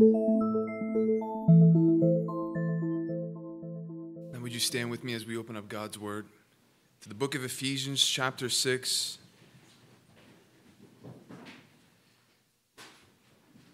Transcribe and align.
Now, 0.00 0.06
would 4.40 4.54
you 4.54 4.60
stand 4.60 4.90
with 4.90 5.04
me 5.04 5.12
as 5.12 5.26
we 5.26 5.36
open 5.36 5.58
up 5.58 5.68
God's 5.68 5.98
Word 5.98 6.24
to 7.02 7.08
the 7.10 7.14
book 7.14 7.34
of 7.34 7.44
Ephesians, 7.44 8.02
chapter 8.02 8.48
6, 8.48 9.18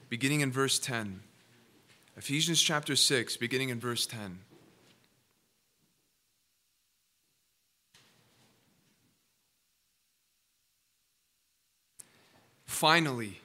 beginning 0.08 0.40
in 0.40 0.50
verse 0.50 0.80
10. 0.80 1.20
Ephesians 2.16 2.60
chapter 2.60 2.96
6, 2.96 3.36
beginning 3.36 3.68
in 3.68 3.78
verse 3.78 4.04
10. 4.04 4.40
Finally, 12.64 13.38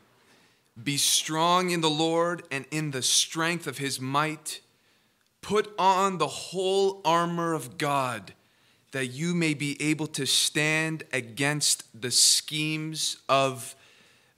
be 0.84 0.98
strong 0.98 1.70
in 1.70 1.82
the 1.82 1.90
Lord 1.90 2.44
and 2.52 2.66
in 2.72 2.92
the 2.92 3.02
strength 3.02 3.68
of 3.68 3.78
his 3.78 4.00
might. 4.00 4.62
Put 5.42 5.74
on 5.78 6.18
the 6.18 6.28
whole 6.28 7.02
armor 7.04 7.54
of 7.54 7.78
God 7.78 8.34
that 8.92 9.08
you 9.08 9.34
may 9.34 9.54
be 9.54 9.82
able 9.82 10.08
to 10.08 10.26
stand 10.26 11.04
against 11.14 11.84
the 12.00 12.12
schemes 12.12 13.18
of 13.30 13.76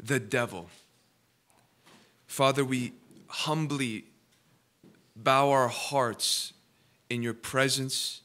the 0.02 0.20
devil. 0.20 0.70
Father, 2.28 2.64
we 2.64 2.94
humbly 3.28 4.06
bow 5.16 5.50
our 5.50 5.68
hearts 5.68 6.54
in 7.10 7.24
your 7.24 7.34
presence, 7.34 8.22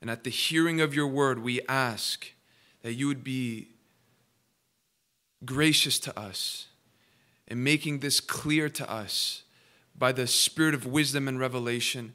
and 0.00 0.10
at 0.10 0.24
the 0.24 0.30
hearing 0.30 0.80
of 0.80 0.94
your 0.94 1.06
word, 1.06 1.42
we 1.42 1.60
ask 1.68 2.32
that 2.82 2.94
you 2.94 3.06
would 3.06 3.24
be 3.24 3.68
gracious 5.44 5.98
to 5.98 6.18
us 6.18 6.66
in 7.50 7.62
making 7.62 7.98
this 7.98 8.20
clear 8.20 8.68
to 8.70 8.90
us 8.90 9.42
by 9.98 10.12
the 10.12 10.26
spirit 10.26 10.72
of 10.72 10.86
wisdom 10.86 11.28
and 11.28 11.38
revelation. 11.38 12.14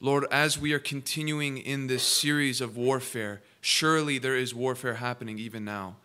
Lord, 0.00 0.24
as 0.30 0.58
we 0.58 0.72
are 0.72 0.78
continuing 0.78 1.58
in 1.58 1.88
this 1.88 2.04
series 2.04 2.62
of 2.62 2.76
warfare, 2.76 3.42
surely 3.60 4.16
there 4.18 4.36
is 4.36 4.54
warfare 4.54 4.94
happening 4.94 5.38
even 5.38 5.64
now. 5.64 5.96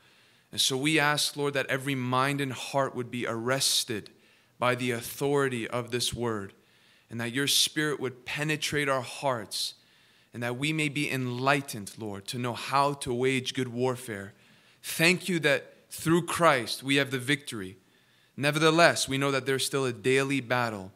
And 0.52 0.60
so 0.60 0.76
we 0.76 1.00
ask, 1.00 1.38
Lord, 1.38 1.54
that 1.54 1.68
every 1.68 1.96
mind 1.96 2.42
and 2.42 2.52
heart 2.52 2.96
would 2.96 3.12
be 3.12 3.28
arrested 3.28 4.10
by 4.58 4.76
the 4.76 4.92
authority 4.92 5.68
of 5.68 5.92
this 5.92 6.14
word, 6.14 6.54
and 7.10 7.22
that 7.22 7.34
your 7.34 7.48
spirit 7.48 8.00
would 8.00 8.26
penetrate 8.26 8.90
our 8.90 9.02
hearts, 9.02 9.76
and 10.34 10.42
that 10.42 10.58
we 10.58 10.74
may 10.74 10.90
be 10.90 11.10
enlightened, 11.10 11.94
Lord, 11.98 12.26
to 12.28 12.40
know 12.40 12.54
how 12.54 12.94
to 12.94 13.14
wage 13.14 13.54
good 13.54 13.68
warfare. 13.68 14.34
Thank 14.82 15.30
you 15.30 15.40
that 15.40 15.74
through 15.90 16.26
Christ 16.26 16.84
we 16.84 16.96
have 16.96 17.12
the 17.12 17.20
victory. 17.20 17.78
Nevertheless, 18.38 19.08
we 19.08 19.18
know 19.18 19.32
that 19.32 19.46
there's 19.46 19.66
still 19.66 19.86
a 19.86 19.94
daily 19.94 20.42
battle. 20.42 20.92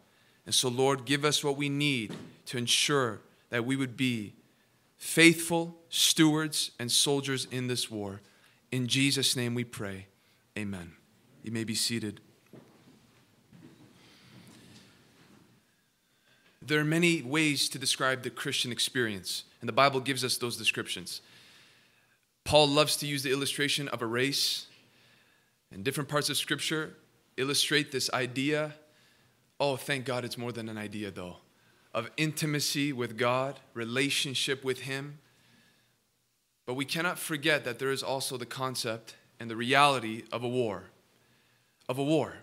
And 0.45 0.53
so, 0.53 0.67
Lord, 0.67 1.05
give 1.05 1.23
us 1.23 1.43
what 1.43 1.57
we 1.57 1.69
need 1.69 2.13
to 2.47 2.57
ensure 2.57 3.21
that 3.49 3.65
we 3.65 3.75
would 3.75 3.95
be 3.95 4.33
faithful 4.97 5.77
stewards 5.89 6.71
and 6.79 6.91
soldiers 6.91 7.47
in 7.51 7.67
this 7.67 7.89
war. 7.89 8.21
In 8.71 8.87
Jesus' 8.87 9.35
name 9.35 9.55
we 9.55 9.63
pray. 9.63 10.07
Amen. 10.57 10.93
You 11.43 11.51
may 11.51 11.63
be 11.63 11.75
seated. 11.75 12.19
There 16.61 16.79
are 16.79 16.85
many 16.85 17.21
ways 17.21 17.69
to 17.69 17.79
describe 17.79 18.21
the 18.21 18.29
Christian 18.29 18.71
experience, 18.71 19.45
and 19.61 19.67
the 19.67 19.73
Bible 19.73 20.01
gives 20.01 20.23
us 20.23 20.37
those 20.37 20.57
descriptions. 20.57 21.21
Paul 22.43 22.67
loves 22.67 22.97
to 22.97 23.07
use 23.07 23.23
the 23.23 23.31
illustration 23.31 23.87
of 23.87 24.01
a 24.01 24.05
race, 24.05 24.67
and 25.71 25.83
different 25.83 26.09
parts 26.09 26.29
of 26.29 26.37
Scripture 26.37 26.95
illustrate 27.39 27.91
this 27.91 28.09
idea. 28.11 28.75
Oh, 29.59 29.75
thank 29.75 30.05
God 30.05 30.25
it's 30.25 30.37
more 30.37 30.51
than 30.51 30.69
an 30.69 30.77
idea, 30.77 31.11
though, 31.11 31.37
of 31.93 32.09
intimacy 32.17 32.93
with 32.93 33.17
God, 33.17 33.59
relationship 33.73 34.63
with 34.63 34.81
Him. 34.81 35.19
But 36.65 36.75
we 36.75 36.85
cannot 36.85 37.17
forget 37.17 37.65
that 37.65 37.79
there 37.79 37.91
is 37.91 38.03
also 38.03 38.37
the 38.37 38.45
concept 38.45 39.15
and 39.39 39.49
the 39.49 39.55
reality 39.55 40.23
of 40.31 40.43
a 40.43 40.47
war. 40.47 40.83
Of 41.87 41.97
a 41.97 42.03
war. 42.03 42.35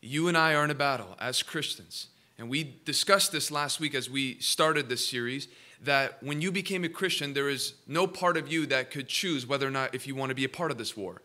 You 0.00 0.28
and 0.28 0.36
I 0.36 0.54
are 0.54 0.64
in 0.64 0.70
a 0.70 0.74
battle 0.74 1.16
as 1.18 1.42
Christians. 1.42 2.08
And 2.38 2.48
we 2.48 2.76
discussed 2.84 3.32
this 3.32 3.50
last 3.50 3.80
week 3.80 3.94
as 3.94 4.10
we 4.10 4.38
started 4.40 4.88
this 4.88 5.08
series 5.08 5.48
that 5.82 6.22
when 6.22 6.40
you 6.40 6.52
became 6.52 6.84
a 6.84 6.88
Christian, 6.88 7.32
there 7.32 7.48
is 7.48 7.74
no 7.86 8.06
part 8.06 8.36
of 8.36 8.50
you 8.50 8.66
that 8.66 8.90
could 8.90 9.08
choose 9.08 9.46
whether 9.46 9.66
or 9.66 9.70
not 9.70 9.94
if 9.94 10.06
you 10.06 10.14
want 10.14 10.30
to 10.30 10.34
be 10.34 10.44
a 10.44 10.48
part 10.48 10.70
of 10.70 10.78
this 10.78 10.96
war. 10.96 11.22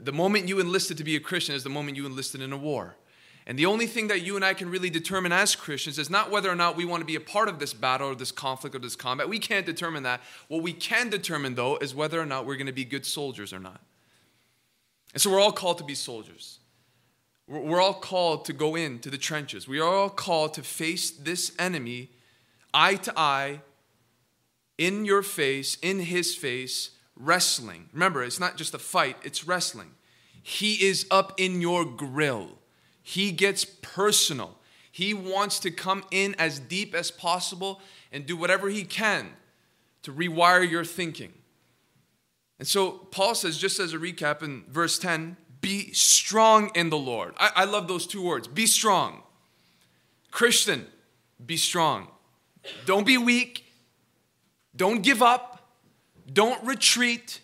The 0.00 0.12
moment 0.12 0.48
you 0.48 0.60
enlisted 0.60 0.96
to 0.98 1.04
be 1.04 1.16
a 1.16 1.20
Christian 1.20 1.54
is 1.54 1.64
the 1.64 1.70
moment 1.70 1.96
you 1.96 2.06
enlisted 2.06 2.40
in 2.40 2.52
a 2.52 2.56
war. 2.56 2.96
And 3.46 3.58
the 3.58 3.66
only 3.66 3.86
thing 3.86 4.08
that 4.08 4.20
you 4.20 4.36
and 4.36 4.44
I 4.44 4.52
can 4.52 4.68
really 4.68 4.90
determine 4.90 5.32
as 5.32 5.56
Christians 5.56 5.98
is 5.98 6.10
not 6.10 6.30
whether 6.30 6.50
or 6.50 6.54
not 6.54 6.76
we 6.76 6.84
want 6.84 7.00
to 7.00 7.06
be 7.06 7.16
a 7.16 7.20
part 7.20 7.48
of 7.48 7.58
this 7.58 7.72
battle 7.72 8.08
or 8.08 8.14
this 8.14 8.30
conflict 8.30 8.76
or 8.76 8.78
this 8.78 8.94
combat. 8.94 9.28
We 9.28 9.38
can't 9.38 9.64
determine 9.64 10.02
that. 10.02 10.20
What 10.48 10.62
we 10.62 10.74
can 10.74 11.08
determine, 11.08 11.54
though, 11.54 11.78
is 11.78 11.94
whether 11.94 12.20
or 12.20 12.26
not 12.26 12.44
we're 12.44 12.56
going 12.56 12.66
to 12.66 12.72
be 12.72 12.84
good 12.84 13.06
soldiers 13.06 13.52
or 13.52 13.58
not. 13.58 13.80
And 15.14 15.22
so 15.22 15.30
we're 15.30 15.40
all 15.40 15.52
called 15.52 15.78
to 15.78 15.84
be 15.84 15.94
soldiers. 15.94 16.58
We're 17.46 17.80
all 17.80 17.94
called 17.94 18.44
to 18.44 18.52
go 18.52 18.76
into 18.76 19.08
the 19.08 19.16
trenches. 19.16 19.66
We 19.66 19.80
are 19.80 19.88
all 19.88 20.10
called 20.10 20.52
to 20.54 20.62
face 20.62 21.10
this 21.10 21.52
enemy 21.58 22.10
eye 22.74 22.96
to 22.96 23.18
eye, 23.18 23.62
in 24.76 25.04
your 25.04 25.22
face, 25.22 25.76
in 25.82 26.00
his 26.00 26.34
face, 26.34 26.90
wrestling. 27.18 27.88
Remember, 27.92 28.22
it's 28.22 28.40
not 28.40 28.56
just 28.56 28.74
a 28.74 28.78
fight, 28.78 29.16
it's 29.22 29.46
wrestling. 29.46 29.90
He 30.42 30.86
is 30.86 31.06
up 31.10 31.38
in 31.38 31.60
your 31.60 31.84
grill. 31.84 32.58
He 33.02 33.32
gets 33.32 33.64
personal. 33.64 34.56
He 34.90 35.14
wants 35.14 35.58
to 35.60 35.70
come 35.70 36.04
in 36.10 36.34
as 36.38 36.58
deep 36.58 36.94
as 36.94 37.10
possible 37.10 37.80
and 38.12 38.26
do 38.26 38.36
whatever 38.36 38.68
he 38.68 38.84
can 38.84 39.30
to 40.02 40.12
rewire 40.12 40.68
your 40.68 40.84
thinking. 40.84 41.32
And 42.58 42.66
so 42.66 42.90
Paul 42.90 43.34
says, 43.34 43.58
just 43.58 43.78
as 43.78 43.92
a 43.92 43.98
recap 43.98 44.42
in 44.42 44.64
verse 44.68 44.98
10, 44.98 45.36
be 45.60 45.92
strong 45.92 46.70
in 46.74 46.90
the 46.90 46.98
Lord. 46.98 47.34
I, 47.38 47.50
I 47.56 47.64
love 47.64 47.88
those 47.88 48.06
two 48.06 48.22
words 48.22 48.48
be 48.48 48.66
strong. 48.66 49.22
Christian, 50.30 50.86
be 51.44 51.56
strong. 51.56 52.08
Don't 52.86 53.06
be 53.06 53.18
weak. 53.18 53.64
Don't 54.74 55.02
give 55.02 55.22
up. 55.22 55.57
Don't 56.32 56.62
retreat. 56.64 57.40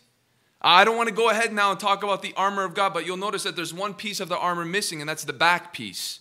I 0.61 0.84
don't 0.84 0.97
want 0.97 1.09
to 1.09 1.15
go 1.15 1.31
ahead 1.31 1.53
now 1.53 1.71
and 1.71 1.81
talk 1.81 2.03
about 2.03 2.22
the 2.22 2.33
armor 2.37 2.65
of 2.65 2.75
God, 2.75 2.95
but 2.95 3.06
you'll 3.06 3.17
notice 3.17 3.43
that 3.43 3.56
there's 3.56 3.75
one 3.75 3.95
piece 3.95 4.21
of 4.21 4.28
the 4.28 4.39
armor 4.39 4.65
missing, 4.65 5.00
and 5.00 5.09
that's 5.09 5.25
the 5.25 5.33
back 5.33 5.72
piece. 5.72 6.21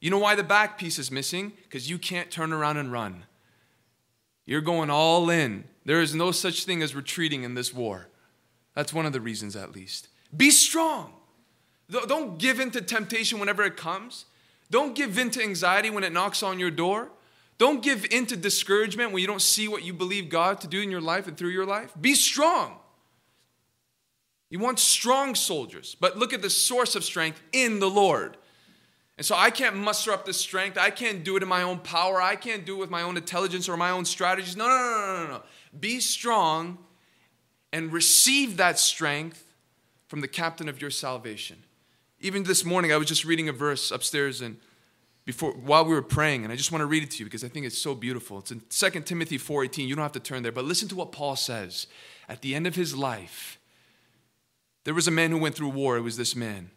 You 0.00 0.10
know 0.10 0.18
why 0.18 0.34
the 0.34 0.42
back 0.42 0.78
piece 0.78 0.98
is 0.98 1.10
missing? 1.10 1.52
Because 1.64 1.88
you 1.88 1.98
can't 1.98 2.30
turn 2.30 2.52
around 2.52 2.76
and 2.76 2.92
run. 2.92 3.24
You're 4.44 4.60
going 4.60 4.90
all 4.90 5.28
in. 5.30 5.64
There 5.84 6.00
is 6.00 6.14
no 6.14 6.30
such 6.30 6.64
thing 6.64 6.82
as 6.82 6.94
retreating 6.94 7.42
in 7.42 7.54
this 7.54 7.74
war. 7.74 8.08
That's 8.74 8.92
one 8.92 9.06
of 9.06 9.12
the 9.12 9.20
reasons, 9.20 9.56
at 9.56 9.74
least. 9.74 10.08
Be 10.36 10.50
strong. 10.50 11.12
Don't 11.90 12.38
give 12.38 12.60
in 12.60 12.70
to 12.72 12.80
temptation 12.80 13.38
whenever 13.38 13.62
it 13.62 13.76
comes. 13.76 14.26
Don't 14.70 14.94
give 14.94 15.18
in 15.18 15.30
to 15.30 15.42
anxiety 15.42 15.90
when 15.90 16.04
it 16.04 16.12
knocks 16.12 16.42
on 16.42 16.58
your 16.58 16.70
door. 16.70 17.10
Don't 17.58 17.82
give 17.82 18.04
in 18.10 18.26
to 18.26 18.36
discouragement 18.36 19.12
when 19.12 19.20
you 19.20 19.26
don't 19.26 19.42
see 19.42 19.66
what 19.68 19.82
you 19.82 19.92
believe 19.92 20.28
God 20.28 20.60
to 20.60 20.66
do 20.66 20.80
in 20.80 20.90
your 20.90 21.00
life 21.00 21.26
and 21.26 21.36
through 21.36 21.50
your 21.50 21.66
life. 21.66 21.92
Be 21.98 22.14
strong. 22.14 22.76
You 24.50 24.58
want 24.58 24.78
strong 24.78 25.34
soldiers, 25.34 25.96
but 25.98 26.16
look 26.16 26.32
at 26.32 26.42
the 26.42 26.50
source 26.50 26.94
of 26.94 27.04
strength 27.04 27.42
in 27.52 27.80
the 27.80 27.90
Lord. 27.90 28.36
And 29.16 29.24
so 29.24 29.34
I 29.34 29.50
can't 29.50 29.76
muster 29.76 30.12
up 30.12 30.26
this 30.26 30.36
strength. 30.36 30.76
I 30.76 30.90
can't 30.90 31.24
do 31.24 31.36
it 31.36 31.42
in 31.42 31.48
my 31.48 31.62
own 31.62 31.78
power. 31.78 32.20
I 32.20 32.36
can't 32.36 32.66
do 32.66 32.76
it 32.76 32.80
with 32.80 32.90
my 32.90 33.02
own 33.02 33.16
intelligence 33.16 33.68
or 33.68 33.76
my 33.76 33.90
own 33.90 34.04
strategies. 34.04 34.56
No, 34.56 34.68
no, 34.68 34.76
no, 34.76 35.06
no, 35.06 35.24
no, 35.24 35.30
no. 35.38 35.42
Be 35.78 36.00
strong 36.00 36.78
and 37.72 37.92
receive 37.92 38.58
that 38.58 38.78
strength 38.78 39.44
from 40.06 40.20
the 40.20 40.28
captain 40.28 40.68
of 40.68 40.80
your 40.80 40.90
salvation. 40.90 41.62
Even 42.20 42.44
this 42.44 42.64
morning, 42.64 42.92
I 42.92 42.96
was 42.98 43.08
just 43.08 43.24
reading 43.24 43.48
a 43.48 43.52
verse 43.52 43.90
upstairs 43.90 44.40
and 44.40 44.58
before 45.26 45.52
while 45.52 45.84
we 45.84 45.92
were 45.92 46.00
praying 46.00 46.44
and 46.44 46.52
i 46.52 46.56
just 46.56 46.72
want 46.72 46.80
to 46.80 46.86
read 46.86 47.02
it 47.02 47.10
to 47.10 47.18
you 47.18 47.26
because 47.26 47.44
i 47.44 47.48
think 47.48 47.66
it's 47.66 47.76
so 47.76 47.94
beautiful. 47.94 48.38
It's 48.38 48.52
in 48.52 48.62
2 48.70 49.00
timothy 49.02 49.38
4.18 49.38 49.86
you 49.86 49.94
don't 49.94 50.02
have 50.02 50.12
to 50.12 50.20
turn 50.20 50.42
there 50.42 50.52
but 50.52 50.64
listen 50.64 50.88
to 50.88 50.96
what 50.96 51.12
paul 51.12 51.36
says. 51.36 51.86
At 52.28 52.40
the 52.40 52.54
end 52.54 52.66
of 52.66 52.74
his 52.74 52.96
life 52.96 53.58
there 54.84 54.94
was 54.94 55.06
a 55.06 55.10
man 55.10 55.32
who 55.32 55.38
went 55.38 55.56
through 55.56 55.70
war. 55.70 55.96
It 55.96 56.02
was 56.02 56.16
this 56.16 56.36
man. 56.36 56.70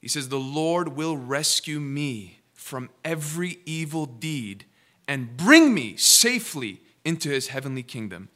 He 0.00 0.08
says 0.08 0.28
the 0.28 0.38
lord 0.38 0.88
will 0.96 1.16
rescue 1.16 1.78
me 1.78 2.40
from 2.54 2.88
every 3.04 3.58
evil 3.66 4.06
deed 4.06 4.64
and 5.06 5.36
bring 5.36 5.74
me 5.74 5.96
safely 5.96 6.80
into 7.04 7.28
his 7.28 7.48
heavenly 7.48 7.82
kingdom. 7.82 8.30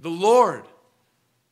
The 0.00 0.10
lord 0.10 0.64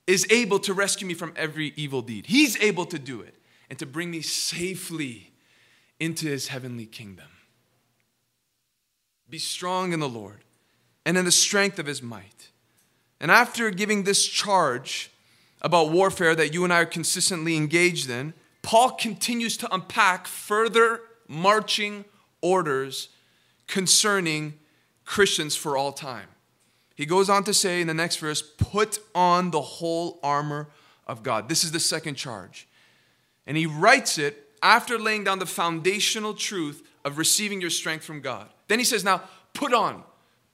is 0.09 0.27
able 0.31 0.59
to 0.61 0.75
rescue 0.75 1.07
me 1.07 1.15
from 1.15 1.33
every 1.37 1.73
evil 1.77 2.03
deed. 2.03 2.27
He's 2.27 2.61
able 2.61 2.85
to 2.87 2.99
do 2.99 3.21
it 3.21 3.37
and 3.69 3.79
to 3.79 3.87
bring 3.87 4.11
me 4.11 4.23
safely 4.23 5.30
into 6.01 6.27
his 6.27 6.49
heavenly 6.49 6.87
kingdom. 6.87 7.27
Be 9.29 9.39
strong 9.39 9.93
in 9.93 10.01
the 10.01 10.09
Lord 10.09 10.45
and 11.07 11.17
in 11.17 11.25
the 11.25 11.31
strength 11.31 11.79
of 11.79 11.87
his 11.87 12.03
might. 12.03 12.49
And 13.21 13.31
after 13.31 13.71
giving 13.71 14.03
this 14.03 14.27
charge 14.27 15.11
about 15.63 15.91
warfare 15.91 16.35
that 16.35 16.55
you 16.55 16.65
and 16.65 16.73
I 16.73 16.81
are 16.81 16.87
consistently 16.87 17.57
engaged 17.57 18.11
in, 18.11 18.33
Paul 18.63 18.93
continues 18.93 19.57
to 19.59 19.73
unpack 19.73 20.27
further 20.27 21.03
marching 21.29 22.05
orders 22.41 23.11
concerning 23.67 24.55
Christians 25.05 25.55
for 25.55 25.77
all 25.77 25.93
time. 25.93 26.29
He 26.95 27.07
goes 27.07 27.31
on 27.31 27.45
to 27.45 27.55
say 27.55 27.81
in 27.81 27.87
the 27.87 27.95
next 27.95 28.17
verse, 28.17 28.43
put 28.43 28.99
on 29.15 29.51
the 29.51 29.61
whole 29.61 30.19
armor 30.23 30.69
of 31.07 31.23
God. 31.23 31.49
This 31.49 31.65
is 31.65 31.73
the 31.73 31.81
second 31.81 32.17
charge. 32.17 32.67
And 33.47 33.57
he 33.57 33.67
writes 33.67 34.19
it 34.19 34.50
after 34.63 34.99
laying 34.99 35.25
down 35.25 35.39
the 35.39 35.47
foundational 35.47 36.35
truth 36.35 36.87
of 37.05 37.19
receiving 37.19 37.61
your 37.61 37.71
strength 37.71 38.05
from 38.05 38.21
God. 38.21 38.49
Then 38.69 38.79
he 38.79 38.85
says, 38.85 39.05
now 39.05 39.23
put 39.55 39.73
on, 39.73 40.03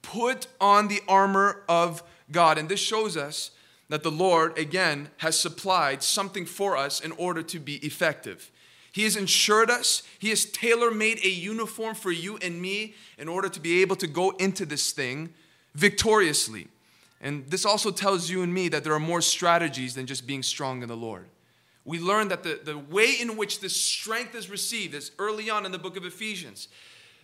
put 0.01 0.47
on 0.59 0.87
the 0.87 1.01
armor 1.07 1.63
of 1.67 2.03
God. 2.31 2.57
And 2.57 2.69
this 2.69 2.79
shows 2.79 3.17
us 3.17 3.51
that 3.89 4.03
the 4.03 4.11
Lord, 4.11 4.57
again, 4.57 5.09
has 5.17 5.39
supplied 5.39 6.03
something 6.03 6.45
for 6.45 6.75
us 6.75 6.99
in 6.99 7.11
order 7.13 7.41
to 7.43 7.59
be 7.59 7.75
effective. 7.77 8.51
He 8.91 9.03
has 9.03 9.15
insured 9.15 9.69
us. 9.69 10.03
He 10.17 10.29
has 10.29 10.45
tailor 10.45 10.91
made 10.91 11.19
a 11.23 11.29
uniform 11.29 11.95
for 11.95 12.11
you 12.11 12.37
and 12.37 12.61
me 12.61 12.95
in 13.17 13.27
order 13.27 13.47
to 13.49 13.59
be 13.59 13.81
able 13.81 13.95
to 13.97 14.07
go 14.07 14.31
into 14.31 14.65
this 14.65 14.91
thing 14.91 15.33
victoriously. 15.75 16.67
And 17.21 17.45
this 17.47 17.65
also 17.65 17.91
tells 17.91 18.29
you 18.29 18.41
and 18.41 18.53
me 18.53 18.69
that 18.69 18.83
there 18.83 18.93
are 18.93 18.99
more 18.99 19.21
strategies 19.21 19.95
than 19.95 20.05
just 20.05 20.27
being 20.27 20.43
strong 20.43 20.81
in 20.81 20.87
the 20.87 20.97
Lord. 20.97 21.27
We 21.87 21.99
learn 21.99 22.27
that 22.27 22.43
the, 22.43 22.59
the 22.61 22.77
way 22.77 23.13
in 23.17 23.37
which 23.37 23.61
this 23.61 23.73
strength 23.73 24.35
is 24.35 24.49
received 24.49 24.93
is 24.93 25.11
early 25.17 25.49
on 25.49 25.65
in 25.65 25.71
the 25.71 25.79
book 25.79 25.95
of 25.95 26.05
Ephesians. 26.05 26.67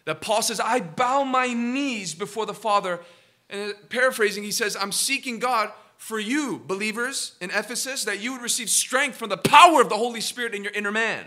That 0.06 0.21
Paul 0.21 0.42
says, 0.42 0.62
I 0.62 0.80
bow 0.80 1.25
my 1.25 1.48
knees 1.54 2.15
before 2.15 2.45
the 2.45 2.54
Father. 2.54 3.01
And 3.50 3.71
uh, 3.71 3.74
paraphrasing, 3.89 4.42
he 4.42 4.51
says, 4.51 4.77
I'm 4.80 4.94
seeking 4.94 5.39
God 5.39 5.69
for 5.98 6.18
you, 6.18 6.62
believers 6.65 7.36
in 7.42 7.51
Ephesus, 7.51 8.06
that 8.06 8.21
you 8.21 8.31
would 8.31 8.42
receive 8.42 8.69
strength 8.69 9.18
from 9.18 9.27
the 9.27 9.38
power 9.38 9.81
of 9.81 9.89
the 9.89 9.98
Holy 9.98 10.21
Spirit 10.21 10.56
in 10.56 10.63
your 10.63 10.71
inner 10.71 10.94
man. 10.94 11.25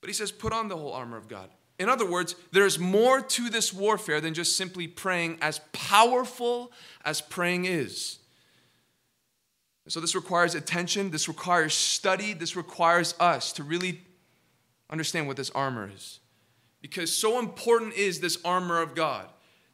But 0.00 0.08
he 0.08 0.14
says, 0.14 0.32
put 0.32 0.54
on 0.54 0.68
the 0.68 0.76
whole 0.78 0.94
armor 0.94 1.18
of 1.18 1.28
God. 1.28 1.50
In 1.78 1.90
other 1.90 2.06
words, 2.10 2.36
there's 2.52 2.78
more 2.78 3.20
to 3.20 3.50
this 3.50 3.70
warfare 3.70 4.22
than 4.22 4.32
just 4.32 4.56
simply 4.56 4.88
praying, 4.88 5.36
as 5.42 5.60
powerful 5.72 6.72
as 7.04 7.20
praying 7.20 7.66
is. 7.66 8.18
So, 9.88 10.00
this 10.00 10.14
requires 10.14 10.54
attention, 10.54 11.10
this 11.10 11.26
requires 11.26 11.74
study, 11.74 12.34
this 12.34 12.54
requires 12.54 13.14
us 13.18 13.52
to 13.54 13.64
really 13.64 14.02
understand 14.90 15.26
what 15.26 15.36
this 15.36 15.50
armor 15.50 15.90
is. 15.92 16.20
Because 16.80 17.12
so 17.14 17.38
important 17.38 17.94
is 17.94 18.20
this 18.20 18.38
armor 18.44 18.80
of 18.80 18.94
God 18.94 19.26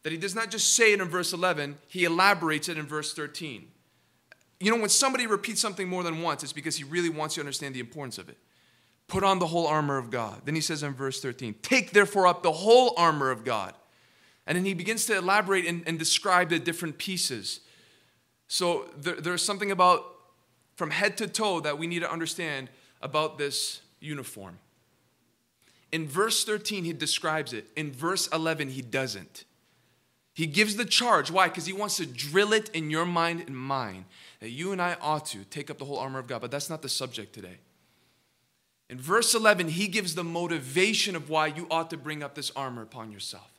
that 0.02 0.12
he 0.12 0.18
does 0.18 0.34
not 0.34 0.50
just 0.50 0.74
say 0.74 0.92
it 0.92 1.00
in 1.00 1.08
verse 1.08 1.32
11, 1.32 1.76
he 1.88 2.04
elaborates 2.04 2.68
it 2.68 2.78
in 2.78 2.86
verse 2.86 3.12
13. 3.12 3.66
You 4.60 4.70
know, 4.70 4.80
when 4.80 4.88
somebody 4.88 5.26
repeats 5.26 5.60
something 5.60 5.88
more 5.88 6.02
than 6.02 6.22
once, 6.22 6.42
it's 6.42 6.52
because 6.52 6.76
he 6.76 6.84
really 6.84 7.10
wants 7.10 7.36
you 7.36 7.42
to 7.42 7.46
understand 7.46 7.74
the 7.74 7.80
importance 7.80 8.18
of 8.18 8.28
it. 8.28 8.38
Put 9.06 9.24
on 9.24 9.38
the 9.38 9.46
whole 9.46 9.66
armor 9.66 9.98
of 9.98 10.10
God. 10.10 10.42
Then 10.44 10.54
he 10.54 10.60
says 10.60 10.82
in 10.82 10.94
verse 10.94 11.20
13, 11.20 11.56
Take 11.62 11.92
therefore 11.92 12.26
up 12.26 12.42
the 12.42 12.52
whole 12.52 12.94
armor 12.96 13.30
of 13.30 13.44
God. 13.44 13.74
And 14.46 14.56
then 14.56 14.64
he 14.64 14.74
begins 14.74 15.06
to 15.06 15.16
elaborate 15.16 15.66
and, 15.66 15.82
and 15.86 15.98
describe 15.98 16.48
the 16.48 16.58
different 16.58 16.98
pieces. 16.98 17.60
So 18.48 18.88
there, 18.96 19.20
there's 19.20 19.42
something 19.42 19.70
about 19.70 20.04
from 20.76 20.90
head 20.90 21.16
to 21.18 21.26
toe 21.26 21.60
that 21.60 21.78
we 21.78 21.86
need 21.86 22.00
to 22.00 22.10
understand 22.10 22.70
about 23.02 23.38
this 23.38 23.82
uniform. 24.00 24.58
In 25.92 26.06
verse 26.06 26.44
13, 26.44 26.84
he 26.84 26.92
describes 26.92 27.52
it. 27.52 27.66
In 27.76 27.92
verse 27.92 28.26
11, 28.28 28.70
he 28.70 28.82
doesn't. 28.82 29.44
He 30.34 30.46
gives 30.46 30.76
the 30.76 30.84
charge. 30.84 31.30
Why? 31.30 31.48
Because 31.48 31.66
he 31.66 31.72
wants 31.72 31.96
to 31.96 32.06
drill 32.06 32.52
it 32.52 32.68
in 32.70 32.90
your 32.90 33.04
mind 33.04 33.44
and 33.46 33.56
mine 33.56 34.04
that 34.40 34.50
you 34.50 34.70
and 34.70 34.80
I 34.80 34.96
ought 35.00 35.26
to 35.26 35.44
take 35.44 35.68
up 35.68 35.78
the 35.78 35.84
whole 35.84 35.98
armor 35.98 36.18
of 36.18 36.28
God. 36.28 36.40
But 36.40 36.50
that's 36.50 36.70
not 36.70 36.82
the 36.82 36.88
subject 36.88 37.32
today. 37.32 37.58
In 38.88 38.98
verse 38.98 39.34
11, 39.34 39.68
he 39.68 39.88
gives 39.88 40.14
the 40.14 40.24
motivation 40.24 41.16
of 41.16 41.28
why 41.28 41.48
you 41.48 41.66
ought 41.70 41.90
to 41.90 41.96
bring 41.96 42.22
up 42.22 42.34
this 42.34 42.52
armor 42.54 42.82
upon 42.82 43.10
yourself. 43.10 43.50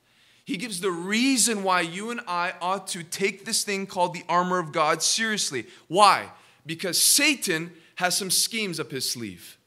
He 0.49 0.57
gives 0.57 0.81
the 0.81 0.89
reason 0.89 1.61
why 1.61 1.81
you 1.81 2.09
and 2.09 2.21
I 2.27 2.55
ought 2.59 2.87
to 2.87 3.03
take 3.03 3.45
this 3.45 3.63
thing 3.63 3.85
called 3.85 4.15
the 4.15 4.23
armor 4.27 4.57
of 4.57 4.71
God 4.71 5.03
seriously. 5.03 5.67
Why? 5.87 6.31
Because 6.65 6.99
Satan 6.99 7.71
has 7.97 8.17
some 8.17 8.31
schemes 8.31 8.79
up 8.79 8.89
his 8.89 9.07
sleeve. 9.07 9.59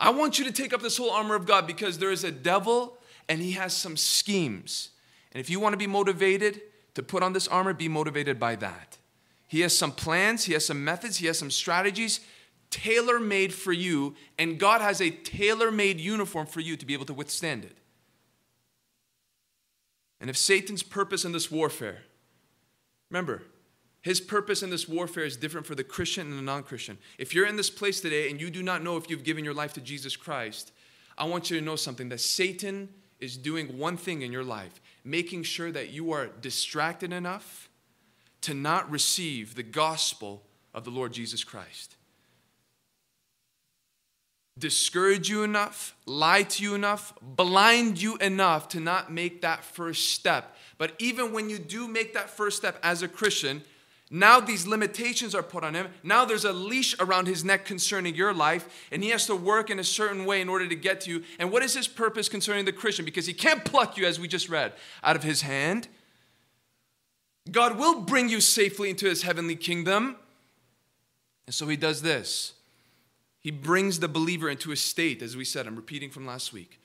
I 0.00 0.08
want 0.08 0.38
you 0.38 0.46
to 0.46 0.50
take 0.50 0.72
up 0.72 0.80
this 0.80 0.96
whole 0.96 1.10
armor 1.10 1.34
of 1.34 1.44
God 1.44 1.66
because 1.66 1.98
there 1.98 2.10
is 2.10 2.24
a 2.24 2.30
devil 2.30 2.96
and 3.28 3.42
he 3.42 3.52
has 3.52 3.76
some 3.76 3.98
schemes. 3.98 4.88
And 5.32 5.42
if 5.42 5.50
you 5.50 5.60
want 5.60 5.74
to 5.74 5.78
be 5.78 5.86
motivated 5.86 6.62
to 6.94 7.02
put 7.02 7.22
on 7.22 7.34
this 7.34 7.48
armor, 7.48 7.74
be 7.74 7.86
motivated 7.86 8.40
by 8.40 8.56
that. 8.56 8.96
He 9.46 9.60
has 9.60 9.76
some 9.76 9.92
plans, 9.92 10.44
he 10.44 10.54
has 10.54 10.64
some 10.64 10.82
methods, 10.82 11.18
he 11.18 11.26
has 11.26 11.38
some 11.38 11.50
strategies 11.50 12.20
tailor 12.70 13.20
made 13.20 13.52
for 13.52 13.72
you, 13.74 14.14
and 14.38 14.58
God 14.58 14.80
has 14.80 15.02
a 15.02 15.10
tailor 15.10 15.70
made 15.70 16.00
uniform 16.00 16.46
for 16.46 16.60
you 16.60 16.78
to 16.78 16.86
be 16.86 16.94
able 16.94 17.04
to 17.04 17.12
withstand 17.12 17.66
it. 17.66 17.76
And 20.20 20.28
if 20.28 20.36
Satan's 20.36 20.82
purpose 20.82 21.24
in 21.24 21.32
this 21.32 21.50
warfare, 21.50 22.02
remember, 23.10 23.42
his 24.02 24.20
purpose 24.20 24.62
in 24.62 24.70
this 24.70 24.88
warfare 24.88 25.24
is 25.24 25.36
different 25.36 25.66
for 25.66 25.74
the 25.74 25.84
Christian 25.84 26.28
and 26.28 26.38
the 26.38 26.42
non 26.42 26.62
Christian. 26.62 26.98
If 27.18 27.34
you're 27.34 27.46
in 27.46 27.56
this 27.56 27.70
place 27.70 28.00
today 28.00 28.30
and 28.30 28.40
you 28.40 28.50
do 28.50 28.62
not 28.62 28.82
know 28.82 28.96
if 28.96 29.08
you've 29.08 29.24
given 29.24 29.44
your 29.44 29.54
life 29.54 29.72
to 29.74 29.80
Jesus 29.80 30.16
Christ, 30.16 30.72
I 31.18 31.24
want 31.24 31.50
you 31.50 31.58
to 31.58 31.64
know 31.64 31.76
something 31.76 32.08
that 32.10 32.20
Satan 32.20 32.88
is 33.18 33.36
doing 33.36 33.78
one 33.78 33.96
thing 33.98 34.22
in 34.22 34.32
your 34.32 34.44
life, 34.44 34.80
making 35.04 35.42
sure 35.42 35.70
that 35.72 35.90
you 35.90 36.12
are 36.12 36.28
distracted 36.40 37.12
enough 37.12 37.68
to 38.42 38.54
not 38.54 38.90
receive 38.90 39.54
the 39.54 39.62
gospel 39.62 40.42
of 40.72 40.84
the 40.84 40.90
Lord 40.90 41.12
Jesus 41.12 41.44
Christ 41.44 41.96
discourage 44.60 45.28
you 45.28 45.42
enough, 45.42 45.96
lie 46.06 46.42
to 46.44 46.62
you 46.62 46.74
enough, 46.74 47.12
blind 47.20 48.00
you 48.00 48.16
enough 48.18 48.68
to 48.68 48.80
not 48.80 49.10
make 49.10 49.42
that 49.42 49.64
first 49.64 50.10
step. 50.10 50.56
But 50.78 50.94
even 50.98 51.32
when 51.32 51.50
you 51.50 51.58
do 51.58 51.88
make 51.88 52.14
that 52.14 52.30
first 52.30 52.56
step 52.58 52.78
as 52.82 53.02
a 53.02 53.08
Christian, 53.08 53.62
now 54.10 54.40
these 54.40 54.66
limitations 54.66 55.34
are 55.34 55.42
put 55.42 55.62
on 55.62 55.74
him. 55.74 55.88
Now 56.02 56.24
there's 56.24 56.44
a 56.44 56.52
leash 56.52 56.96
around 56.98 57.26
his 57.26 57.44
neck 57.44 57.64
concerning 57.64 58.14
your 58.14 58.34
life, 58.34 58.88
and 58.90 59.04
he 59.04 59.10
has 59.10 59.26
to 59.26 59.36
work 59.36 59.70
in 59.70 59.78
a 59.78 59.84
certain 59.84 60.24
way 60.24 60.40
in 60.40 60.48
order 60.48 60.68
to 60.68 60.74
get 60.74 61.00
to 61.02 61.10
you. 61.10 61.22
And 61.38 61.52
what 61.52 61.62
is 61.62 61.74
his 61.74 61.86
purpose 61.86 62.28
concerning 62.28 62.64
the 62.64 62.72
Christian? 62.72 63.04
Because 63.04 63.26
he 63.26 63.32
can't 63.32 63.64
pluck 63.64 63.96
you, 63.96 64.06
as 64.06 64.18
we 64.18 64.26
just 64.26 64.48
read, 64.48 64.72
out 65.04 65.16
of 65.16 65.22
his 65.22 65.42
hand. 65.42 65.86
God 67.50 67.78
will 67.78 68.00
bring 68.00 68.28
you 68.28 68.40
safely 68.40 68.90
into 68.90 69.06
his 69.06 69.22
heavenly 69.22 69.56
kingdom. 69.56 70.16
And 71.46 71.54
so 71.54 71.68
he 71.68 71.76
does 71.76 72.02
this 72.02 72.54
he 73.40 73.50
brings 73.50 74.00
the 74.00 74.08
believer 74.08 74.50
into 74.50 74.70
a 74.70 74.76
state, 74.76 75.22
as 75.22 75.36
we 75.36 75.44
said, 75.44 75.66
I'm 75.66 75.76
repeating 75.76 76.10
from 76.10 76.26
last 76.26 76.52
week. 76.52 76.78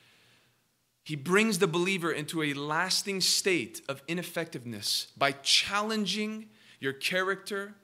He 1.04 1.16
brings 1.16 1.60
the 1.60 1.68
believer 1.68 2.12
into 2.12 2.42
a 2.42 2.54
lasting 2.54 3.22
state 3.22 3.82
of 3.88 4.02
ineffectiveness 4.08 5.08
by 5.18 5.34
challenging 5.34 6.48
your 6.80 6.94
character, 6.94 7.76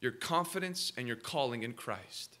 your 0.00 0.12
confidence, 0.12 0.92
and 0.96 1.06
your 1.06 1.16
calling 1.16 1.62
in 1.62 1.72
Christ. 1.72 2.38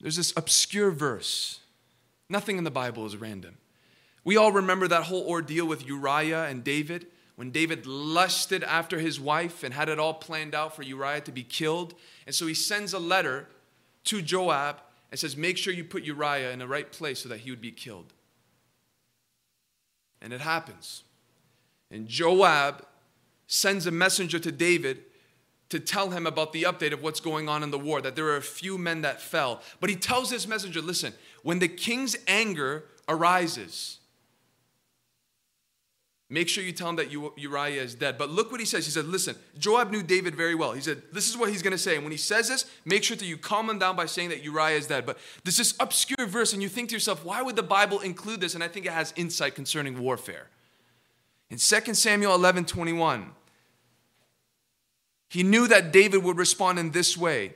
There's 0.00 0.16
this 0.16 0.32
obscure 0.36 0.90
verse. 0.90 1.60
Nothing 2.28 2.58
in 2.58 2.64
the 2.64 2.70
Bible 2.70 3.06
is 3.06 3.16
random. 3.16 3.58
We 4.24 4.36
all 4.36 4.50
remember 4.50 4.88
that 4.88 5.04
whole 5.04 5.28
ordeal 5.28 5.66
with 5.66 5.86
Uriah 5.86 6.46
and 6.46 6.64
David 6.64 7.06
when 7.36 7.50
David 7.50 7.86
lusted 7.86 8.64
after 8.64 8.98
his 8.98 9.20
wife 9.20 9.62
and 9.62 9.72
had 9.72 9.88
it 9.88 9.98
all 9.98 10.14
planned 10.14 10.54
out 10.54 10.74
for 10.74 10.82
Uriah 10.82 11.20
to 11.22 11.32
be 11.32 11.42
killed. 11.42 11.94
And 12.26 12.34
so 12.34 12.46
he 12.46 12.54
sends 12.54 12.92
a 12.92 12.98
letter 12.98 13.46
to 14.04 14.22
Joab 14.22 14.80
and 15.10 15.20
says, 15.20 15.36
Make 15.36 15.58
sure 15.58 15.72
you 15.72 15.84
put 15.84 16.02
Uriah 16.02 16.50
in 16.50 16.58
the 16.58 16.66
right 16.66 16.90
place 16.90 17.20
so 17.20 17.28
that 17.28 17.40
he 17.40 17.50
would 17.50 17.60
be 17.60 17.70
killed. 17.70 18.12
And 20.22 20.32
it 20.32 20.40
happens. 20.40 21.04
And 21.90 22.08
Joab 22.08 22.84
sends 23.46 23.86
a 23.86 23.90
messenger 23.90 24.38
to 24.38 24.50
David 24.50 25.02
to 25.68 25.78
tell 25.78 26.10
him 26.10 26.26
about 26.26 26.52
the 26.52 26.62
update 26.62 26.92
of 26.92 27.02
what's 27.02 27.20
going 27.20 27.48
on 27.48 27.62
in 27.62 27.70
the 27.70 27.78
war, 27.78 28.00
that 28.00 28.16
there 28.16 28.26
are 28.26 28.36
a 28.36 28.42
few 28.42 28.78
men 28.78 29.02
that 29.02 29.20
fell. 29.20 29.60
But 29.80 29.90
he 29.90 29.96
tells 29.96 30.30
this 30.30 30.46
messenger 30.46 30.80
listen, 30.80 31.12
when 31.42 31.58
the 31.58 31.68
king's 31.68 32.16
anger 32.26 32.84
arises, 33.08 33.98
Make 36.28 36.48
sure 36.48 36.64
you 36.64 36.72
tell 36.72 36.88
him 36.88 36.96
that 36.96 37.12
Uriah 37.12 37.82
is 37.82 37.94
dead. 37.94 38.18
But 38.18 38.30
look 38.30 38.50
what 38.50 38.58
he 38.58 38.66
says. 38.66 38.84
He 38.84 38.90
said, 38.90 39.04
Listen, 39.04 39.36
Joab 39.58 39.92
knew 39.92 40.02
David 40.02 40.34
very 40.34 40.56
well. 40.56 40.72
He 40.72 40.80
said, 40.80 41.02
This 41.12 41.28
is 41.28 41.36
what 41.36 41.50
he's 41.50 41.62
going 41.62 41.72
to 41.72 41.78
say. 41.78 41.94
And 41.94 42.04
when 42.04 42.10
he 42.10 42.18
says 42.18 42.48
this, 42.48 42.64
make 42.84 43.04
sure 43.04 43.16
that 43.16 43.24
you 43.24 43.36
calm 43.36 43.70
him 43.70 43.78
down 43.78 43.94
by 43.94 44.06
saying 44.06 44.30
that 44.30 44.42
Uriah 44.42 44.76
is 44.76 44.88
dead. 44.88 45.06
But 45.06 45.18
there's 45.44 45.56
this 45.56 45.74
obscure 45.78 46.26
verse, 46.26 46.52
and 46.52 46.60
you 46.60 46.68
think 46.68 46.88
to 46.88 46.96
yourself, 46.96 47.24
Why 47.24 47.42
would 47.42 47.54
the 47.54 47.62
Bible 47.62 48.00
include 48.00 48.40
this? 48.40 48.56
And 48.56 48.64
I 48.64 48.68
think 48.68 48.86
it 48.86 48.92
has 48.92 49.12
insight 49.14 49.54
concerning 49.54 50.00
warfare. 50.00 50.48
In 51.48 51.58
2 51.58 51.94
Samuel 51.94 52.34
11 52.34 52.64
21, 52.64 53.30
he 55.28 55.44
knew 55.44 55.68
that 55.68 55.92
David 55.92 56.24
would 56.24 56.38
respond 56.38 56.80
in 56.80 56.90
this 56.90 57.16
way 57.16 57.54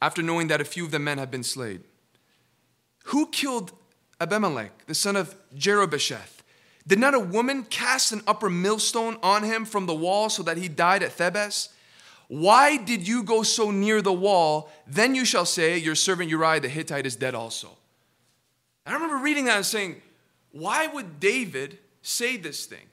after 0.00 0.22
knowing 0.22 0.48
that 0.48 0.62
a 0.62 0.64
few 0.64 0.86
of 0.86 0.90
the 0.90 0.98
men 0.98 1.18
had 1.18 1.30
been 1.30 1.42
slain. 1.42 1.84
Who 3.06 3.26
killed 3.26 3.72
Abimelech, 4.20 4.86
the 4.86 4.94
son 4.94 5.16
of 5.16 5.34
Jerubbesheth. 5.56 6.42
Did 6.86 6.98
not 6.98 7.14
a 7.14 7.20
woman 7.20 7.64
cast 7.64 8.12
an 8.12 8.22
upper 8.26 8.50
millstone 8.50 9.16
on 9.22 9.42
him 9.42 9.64
from 9.64 9.86
the 9.86 9.94
wall 9.94 10.28
so 10.28 10.42
that 10.42 10.56
he 10.56 10.68
died 10.68 11.02
at 11.02 11.16
Thebez? 11.16 11.68
Why 12.28 12.76
did 12.76 13.08
you 13.08 13.22
go 13.22 13.42
so 13.42 13.70
near 13.70 14.02
the 14.02 14.12
wall? 14.12 14.70
Then 14.86 15.14
you 15.14 15.24
shall 15.24 15.46
say, 15.46 15.78
Your 15.78 15.94
servant 15.94 16.30
Uriah 16.30 16.60
the 16.60 16.68
Hittite 16.68 17.06
is 17.06 17.16
dead 17.16 17.34
also. 17.34 17.70
I 18.86 18.92
remember 18.92 19.16
reading 19.16 19.46
that 19.46 19.56
and 19.56 19.66
saying, 19.66 20.02
Why 20.52 20.86
would 20.86 21.18
David 21.18 21.78
say 22.02 22.36
this 22.36 22.66
thing? 22.66 22.89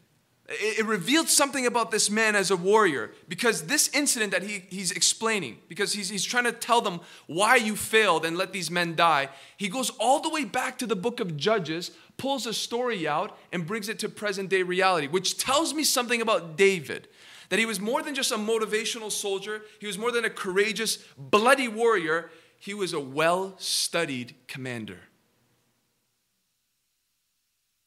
It, 0.47 0.79
it 0.79 0.85
revealed 0.85 1.27
something 1.29 1.65
about 1.65 1.91
this 1.91 2.09
man 2.09 2.35
as 2.35 2.51
a 2.51 2.55
warrior 2.55 3.11
because 3.27 3.63
this 3.63 3.89
incident 3.93 4.31
that 4.31 4.43
he, 4.43 4.63
he's 4.69 4.91
explaining, 4.91 5.57
because 5.67 5.93
he's, 5.93 6.09
he's 6.09 6.23
trying 6.23 6.45
to 6.45 6.51
tell 6.51 6.81
them 6.81 7.01
why 7.27 7.55
you 7.57 7.75
failed 7.75 8.25
and 8.25 8.37
let 8.37 8.53
these 8.53 8.71
men 8.71 8.95
die, 8.95 9.29
he 9.57 9.67
goes 9.67 9.89
all 9.99 10.19
the 10.19 10.29
way 10.29 10.45
back 10.45 10.77
to 10.77 10.87
the 10.87 10.95
book 10.95 11.19
of 11.19 11.37
Judges, 11.37 11.91
pulls 12.17 12.45
a 12.45 12.53
story 12.53 13.07
out, 13.07 13.37
and 13.51 13.67
brings 13.67 13.89
it 13.89 13.99
to 13.99 14.09
present 14.09 14.49
day 14.49 14.63
reality, 14.63 15.07
which 15.07 15.37
tells 15.37 15.73
me 15.73 15.83
something 15.83 16.21
about 16.21 16.57
David. 16.57 17.07
That 17.49 17.59
he 17.59 17.65
was 17.65 17.79
more 17.79 18.01
than 18.01 18.15
just 18.15 18.31
a 18.31 18.37
motivational 18.37 19.11
soldier, 19.11 19.61
he 19.79 19.87
was 19.87 19.97
more 19.97 20.11
than 20.11 20.25
a 20.25 20.29
courageous, 20.29 20.97
bloody 21.17 21.67
warrior, 21.67 22.29
he 22.59 22.73
was 22.73 22.93
a 22.93 22.99
well 22.99 23.55
studied 23.57 24.35
commander. 24.47 24.99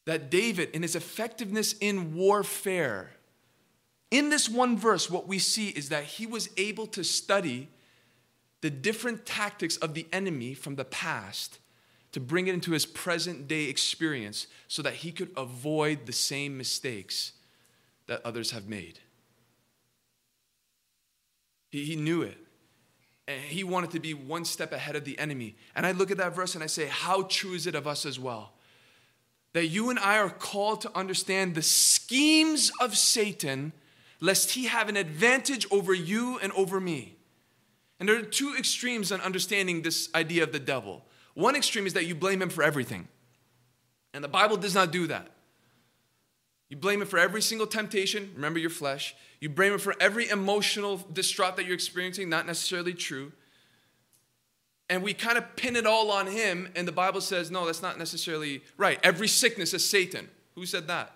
That 0.05 0.31
David, 0.31 0.69
in 0.71 0.81
his 0.81 0.95
effectiveness 0.95 1.73
in 1.73 2.15
warfare, 2.15 3.11
in 4.09 4.29
this 4.29 4.49
one 4.49 4.77
verse, 4.77 5.09
what 5.09 5.27
we 5.27 5.39
see 5.39 5.69
is 5.69 5.89
that 5.89 6.03
he 6.03 6.25
was 6.25 6.49
able 6.57 6.87
to 6.87 7.03
study 7.03 7.69
the 8.61 8.69
different 8.69 9.25
tactics 9.25 9.77
of 9.77 9.93
the 9.93 10.07
enemy 10.11 10.53
from 10.53 10.75
the 10.75 10.85
past 10.85 11.59
to 12.11 12.19
bring 12.19 12.47
it 12.47 12.53
into 12.53 12.71
his 12.71 12.85
present 12.85 13.47
day 13.47 13.65
experience 13.65 14.47
so 14.67 14.81
that 14.81 14.95
he 14.95 15.11
could 15.11 15.31
avoid 15.37 16.05
the 16.05 16.13
same 16.13 16.57
mistakes 16.57 17.31
that 18.07 18.21
others 18.25 18.51
have 18.51 18.67
made. 18.67 18.99
He, 21.71 21.95
knew 21.95 22.21
it. 22.21 22.37
And 23.29 23.39
he 23.39 23.63
wanted 23.63 23.91
to 23.91 24.01
be 24.01 24.13
one 24.13 24.43
step 24.43 24.73
ahead 24.73 24.97
of 24.97 25.05
the 25.05 25.17
enemy. 25.17 25.55
And 25.73 25.85
I 25.85 25.93
look 25.93 26.11
at 26.11 26.17
that 26.17 26.35
verse 26.35 26.53
and 26.53 26.63
I 26.63 26.67
say, 26.67 26.87
How 26.87 27.23
true 27.23 27.53
is 27.53 27.65
it 27.65 27.75
of 27.75 27.87
us 27.87 28.05
as 28.05 28.19
well? 28.19 28.51
That 29.53 29.67
you 29.67 29.89
and 29.89 29.99
I 29.99 30.17
are 30.17 30.29
called 30.29 30.81
to 30.81 30.97
understand 30.97 31.55
the 31.55 31.61
schemes 31.61 32.71
of 32.79 32.97
Satan, 32.97 33.73
lest 34.19 34.51
he 34.51 34.65
have 34.65 34.87
an 34.87 34.95
advantage 34.95 35.67
over 35.71 35.93
you 35.93 36.39
and 36.39 36.51
over 36.53 36.79
me. 36.79 37.17
And 37.99 38.07
there 38.07 38.17
are 38.17 38.23
two 38.23 38.55
extremes 38.57 39.11
on 39.11 39.21
understanding 39.21 39.81
this 39.81 40.09
idea 40.15 40.43
of 40.43 40.51
the 40.51 40.59
devil. 40.59 41.03
One 41.33 41.55
extreme 41.55 41.85
is 41.85 41.93
that 41.93 42.05
you 42.05 42.15
blame 42.15 42.41
him 42.41 42.49
for 42.49 42.63
everything. 42.63 43.07
And 44.13 44.23
the 44.23 44.29
Bible 44.29 44.57
does 44.57 44.73
not 44.73 44.91
do 44.91 45.07
that. 45.07 45.31
You 46.69 46.77
blame 46.77 47.01
him 47.01 47.07
for 47.07 47.19
every 47.19 47.41
single 47.41 47.67
temptation, 47.67 48.31
remember 48.33 48.57
your 48.57 48.69
flesh. 48.69 49.13
You 49.41 49.49
blame 49.49 49.73
him 49.73 49.79
for 49.79 49.93
every 49.99 50.29
emotional 50.29 50.97
distraught 51.11 51.57
that 51.57 51.65
you're 51.65 51.75
experiencing, 51.75 52.29
not 52.29 52.45
necessarily 52.45 52.93
true. 52.93 53.33
And 54.91 55.01
we 55.03 55.13
kind 55.13 55.37
of 55.37 55.55
pin 55.55 55.77
it 55.77 55.87
all 55.87 56.11
on 56.11 56.27
him, 56.27 56.67
and 56.75 56.85
the 56.85 56.91
Bible 56.91 57.21
says, 57.21 57.49
no, 57.49 57.65
that's 57.65 57.81
not 57.81 57.97
necessarily 57.97 58.61
right. 58.75 58.99
Every 59.03 59.29
sickness 59.29 59.73
is 59.73 59.89
Satan. 59.89 60.27
Who 60.55 60.65
said 60.65 60.87
that? 60.87 61.15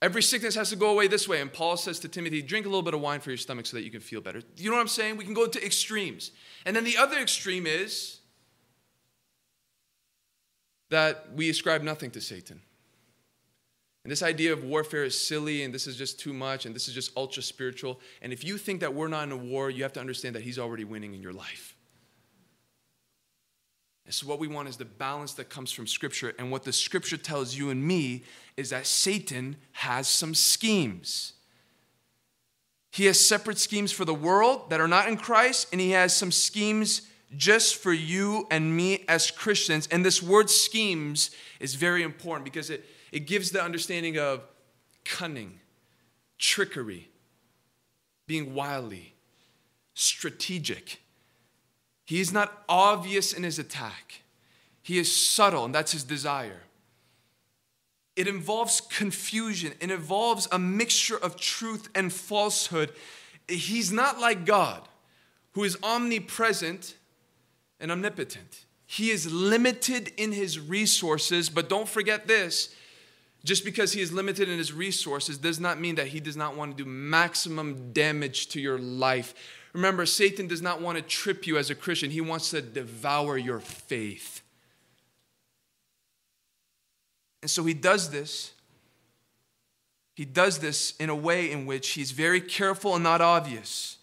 Every 0.00 0.22
sickness 0.22 0.54
has 0.54 0.70
to 0.70 0.76
go 0.76 0.90
away 0.90 1.08
this 1.08 1.26
way. 1.26 1.40
And 1.40 1.52
Paul 1.52 1.76
says 1.76 1.98
to 1.98 2.08
Timothy, 2.08 2.42
drink 2.42 2.64
a 2.64 2.68
little 2.68 2.84
bit 2.84 2.94
of 2.94 3.00
wine 3.00 3.18
for 3.18 3.30
your 3.30 3.38
stomach 3.38 3.66
so 3.66 3.76
that 3.76 3.82
you 3.82 3.90
can 3.90 3.98
feel 3.98 4.20
better. 4.20 4.40
You 4.56 4.70
know 4.70 4.76
what 4.76 4.82
I'm 4.82 4.86
saying? 4.86 5.16
We 5.16 5.24
can 5.24 5.34
go 5.34 5.48
to 5.48 5.66
extremes. 5.66 6.30
And 6.64 6.76
then 6.76 6.84
the 6.84 6.96
other 6.96 7.18
extreme 7.18 7.66
is 7.66 8.20
that 10.90 11.32
we 11.34 11.50
ascribe 11.50 11.82
nothing 11.82 12.12
to 12.12 12.20
Satan. 12.20 12.60
And 14.08 14.10
this 14.10 14.22
idea 14.22 14.54
of 14.54 14.64
warfare 14.64 15.04
is 15.04 15.20
silly 15.20 15.64
and 15.64 15.74
this 15.74 15.86
is 15.86 15.94
just 15.94 16.18
too 16.18 16.32
much 16.32 16.64
and 16.64 16.74
this 16.74 16.88
is 16.88 16.94
just 16.94 17.14
ultra 17.14 17.42
spiritual. 17.42 18.00
And 18.22 18.32
if 18.32 18.42
you 18.42 18.56
think 18.56 18.80
that 18.80 18.94
we're 18.94 19.06
not 19.06 19.24
in 19.24 19.32
a 19.32 19.36
war, 19.36 19.68
you 19.68 19.82
have 19.82 19.92
to 19.92 20.00
understand 20.00 20.34
that 20.34 20.42
he's 20.44 20.58
already 20.58 20.84
winning 20.84 21.12
in 21.12 21.20
your 21.20 21.34
life. 21.34 21.76
And 24.06 24.14
so, 24.14 24.26
what 24.26 24.38
we 24.38 24.48
want 24.48 24.66
is 24.66 24.78
the 24.78 24.86
balance 24.86 25.34
that 25.34 25.50
comes 25.50 25.72
from 25.72 25.86
Scripture. 25.86 26.32
And 26.38 26.50
what 26.50 26.64
the 26.64 26.72
Scripture 26.72 27.18
tells 27.18 27.54
you 27.54 27.68
and 27.68 27.86
me 27.86 28.24
is 28.56 28.70
that 28.70 28.86
Satan 28.86 29.56
has 29.72 30.08
some 30.08 30.34
schemes. 30.34 31.34
He 32.90 33.04
has 33.04 33.20
separate 33.20 33.58
schemes 33.58 33.92
for 33.92 34.06
the 34.06 34.14
world 34.14 34.70
that 34.70 34.80
are 34.80 34.88
not 34.88 35.08
in 35.08 35.18
Christ, 35.18 35.68
and 35.70 35.82
he 35.82 35.90
has 35.90 36.16
some 36.16 36.32
schemes 36.32 37.02
just 37.36 37.76
for 37.76 37.92
you 37.92 38.46
and 38.50 38.74
me 38.74 39.04
as 39.06 39.30
Christians. 39.30 39.86
And 39.90 40.02
this 40.02 40.22
word 40.22 40.48
schemes 40.48 41.30
is 41.60 41.74
very 41.74 42.02
important 42.02 42.46
because 42.46 42.70
it 42.70 42.86
it 43.12 43.26
gives 43.26 43.50
the 43.50 43.62
understanding 43.62 44.18
of 44.18 44.42
cunning, 45.04 45.60
trickery, 46.38 47.08
being 48.26 48.54
wily, 48.54 49.14
strategic. 49.94 51.00
He 52.04 52.20
is 52.20 52.32
not 52.32 52.64
obvious 52.68 53.32
in 53.32 53.42
his 53.42 53.58
attack, 53.58 54.22
he 54.82 54.98
is 54.98 55.14
subtle, 55.14 55.64
and 55.64 55.74
that's 55.74 55.92
his 55.92 56.04
desire. 56.04 56.62
It 58.16 58.26
involves 58.26 58.80
confusion, 58.80 59.72
it 59.80 59.90
involves 59.90 60.48
a 60.50 60.58
mixture 60.58 61.16
of 61.16 61.36
truth 61.36 61.88
and 61.94 62.12
falsehood. 62.12 62.92
He's 63.46 63.92
not 63.92 64.18
like 64.18 64.44
God, 64.44 64.88
who 65.52 65.64
is 65.64 65.78
omnipresent 65.82 66.96
and 67.80 67.92
omnipotent. 67.92 68.64
He 68.86 69.10
is 69.10 69.30
limited 69.30 70.12
in 70.16 70.32
his 70.32 70.58
resources, 70.58 71.48
but 71.48 71.68
don't 71.68 71.88
forget 71.88 72.26
this 72.26 72.74
just 73.44 73.64
because 73.64 73.92
he 73.92 74.00
is 74.00 74.12
limited 74.12 74.48
in 74.48 74.58
his 74.58 74.72
resources 74.72 75.38
does 75.38 75.60
not 75.60 75.80
mean 75.80 75.94
that 75.94 76.08
he 76.08 76.20
does 76.20 76.36
not 76.36 76.56
want 76.56 76.76
to 76.76 76.84
do 76.84 76.88
maximum 76.88 77.92
damage 77.92 78.48
to 78.48 78.60
your 78.60 78.78
life. 78.78 79.34
Remember, 79.72 80.06
Satan 80.06 80.46
does 80.46 80.62
not 80.62 80.80
want 80.80 80.96
to 80.96 81.02
trip 81.02 81.46
you 81.46 81.56
as 81.56 81.70
a 81.70 81.74
Christian, 81.74 82.10
he 82.10 82.20
wants 82.20 82.50
to 82.50 82.60
devour 82.60 83.38
your 83.38 83.60
faith. 83.60 84.42
And 87.42 87.50
so 87.50 87.64
he 87.64 87.74
does 87.74 88.10
this. 88.10 88.52
He 90.14 90.24
does 90.24 90.58
this 90.58 90.96
in 90.96 91.10
a 91.10 91.14
way 91.14 91.52
in 91.52 91.64
which 91.64 91.90
he's 91.90 92.10
very 92.10 92.40
careful 92.40 92.96
and 92.96 93.04
not 93.04 93.20
obvious. 93.20 93.98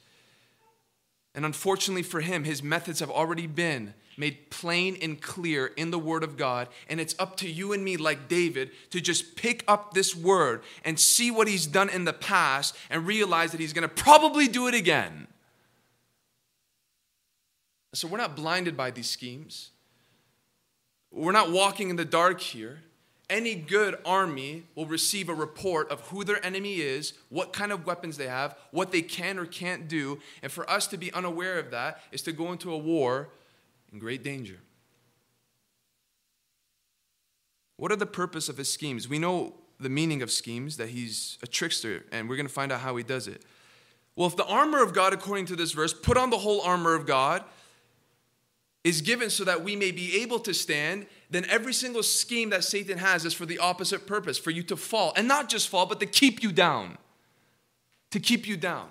And 1.34 1.46
unfortunately 1.46 2.04
for 2.04 2.22
him, 2.22 2.46
his 2.46 2.63
methods 2.63 3.01
have 3.01 3.12
already 3.12 3.48
been 3.48 3.94
made 4.17 4.50
plain 4.50 4.98
and 5.01 5.22
clear 5.22 5.67
in 5.67 5.91
the 5.91 6.00
Word 6.00 6.24
of 6.24 6.38
God. 6.38 6.67
And 6.89 7.00
it's 7.00 7.15
up 7.19 7.38
to 7.38 7.50
you 7.50 7.74
and 7.74 7.84
me, 7.84 7.98
like 7.98 8.27
David, 8.27 8.72
to 8.91 9.01
just 9.01 9.36
pick 9.36 9.63
up 9.67 9.93
this 9.93 10.15
Word 10.15 10.62
and 10.84 11.00
see 11.00 11.31
what 11.31 11.48
He's 11.48 11.67
done 11.67 11.89
in 11.89 12.05
the 12.05 12.13
past 12.13 12.75
and 12.89 13.05
realize 13.05 13.51
that 13.51 13.60
He's 13.60 13.74
going 13.74 13.88
to 13.88 14.03
probably 14.03 14.48
do 14.48 14.67
it 14.67 14.74
again. 14.74 15.27
So 17.93 18.07
we're 18.07 18.17
not 18.17 18.36
blinded 18.36 18.75
by 18.75 18.91
these 18.91 19.10
schemes. 19.10 19.72
We're 21.12 21.31
not 21.31 21.51
walking 21.51 21.89
in 21.89 21.95
the 21.95 22.05
dark 22.05 22.41
here. 22.41 22.79
Any 23.29 23.55
good 23.55 23.98
army 24.05 24.65
will 24.75 24.86
receive 24.86 25.29
a 25.29 25.34
report 25.34 25.89
of 25.89 26.01
who 26.01 26.24
their 26.24 26.45
enemy 26.45 26.75
is, 26.75 27.13
what 27.29 27.53
kind 27.53 27.72
of 27.72 27.86
weapons 27.86 28.17
they 28.17 28.27
have, 28.27 28.55
what 28.72 28.91
they 28.91 29.01
can 29.01 29.39
or 29.39 29.45
can't 29.45 29.88
do. 29.88 30.19
And 30.43 30.51
for 30.51 30.69
us 30.69 30.86
to 30.88 30.98
be 30.98 31.12
unaware 31.13 31.57
of 31.57 31.72
that 31.72 32.01
is 32.12 32.22
to 32.24 32.31
go 32.31 32.51
into 32.51 32.72
a 32.72 32.77
war 32.77 33.29
in 33.92 34.00
great 34.00 34.24
danger. 34.24 34.58
What 37.77 37.92
are 37.92 37.98
the 37.98 38.06
purpose 38.06 38.50
of 38.50 38.58
his 38.58 38.72
schemes? 38.72 39.08
We 39.08 39.20
know 39.20 39.54
the 39.80 39.89
meaning 39.89 40.22
of 40.22 40.32
schemes, 40.32 40.77
that 40.77 40.89
he's 40.89 41.38
a 41.44 41.48
trickster, 41.48 42.06
and 42.12 42.30
we're 42.30 42.38
going 42.38 42.48
to 42.48 42.54
find 42.54 42.72
out 42.72 42.80
how 42.80 42.96
he 42.96 43.04
does 43.04 43.27
it. 43.27 43.44
Well, 44.15 44.27
if 44.27 44.38
the 44.38 44.46
armor 44.46 44.82
of 44.82 44.94
God, 44.94 45.12
according 45.13 45.48
to 45.48 45.56
this 45.56 45.74
verse, 45.74 45.94
put 45.94 46.15
on 46.15 46.30
the 46.30 46.38
whole 46.38 46.62
armor 46.62 46.94
of 46.96 47.06
God, 47.06 47.44
is 48.86 49.01
given 49.01 49.30
so 49.30 49.44
that 49.44 49.63
we 49.63 49.75
may 49.75 49.92
be 49.92 50.22
able 50.22 50.39
to 50.39 50.54
stand, 50.54 51.08
then 51.30 51.44
every 51.50 51.74
single 51.74 52.04
scheme 52.04 52.51
that 52.51 52.63
Satan 52.63 53.00
has 53.00 53.25
is 53.25 53.34
for 53.34 53.46
the 53.46 53.58
opposite 53.58 54.08
purpose, 54.08 54.38
for 54.38 54.51
you 54.51 54.63
to 54.63 54.77
fall. 54.77 55.12
And 55.18 55.27
not 55.27 55.50
just 55.50 55.68
fall, 55.68 55.86
but 55.86 56.00
to 56.00 56.06
keep 56.06 56.44
you 56.44 56.51
down. 56.51 56.98
To 58.12 58.20
keep 58.20 58.48
you 58.48 58.56
down. 58.56 58.88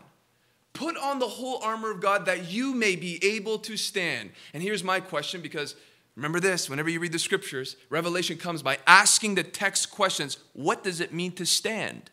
Put 0.74 0.96
on 0.96 1.20
the 1.20 1.28
whole 1.28 1.62
armor 1.62 1.92
of 1.92 2.00
God 2.00 2.26
that 2.26 2.50
you 2.50 2.74
may 2.74 2.96
be 2.96 3.24
able 3.24 3.58
to 3.60 3.76
stand. 3.76 4.30
And 4.52 4.62
here's 4.62 4.84
my 4.84 5.00
question 5.00 5.40
because 5.40 5.76
remember 6.16 6.40
this 6.40 6.68
whenever 6.68 6.90
you 6.90 7.00
read 7.00 7.12
the 7.12 7.18
scriptures, 7.18 7.76
revelation 7.88 8.36
comes 8.36 8.62
by 8.62 8.78
asking 8.86 9.36
the 9.36 9.44
text 9.44 9.90
questions 9.90 10.38
what 10.52 10.84
does 10.84 11.00
it 11.00 11.14
mean 11.14 11.32
to 11.32 11.46
stand? 11.46 12.10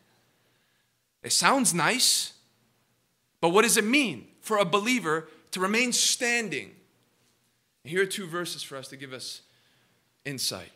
It 1.22 1.32
sounds 1.32 1.74
nice, 1.74 2.32
but 3.40 3.50
what 3.50 3.62
does 3.62 3.76
it 3.76 3.84
mean 3.84 4.28
for 4.40 4.56
a 4.58 4.64
believer 4.64 5.28
to 5.50 5.60
remain 5.60 5.92
standing? 5.92 6.70
Here 7.84 8.02
are 8.02 8.06
two 8.06 8.28
verses 8.28 8.62
for 8.62 8.76
us 8.76 8.88
to 8.88 8.96
give 8.96 9.12
us 9.12 9.42
insight. 10.24 10.70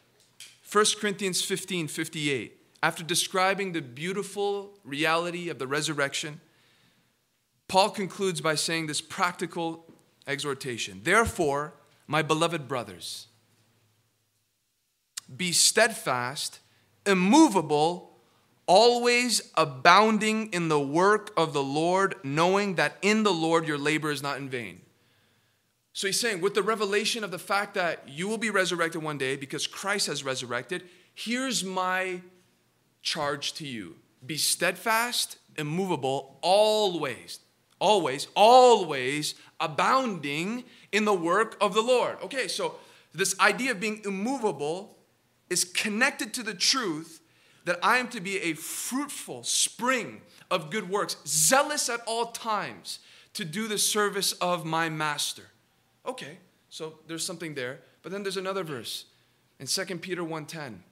1 0.72 0.84
Corinthians 1.00 1.40
15 1.40 1.86
58. 1.86 2.52
After 2.82 3.04
describing 3.04 3.72
the 3.72 3.80
beautiful 3.80 4.72
reality 4.84 5.48
of 5.48 5.58
the 5.58 5.66
resurrection, 5.66 6.40
Paul 7.68 7.90
concludes 7.90 8.40
by 8.40 8.54
saying 8.54 8.86
this 8.86 9.00
practical 9.00 9.84
exhortation. 10.26 11.00
Therefore, 11.02 11.74
my 12.06 12.22
beloved 12.22 12.68
brothers, 12.68 13.26
be 15.34 15.52
steadfast, 15.52 16.60
immovable, 17.04 18.16
always 18.66 19.50
abounding 19.56 20.52
in 20.52 20.68
the 20.68 20.80
work 20.80 21.32
of 21.36 21.52
the 21.52 21.62
Lord, 21.62 22.14
knowing 22.22 22.76
that 22.76 22.96
in 23.02 23.22
the 23.22 23.32
Lord 23.32 23.66
your 23.66 23.78
labor 23.78 24.10
is 24.10 24.22
not 24.22 24.38
in 24.38 24.48
vain. 24.48 24.82
So 25.92 26.06
he's 26.06 26.20
saying, 26.20 26.42
with 26.42 26.54
the 26.54 26.62
revelation 26.62 27.24
of 27.24 27.30
the 27.30 27.38
fact 27.38 27.74
that 27.74 28.06
you 28.06 28.28
will 28.28 28.38
be 28.38 28.50
resurrected 28.50 29.02
one 29.02 29.18
day 29.18 29.34
because 29.34 29.66
Christ 29.66 30.08
has 30.08 30.22
resurrected, 30.22 30.82
here's 31.14 31.64
my 31.64 32.20
charge 33.02 33.54
to 33.54 33.66
you. 33.66 33.96
Be 34.24 34.36
steadfast, 34.36 35.38
immovable, 35.56 36.38
always, 36.42 37.40
always, 37.78 38.26
always 38.34 39.34
abounding 39.60 40.64
in 40.92 41.04
the 41.04 41.14
work 41.14 41.56
of 41.60 41.74
the 41.74 41.82
Lord. 41.82 42.18
Okay, 42.22 42.48
so 42.48 42.76
this 43.12 43.38
idea 43.40 43.72
of 43.72 43.80
being 43.80 44.02
immovable 44.04 44.96
is 45.48 45.64
connected 45.64 46.34
to 46.34 46.42
the 46.42 46.54
truth 46.54 47.20
that 47.64 47.78
I 47.82 47.98
am 47.98 48.08
to 48.08 48.20
be 48.20 48.38
a 48.38 48.54
fruitful 48.54 49.42
spring 49.42 50.22
of 50.50 50.70
good 50.70 50.88
works, 50.88 51.16
zealous 51.26 51.88
at 51.88 52.00
all 52.06 52.26
times 52.26 53.00
to 53.34 53.44
do 53.44 53.68
the 53.68 53.78
service 53.78 54.32
of 54.32 54.64
my 54.64 54.88
master. 54.88 55.42
Okay, 56.06 56.38
so 56.68 57.00
there's 57.06 57.24
something 57.24 57.54
there. 57.54 57.80
But 58.02 58.12
then 58.12 58.22
there's 58.22 58.36
another 58.36 58.62
verse 58.62 59.06
in 59.58 59.66
2 59.66 60.00
Peter 60.00 60.22
1:10. 60.22 60.84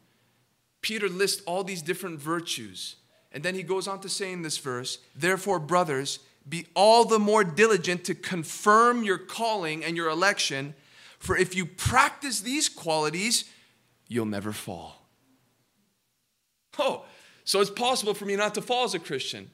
Peter 0.82 1.08
lists 1.08 1.42
all 1.46 1.64
these 1.64 1.80
different 1.80 2.20
virtues. 2.20 2.96
And 3.32 3.42
then 3.42 3.54
he 3.54 3.62
goes 3.62 3.88
on 3.88 4.00
to 4.00 4.08
say 4.08 4.32
in 4.32 4.42
this 4.42 4.58
verse, 4.58 4.98
therefore, 5.14 5.58
brothers, 5.58 6.18
be 6.48 6.66
all 6.74 7.04
the 7.04 7.18
more 7.18 7.44
diligent 7.44 8.04
to 8.04 8.14
confirm 8.14 9.02
your 9.02 9.18
calling 9.18 9.84
and 9.84 9.96
your 9.96 10.08
election, 10.08 10.74
for 11.18 11.36
if 11.36 11.54
you 11.54 11.64
practice 11.64 12.40
these 12.40 12.68
qualities, 12.68 13.44
you'll 14.08 14.26
never 14.26 14.52
fall. 14.52 15.06
Oh, 16.78 17.04
so 17.44 17.60
it's 17.60 17.70
possible 17.70 18.14
for 18.14 18.26
me 18.26 18.36
not 18.36 18.54
to 18.54 18.62
fall 18.62 18.84
as 18.84 18.94
a 18.94 18.98
Christian. 18.98 19.50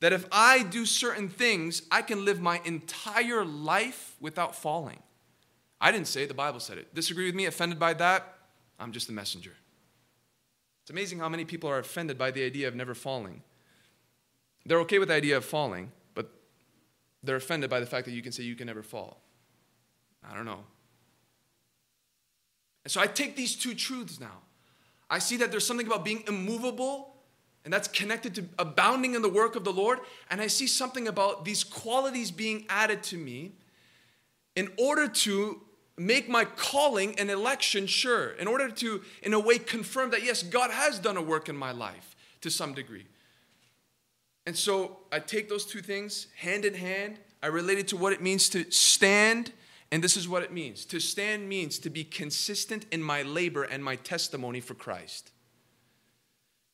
That 0.00 0.12
if 0.12 0.26
I 0.30 0.62
do 0.62 0.86
certain 0.86 1.28
things, 1.28 1.82
I 1.90 2.02
can 2.02 2.24
live 2.24 2.40
my 2.40 2.60
entire 2.64 3.44
life 3.44 4.16
without 4.20 4.54
falling. 4.54 5.00
I 5.80 5.92
didn't 5.92 6.08
say 6.08 6.24
it, 6.24 6.28
the 6.28 6.34
Bible 6.34 6.60
said 6.60 6.78
it. 6.78 6.94
Disagree 6.94 7.26
with 7.26 7.34
me, 7.34 7.46
offended 7.46 7.78
by 7.78 7.94
that? 7.94 8.38
I'm 8.78 8.92
just 8.92 9.08
a 9.08 9.12
messenger. 9.12 9.52
It's 10.82 10.90
amazing 10.90 11.18
how 11.18 11.28
many 11.28 11.44
people 11.44 11.70
are 11.70 11.78
offended 11.78 12.18
by 12.18 12.30
the 12.30 12.44
idea 12.44 12.68
of 12.68 12.74
never 12.74 12.94
falling. 12.94 13.42
They're 14.66 14.80
okay 14.80 14.98
with 14.98 15.08
the 15.08 15.14
idea 15.14 15.36
of 15.36 15.44
falling, 15.44 15.92
but 16.14 16.30
they're 17.22 17.36
offended 17.36 17.70
by 17.70 17.80
the 17.80 17.86
fact 17.86 18.06
that 18.06 18.12
you 18.12 18.22
can 18.22 18.32
say 18.32 18.42
you 18.42 18.56
can 18.56 18.66
never 18.66 18.82
fall. 18.82 19.20
I 20.28 20.34
don't 20.34 20.46
know. 20.46 20.64
And 22.84 22.90
so 22.90 23.00
I 23.00 23.06
take 23.06 23.36
these 23.36 23.56
two 23.56 23.74
truths 23.74 24.20
now. 24.20 24.42
I 25.10 25.18
see 25.18 25.36
that 25.38 25.50
there's 25.50 25.66
something 25.66 25.86
about 25.86 26.04
being 26.04 26.24
immovable 26.26 27.14
and 27.64 27.72
that's 27.72 27.88
connected 27.88 28.34
to 28.34 28.44
abounding 28.58 29.14
in 29.14 29.22
the 29.22 29.28
work 29.28 29.56
of 29.56 29.64
the 29.64 29.72
Lord. 29.72 30.00
And 30.30 30.40
I 30.40 30.48
see 30.48 30.66
something 30.66 31.08
about 31.08 31.44
these 31.44 31.64
qualities 31.64 32.30
being 32.30 32.66
added 32.68 33.02
to 33.04 33.16
me 33.16 33.52
in 34.54 34.70
order 34.78 35.08
to 35.08 35.62
make 35.96 36.28
my 36.28 36.44
calling 36.44 37.18
and 37.18 37.30
election 37.30 37.86
sure, 37.86 38.30
in 38.32 38.48
order 38.48 38.68
to, 38.68 39.02
in 39.22 39.32
a 39.32 39.40
way, 39.40 39.58
confirm 39.58 40.10
that 40.10 40.22
yes, 40.22 40.42
God 40.42 40.70
has 40.70 40.98
done 40.98 41.16
a 41.16 41.22
work 41.22 41.48
in 41.48 41.56
my 41.56 41.72
life 41.72 42.14
to 42.42 42.50
some 42.50 42.74
degree. 42.74 43.06
And 44.46 44.56
so 44.56 44.98
I 45.10 45.20
take 45.20 45.48
those 45.48 45.64
two 45.64 45.80
things 45.80 46.26
hand 46.36 46.64
in 46.64 46.74
hand. 46.74 47.18
I 47.42 47.46
relate 47.48 47.78
it 47.78 47.88
to 47.88 47.96
what 47.96 48.12
it 48.12 48.22
means 48.22 48.48
to 48.50 48.70
stand, 48.70 49.52
and 49.90 50.02
this 50.02 50.16
is 50.16 50.28
what 50.28 50.42
it 50.42 50.52
means. 50.52 50.84
To 50.86 51.00
stand 51.00 51.48
means 51.48 51.78
to 51.80 51.90
be 51.90 52.04
consistent 52.04 52.86
in 52.90 53.02
my 53.02 53.22
labor 53.22 53.64
and 53.64 53.82
my 53.82 53.96
testimony 53.96 54.60
for 54.60 54.74
Christ. 54.74 55.30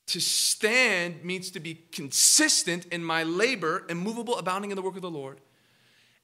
To 0.09 0.21
stand 0.21 1.25
means 1.25 1.51
to 1.53 1.61
be 1.61 1.83
consistent 1.93 2.87
in 2.87 3.05
my 3.05 3.23
labor, 3.23 3.85
immovable, 3.89 4.37
abounding 4.37 4.73
in 4.73 4.77
the 4.77 4.83
work 4.83 4.97
of 4.97 5.03
the 5.03 5.11
Lord, 5.11 5.41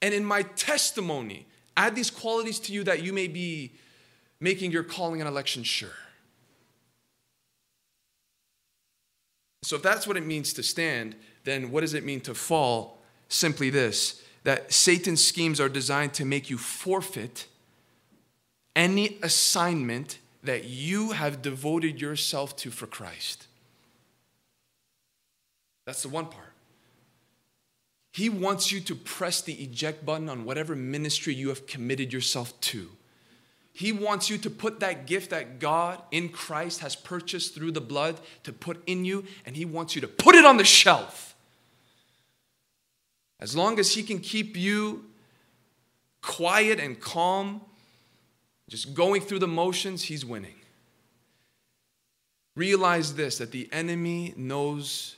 and 0.03 0.13
in 0.13 0.25
my 0.25 0.43
testimony. 0.43 1.47
Add 1.77 1.95
these 1.95 2.11
qualities 2.11 2.59
to 2.61 2.73
you 2.73 2.83
that 2.85 3.03
you 3.03 3.13
may 3.13 3.29
be 3.29 3.75
making 4.41 4.73
your 4.73 4.83
calling 4.83 5.21
and 5.21 5.29
election 5.29 5.63
sure. 5.63 5.91
So, 9.63 9.77
if 9.77 9.83
that's 9.83 10.07
what 10.07 10.17
it 10.17 10.25
means 10.25 10.53
to 10.55 10.63
stand, 10.63 11.17
then 11.47 11.71
what 11.71 11.81
does 11.81 11.95
it 11.95 12.05
mean 12.05 12.21
to 12.21 12.35
fall? 12.35 12.99
Simply 13.29 13.71
this 13.71 14.23
that 14.45 14.73
Satan's 14.73 15.25
schemes 15.25 15.59
are 15.59 15.69
designed 15.69 16.15
to 16.15 16.25
make 16.25 16.49
you 16.49 16.57
forfeit 16.57 17.47
any 18.77 19.19
assignment 19.21 20.19
that 20.45 20.65
you 20.65 21.11
have 21.11 21.43
devoted 21.43 22.01
yourself 22.01 22.55
to 22.57 22.71
for 22.71 22.87
Christ. 22.87 23.49
That's 25.85 26.03
the 26.03 26.09
one 26.09 26.27
part. 26.27 26.53
He 28.13 28.29
wants 28.29 28.71
you 28.71 28.81
to 28.81 28.95
press 28.95 29.41
the 29.41 29.55
eject 29.55 30.07
button 30.07 30.29
on 30.29 30.45
whatever 30.45 30.77
ministry 30.77 31.35
you 31.35 31.49
have 31.49 31.67
committed 31.67 32.13
yourself 32.13 32.59
to. 32.63 32.89
He 33.73 33.93
wants 33.93 34.31
you 34.31 34.39
to 34.39 34.49
put 34.49 34.81
that 34.81 35.07
gift 35.07 35.31
that 35.31 35.59
God 35.59 36.01
in 36.11 36.31
Christ 36.31 36.81
has 36.81 36.97
purchased 36.97 37.55
through 37.55 37.73
the 37.73 37.81
blood 37.81 38.19
to 38.45 38.53
put 38.53 38.83
in 38.87 39.05
you, 39.05 39.25
and 39.45 39.55
He 39.55 39.67
wants 39.67 39.95
you 39.95 40.01
to 40.01 40.09
put 40.09 40.35
it 40.35 40.47
on 40.47 40.57
the 40.57 40.65
shelf. 40.65 41.36
As 43.41 43.57
long 43.57 43.79
as 43.79 43.95
He 43.95 44.03
can 44.03 44.21
keep 44.21 44.57
you 44.57 45.05
quiet 46.23 46.81
and 46.81 47.01
calm, 47.01 47.61
just 48.69 48.95
going 48.95 49.21
through 49.21 49.41
the 49.41 49.49
motions, 49.49 50.03
He's 50.03 50.25
winning. 50.25 50.55
Realize 52.55 53.15
this 53.15 53.39
that 53.39 53.53
the 53.53 53.69
enemy 53.71 54.33
knows 54.37 55.17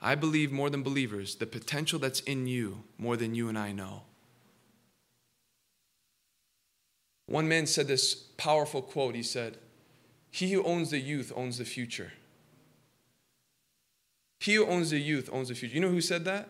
I 0.00 0.14
believe 0.14 0.50
more 0.50 0.70
than 0.70 0.82
believers, 0.82 1.36
the 1.36 1.46
potential 1.46 1.98
that's 1.98 2.20
in 2.20 2.46
you 2.46 2.84
more 2.96 3.16
than 3.16 3.34
you 3.34 3.48
and 3.48 3.58
I 3.58 3.72
know. 3.72 4.02
One 7.26 7.46
man 7.46 7.66
said 7.66 7.86
this 7.86 8.14
powerful 8.14 8.82
quote. 8.82 9.14
He 9.14 9.22
said, 9.22 9.58
He 10.30 10.50
who 10.52 10.64
owns 10.64 10.90
the 10.90 10.98
youth 10.98 11.32
owns 11.36 11.58
the 11.58 11.64
future. 11.64 12.12
He 14.40 14.54
who 14.54 14.66
owns 14.66 14.90
the 14.90 14.98
youth 14.98 15.28
owns 15.30 15.48
the 15.48 15.54
future. 15.54 15.74
You 15.74 15.82
know 15.82 15.90
who 15.90 16.00
said 16.00 16.24
that? 16.24 16.48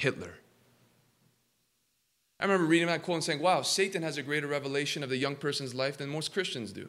Hitler. 0.00 0.32
I 2.38 2.44
remember 2.44 2.64
reading 2.64 2.86
that 2.86 3.02
quote 3.02 3.16
and 3.16 3.24
saying, 3.24 3.42
wow, 3.42 3.60
Satan 3.60 4.02
has 4.02 4.16
a 4.16 4.22
greater 4.22 4.46
revelation 4.46 5.02
of 5.02 5.10
the 5.10 5.18
young 5.18 5.36
person's 5.36 5.74
life 5.74 5.98
than 5.98 6.08
most 6.08 6.32
Christians 6.32 6.72
do. 6.72 6.88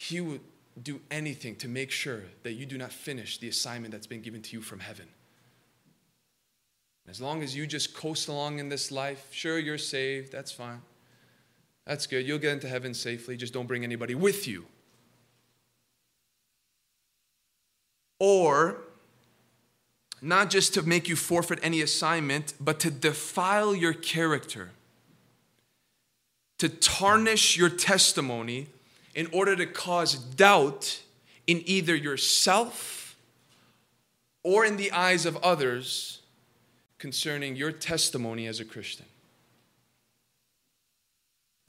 He 0.00 0.20
would 0.20 0.40
do 0.82 1.00
anything 1.12 1.54
to 1.56 1.68
make 1.68 1.92
sure 1.92 2.22
that 2.42 2.54
you 2.54 2.66
do 2.66 2.76
not 2.76 2.90
finish 2.90 3.38
the 3.38 3.48
assignment 3.48 3.92
that's 3.92 4.08
been 4.08 4.20
given 4.20 4.42
to 4.42 4.56
you 4.56 4.60
from 4.60 4.80
heaven. 4.80 5.06
As 7.08 7.20
long 7.20 7.44
as 7.44 7.54
you 7.54 7.68
just 7.68 7.94
coast 7.94 8.26
along 8.26 8.58
in 8.58 8.68
this 8.68 8.90
life, 8.90 9.28
sure, 9.30 9.60
you're 9.60 9.78
saved, 9.78 10.32
that's 10.32 10.50
fine. 10.50 10.82
That's 11.86 12.08
good. 12.08 12.26
You'll 12.26 12.38
get 12.38 12.54
into 12.54 12.68
heaven 12.68 12.94
safely. 12.94 13.36
Just 13.36 13.52
don't 13.54 13.68
bring 13.68 13.84
anybody 13.84 14.16
with 14.16 14.48
you. 14.48 14.66
Or, 18.18 18.78
not 20.22 20.50
just 20.50 20.74
to 20.74 20.82
make 20.82 21.08
you 21.08 21.16
forfeit 21.16 21.58
any 21.62 21.80
assignment, 21.80 22.54
but 22.60 22.80
to 22.80 22.90
defile 22.90 23.74
your 23.74 23.92
character, 23.92 24.70
to 26.58 26.68
tarnish 26.68 27.56
your 27.56 27.68
testimony 27.68 28.68
in 29.14 29.28
order 29.32 29.54
to 29.56 29.66
cause 29.66 30.14
doubt 30.14 31.02
in 31.46 31.62
either 31.66 31.94
yourself 31.94 33.16
or 34.42 34.64
in 34.64 34.76
the 34.76 34.92
eyes 34.92 35.26
of 35.26 35.36
others 35.38 36.20
concerning 36.98 37.56
your 37.56 37.72
testimony 37.72 38.46
as 38.46 38.60
a 38.60 38.64
Christian. 38.64 39.06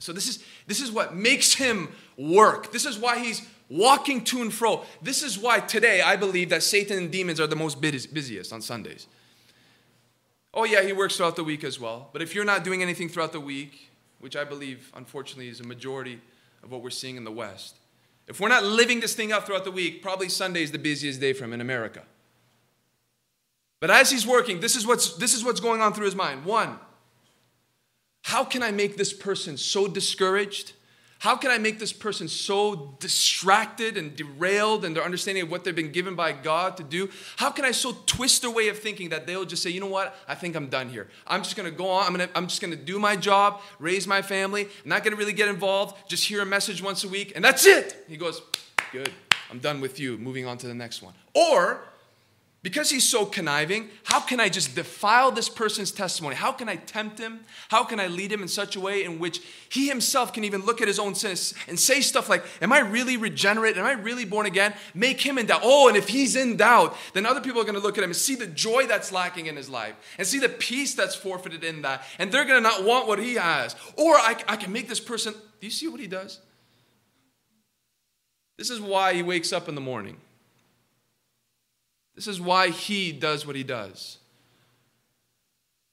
So 0.00 0.12
this 0.12 0.28
is 0.28 0.44
this 0.66 0.80
is 0.80 0.92
what 0.92 1.14
makes 1.14 1.54
him 1.54 1.88
work. 2.16 2.70
This 2.70 2.84
is 2.84 2.98
why 2.98 3.18
he's 3.18 3.46
walking 3.68 4.22
to 4.24 4.42
and 4.42 4.52
fro. 4.52 4.84
This 5.02 5.22
is 5.22 5.38
why 5.38 5.60
today 5.60 6.00
I 6.00 6.16
believe 6.16 6.50
that 6.50 6.62
Satan 6.62 6.98
and 6.98 7.10
demons 7.10 7.40
are 7.40 7.46
the 7.46 7.56
most 7.56 7.80
busiest 7.80 8.52
on 8.52 8.62
Sundays. 8.62 9.06
Oh 10.54 10.64
yeah, 10.64 10.82
he 10.82 10.92
works 10.92 11.16
throughout 11.16 11.36
the 11.36 11.44
week 11.44 11.64
as 11.64 11.78
well. 11.78 12.08
But 12.12 12.22
if 12.22 12.34
you're 12.34 12.44
not 12.44 12.64
doing 12.64 12.82
anything 12.82 13.08
throughout 13.08 13.32
the 13.32 13.40
week, 13.40 13.90
which 14.20 14.36
I 14.36 14.44
believe 14.44 14.90
unfortunately 14.94 15.48
is 15.48 15.60
a 15.60 15.64
majority 15.64 16.20
of 16.62 16.70
what 16.70 16.82
we're 16.82 16.90
seeing 16.90 17.16
in 17.16 17.24
the 17.24 17.32
West. 17.32 17.76
If 18.26 18.40
we're 18.40 18.48
not 18.48 18.64
living 18.64 19.00
this 19.00 19.14
thing 19.14 19.32
out 19.32 19.46
throughout 19.46 19.64
the 19.64 19.70
week, 19.70 20.02
probably 20.02 20.28
Sunday 20.28 20.62
is 20.62 20.72
the 20.72 20.78
busiest 20.78 21.20
day 21.20 21.32
for 21.32 21.44
him 21.44 21.52
in 21.52 21.60
America. 21.60 22.02
But 23.80 23.90
as 23.90 24.10
he's 24.10 24.26
working, 24.26 24.60
this 24.60 24.74
is 24.74 24.86
what's, 24.86 25.16
this 25.16 25.34
is 25.34 25.44
what's 25.44 25.60
going 25.60 25.80
on 25.80 25.92
through 25.92 26.06
his 26.06 26.16
mind. 26.16 26.44
One, 26.44 26.78
how 28.22 28.42
can 28.42 28.62
I 28.62 28.72
make 28.72 28.96
this 28.96 29.12
person 29.12 29.56
so 29.56 29.86
discouraged? 29.86 30.72
How 31.26 31.34
can 31.34 31.50
I 31.50 31.58
make 31.58 31.80
this 31.80 31.92
person 31.92 32.28
so 32.28 32.94
distracted 33.00 33.96
and 33.96 34.14
derailed 34.14 34.84
in 34.84 34.94
their 34.94 35.02
understanding 35.02 35.42
of 35.42 35.50
what 35.50 35.64
they've 35.64 35.74
been 35.74 35.90
given 35.90 36.14
by 36.14 36.30
God 36.30 36.76
to 36.76 36.84
do? 36.84 37.10
How 37.34 37.50
can 37.50 37.64
I 37.64 37.72
so 37.72 37.96
twist 38.06 38.42
their 38.42 38.50
way 38.52 38.68
of 38.68 38.78
thinking 38.78 39.08
that 39.08 39.26
they'll 39.26 39.44
just 39.44 39.60
say, 39.60 39.70
you 39.70 39.80
know 39.80 39.88
what, 39.88 40.16
I 40.28 40.36
think 40.36 40.54
I'm 40.54 40.68
done 40.68 40.88
here. 40.88 41.08
I'm 41.26 41.42
just 41.42 41.56
gonna 41.56 41.72
go 41.72 41.90
on, 41.90 42.06
I'm, 42.06 42.12
gonna, 42.12 42.28
I'm 42.36 42.46
just 42.46 42.60
gonna 42.60 42.76
do 42.76 43.00
my 43.00 43.16
job, 43.16 43.60
raise 43.80 44.06
my 44.06 44.22
family, 44.22 44.68
I'm 44.84 44.88
not 44.88 45.02
gonna 45.02 45.16
really 45.16 45.32
get 45.32 45.48
involved, 45.48 46.08
just 46.08 46.24
hear 46.24 46.42
a 46.42 46.46
message 46.46 46.80
once 46.80 47.02
a 47.02 47.08
week, 47.08 47.32
and 47.34 47.44
that's 47.44 47.66
it. 47.66 48.04
He 48.06 48.16
goes, 48.16 48.40
good, 48.92 49.10
I'm 49.50 49.58
done 49.58 49.80
with 49.80 49.98
you, 49.98 50.18
moving 50.18 50.46
on 50.46 50.58
to 50.58 50.68
the 50.68 50.74
next 50.74 51.02
one. 51.02 51.14
Or 51.34 51.82
because 52.66 52.90
he's 52.90 53.06
so 53.06 53.24
conniving, 53.24 53.90
how 54.02 54.18
can 54.18 54.40
I 54.40 54.48
just 54.48 54.74
defile 54.74 55.30
this 55.30 55.48
person's 55.48 55.92
testimony? 55.92 56.34
How 56.34 56.50
can 56.50 56.68
I 56.68 56.74
tempt 56.74 57.16
him? 57.16 57.38
How 57.68 57.84
can 57.84 58.00
I 58.00 58.08
lead 58.08 58.32
him 58.32 58.42
in 58.42 58.48
such 58.48 58.74
a 58.74 58.80
way 58.80 59.04
in 59.04 59.20
which 59.20 59.40
he 59.68 59.86
himself 59.86 60.32
can 60.32 60.42
even 60.42 60.66
look 60.66 60.82
at 60.82 60.88
his 60.88 60.98
own 60.98 61.14
sins 61.14 61.54
and 61.68 61.78
say 61.78 62.00
stuff 62.00 62.28
like, 62.28 62.44
Am 62.60 62.72
I 62.72 62.80
really 62.80 63.16
regenerate? 63.18 63.76
Am 63.76 63.86
I 63.86 63.92
really 63.92 64.24
born 64.24 64.46
again? 64.46 64.74
Make 64.94 65.20
him 65.20 65.38
in 65.38 65.46
doubt. 65.46 65.60
Oh, 65.62 65.86
and 65.86 65.96
if 65.96 66.08
he's 66.08 66.34
in 66.34 66.56
doubt, 66.56 66.96
then 67.12 67.24
other 67.24 67.40
people 67.40 67.60
are 67.60 67.64
going 67.64 67.76
to 67.76 67.80
look 67.80 67.98
at 67.98 68.02
him 68.02 68.10
and 68.10 68.16
see 68.16 68.34
the 68.34 68.48
joy 68.48 68.88
that's 68.88 69.12
lacking 69.12 69.46
in 69.46 69.54
his 69.54 69.70
life 69.70 69.94
and 70.18 70.26
see 70.26 70.40
the 70.40 70.48
peace 70.48 70.92
that's 70.92 71.14
forfeited 71.14 71.62
in 71.62 71.82
that. 71.82 72.02
And 72.18 72.32
they're 72.32 72.46
going 72.46 72.60
to 72.60 72.68
not 72.68 72.82
want 72.82 73.06
what 73.06 73.20
he 73.20 73.34
has. 73.34 73.76
Or 73.96 74.16
I, 74.16 74.42
I 74.48 74.56
can 74.56 74.72
make 74.72 74.88
this 74.88 74.98
person, 74.98 75.34
do 75.34 75.68
you 75.68 75.70
see 75.70 75.86
what 75.86 76.00
he 76.00 76.08
does? 76.08 76.40
This 78.58 78.70
is 78.70 78.80
why 78.80 79.14
he 79.14 79.22
wakes 79.22 79.52
up 79.52 79.68
in 79.68 79.76
the 79.76 79.80
morning. 79.80 80.16
This 82.16 82.26
is 82.26 82.40
why 82.40 82.70
he 82.70 83.12
does 83.12 83.46
what 83.46 83.54
he 83.54 83.62
does. 83.62 84.18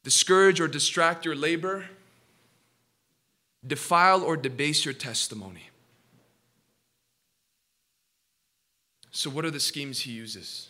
Discourage 0.03 0.59
or 0.59 0.67
distract 0.67 1.25
your 1.25 1.35
labor, 1.35 1.85
defile 3.65 4.23
or 4.23 4.35
debase 4.35 4.85
your 4.85 4.93
testimony. 4.93 5.69
So, 9.11 9.29
what 9.29 9.45
are 9.45 9.51
the 9.51 9.59
schemes 9.59 9.99
he 9.99 10.11
uses? 10.11 10.69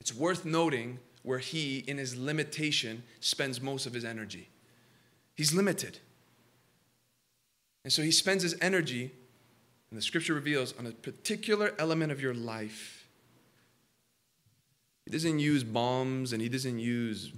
It's 0.00 0.14
worth 0.14 0.44
noting 0.44 1.00
where 1.22 1.38
he, 1.38 1.78
in 1.86 1.98
his 1.98 2.16
limitation, 2.16 3.02
spends 3.20 3.60
most 3.60 3.86
of 3.86 3.92
his 3.92 4.04
energy. 4.04 4.48
He's 5.34 5.52
limited. 5.52 5.98
And 7.82 7.92
so 7.92 8.02
he 8.02 8.10
spends 8.10 8.42
his 8.42 8.56
energy, 8.60 9.10
and 9.90 9.98
the 9.98 10.02
scripture 10.02 10.34
reveals, 10.34 10.74
on 10.78 10.86
a 10.86 10.92
particular 10.92 11.74
element 11.78 12.12
of 12.12 12.20
your 12.20 12.34
life 12.34 13.03
he 15.04 15.10
doesn't 15.10 15.38
use 15.38 15.64
bombs 15.64 16.32
and 16.32 16.40
he 16.40 16.48
doesn't 16.48 16.78
use 16.78 17.32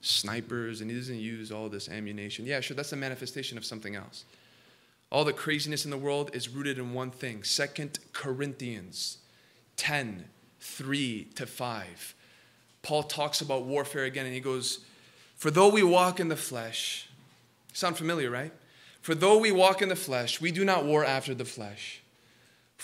snipers 0.00 0.80
and 0.80 0.90
he 0.90 0.96
doesn't 0.96 1.18
use 1.18 1.52
all 1.52 1.68
this 1.68 1.88
ammunition. 1.88 2.46
Yeah, 2.46 2.60
sure, 2.60 2.76
that's 2.76 2.92
a 2.92 2.96
manifestation 2.96 3.58
of 3.58 3.64
something 3.64 3.94
else. 3.94 4.24
All 5.10 5.24
the 5.24 5.32
craziness 5.32 5.84
in 5.84 5.90
the 5.90 5.98
world 5.98 6.30
is 6.34 6.48
rooted 6.48 6.78
in 6.78 6.92
one 6.92 7.10
thing 7.10 7.44
Second 7.44 7.98
Corinthians 8.12 9.18
10 9.76 10.24
3 10.60 11.24
to 11.34 11.46
5. 11.46 12.14
Paul 12.82 13.02
talks 13.02 13.42
about 13.42 13.64
warfare 13.64 14.04
again 14.04 14.24
and 14.24 14.34
he 14.34 14.40
goes, 14.40 14.80
For 15.36 15.50
though 15.50 15.68
we 15.68 15.82
walk 15.82 16.20
in 16.20 16.28
the 16.28 16.36
flesh, 16.36 17.08
sound 17.74 17.98
familiar, 17.98 18.30
right? 18.30 18.52
For 19.02 19.14
though 19.14 19.38
we 19.38 19.52
walk 19.52 19.82
in 19.82 19.90
the 19.90 19.96
flesh, 19.96 20.40
we 20.40 20.50
do 20.50 20.64
not 20.64 20.86
war 20.86 21.04
after 21.04 21.34
the 21.34 21.44
flesh. 21.44 22.02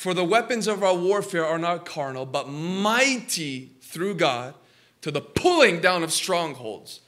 For 0.00 0.14
the 0.14 0.24
weapons 0.24 0.66
of 0.66 0.82
our 0.82 0.94
warfare 0.94 1.44
are 1.44 1.58
not 1.58 1.84
carnal, 1.84 2.24
but 2.24 2.48
mighty 2.48 3.72
through 3.82 4.14
God 4.14 4.54
to 5.02 5.10
the 5.10 5.20
pulling 5.20 5.82
down 5.82 6.02
of 6.02 6.10
strongholds. 6.10 7.02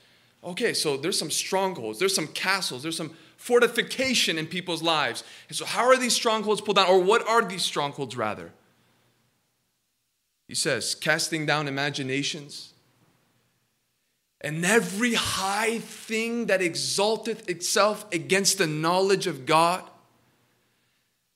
Okay, 0.45 0.75
so 0.75 0.99
there's 0.99 1.19
some 1.19 1.31
strongholds, 1.31 1.99
there's 1.99 2.15
some 2.15 2.27
castles, 2.27 2.83
there's 2.83 2.99
some 2.99 3.17
fortification 3.39 4.37
in 4.37 4.47
people's 4.47 4.83
lives. 4.83 5.25
And 5.49 5.57
so, 5.57 5.65
how 5.65 5.87
are 5.87 5.97
these 5.97 6.13
strongholds 6.13 6.61
pulled 6.61 6.77
down? 6.77 6.87
Or 6.87 6.99
what 6.99 7.27
are 7.27 7.41
these 7.41 7.63
strongholds, 7.63 8.15
rather? 8.15 8.53
He 10.47 10.55
says, 10.55 10.95
casting 10.95 11.47
down 11.47 11.69
imaginations 11.69 12.75
and 14.43 14.67
every 14.67 15.15
high 15.15 15.79
thing 15.79 16.45
that 16.45 16.61
exalteth 16.61 17.49
itself 17.49 18.05
against 18.13 18.59
the 18.59 18.67
knowledge 18.67 19.27
of 19.27 19.47
God, 19.47 19.83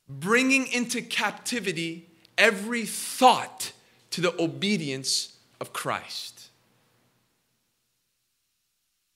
bringing 0.09 0.66
into 0.69 1.03
captivity 1.03 2.09
every 2.38 2.85
thought 2.85 3.73
to 4.11 4.21
the 4.21 4.40
obedience 4.40 5.37
of 5.61 5.73
Christ. 5.73 6.49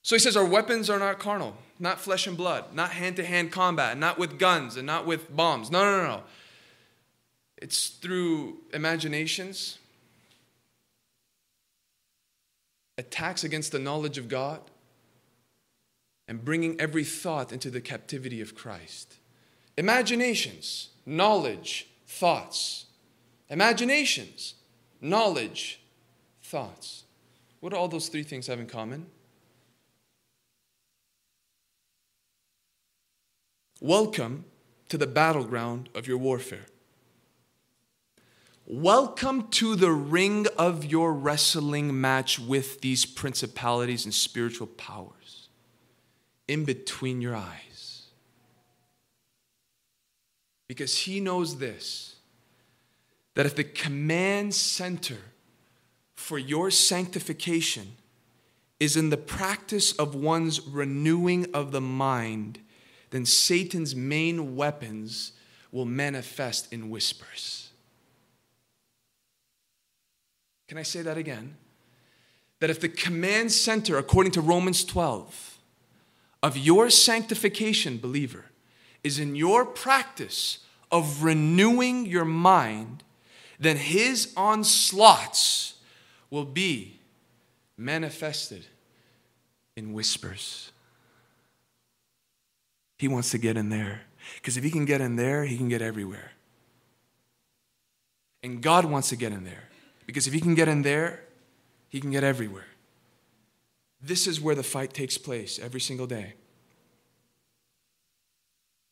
So 0.02 0.16
he 0.16 0.20
says, 0.20 0.36
Our 0.36 0.44
weapons 0.44 0.90
are 0.90 0.98
not 0.98 1.18
carnal, 1.18 1.56
not 1.78 2.00
flesh 2.00 2.26
and 2.26 2.36
blood, 2.36 2.74
not 2.74 2.90
hand 2.90 3.16
to 3.16 3.24
hand 3.24 3.52
combat, 3.52 3.96
not 3.96 4.18
with 4.18 4.38
guns 4.38 4.76
and 4.76 4.86
not 4.86 5.06
with 5.06 5.34
bombs. 5.34 5.70
No, 5.70 5.82
no, 5.84 5.96
no, 5.98 6.08
no. 6.08 6.22
It's 7.58 7.88
through 7.88 8.56
imaginations, 8.72 9.78
attacks 12.96 13.44
against 13.44 13.70
the 13.70 13.78
knowledge 13.78 14.18
of 14.18 14.28
God, 14.28 14.60
and 16.26 16.44
bringing 16.44 16.80
every 16.80 17.04
thought 17.04 17.52
into 17.52 17.70
the 17.70 17.80
captivity 17.80 18.40
of 18.40 18.54
Christ. 18.54 19.16
Imaginations, 19.80 20.90
knowledge, 21.06 21.88
thoughts. 22.06 22.84
Imaginations, 23.48 24.52
knowledge, 25.00 25.80
thoughts. 26.42 27.04
What 27.60 27.70
do 27.70 27.76
all 27.76 27.88
those 27.88 28.08
three 28.08 28.22
things 28.22 28.46
have 28.48 28.60
in 28.60 28.66
common? 28.66 29.06
Welcome 33.80 34.44
to 34.90 34.98
the 34.98 35.06
battleground 35.06 35.88
of 35.94 36.06
your 36.06 36.18
warfare. 36.18 36.66
Welcome 38.66 39.48
to 39.52 39.76
the 39.76 39.92
ring 39.92 40.46
of 40.58 40.84
your 40.84 41.14
wrestling 41.14 41.98
match 41.98 42.38
with 42.38 42.82
these 42.82 43.06
principalities 43.06 44.04
and 44.04 44.12
spiritual 44.12 44.66
powers 44.66 45.48
in 46.46 46.66
between 46.66 47.22
your 47.22 47.34
eyes. 47.34 47.69
Because 50.70 50.96
he 50.98 51.18
knows 51.18 51.58
this 51.58 52.14
that 53.34 53.44
if 53.44 53.56
the 53.56 53.64
command 53.64 54.54
center 54.54 55.16
for 56.14 56.38
your 56.38 56.70
sanctification 56.70 57.96
is 58.78 58.96
in 58.96 59.10
the 59.10 59.16
practice 59.16 59.90
of 59.94 60.14
one's 60.14 60.60
renewing 60.60 61.52
of 61.52 61.72
the 61.72 61.80
mind, 61.80 62.60
then 63.10 63.26
Satan's 63.26 63.96
main 63.96 64.54
weapons 64.54 65.32
will 65.72 65.86
manifest 65.86 66.72
in 66.72 66.88
whispers. 66.88 67.70
Can 70.68 70.78
I 70.78 70.84
say 70.84 71.02
that 71.02 71.18
again? 71.18 71.56
That 72.60 72.70
if 72.70 72.78
the 72.78 72.88
command 72.88 73.50
center, 73.50 73.98
according 73.98 74.30
to 74.32 74.40
Romans 74.40 74.84
12, 74.84 75.58
of 76.44 76.56
your 76.56 76.90
sanctification, 76.90 77.98
believer, 77.98 78.44
is 79.02 79.18
in 79.18 79.34
your 79.36 79.64
practice 79.64 80.58
of 80.90 81.22
renewing 81.22 82.06
your 82.06 82.24
mind, 82.24 83.02
then 83.58 83.76
his 83.76 84.32
onslaughts 84.36 85.74
will 86.30 86.44
be 86.44 86.98
manifested 87.76 88.66
in 89.76 89.92
whispers. 89.92 90.70
He 92.98 93.08
wants 93.08 93.30
to 93.30 93.38
get 93.38 93.56
in 93.56 93.70
there. 93.70 94.02
Because 94.36 94.56
if 94.56 94.64
he 94.64 94.70
can 94.70 94.84
get 94.84 95.00
in 95.00 95.16
there, 95.16 95.44
he 95.44 95.56
can 95.56 95.68
get 95.68 95.82
everywhere. 95.82 96.32
And 98.42 98.62
God 98.62 98.84
wants 98.84 99.08
to 99.08 99.16
get 99.16 99.32
in 99.32 99.44
there. 99.44 99.68
Because 100.06 100.26
if 100.26 100.32
he 100.32 100.40
can 100.40 100.54
get 100.54 100.68
in 100.68 100.82
there, 100.82 101.24
he 101.88 102.00
can 102.00 102.10
get 102.10 102.24
everywhere. 102.24 102.66
This 104.02 104.26
is 104.26 104.40
where 104.40 104.54
the 104.54 104.62
fight 104.62 104.92
takes 104.92 105.18
place 105.18 105.58
every 105.58 105.80
single 105.80 106.06
day. 106.06 106.34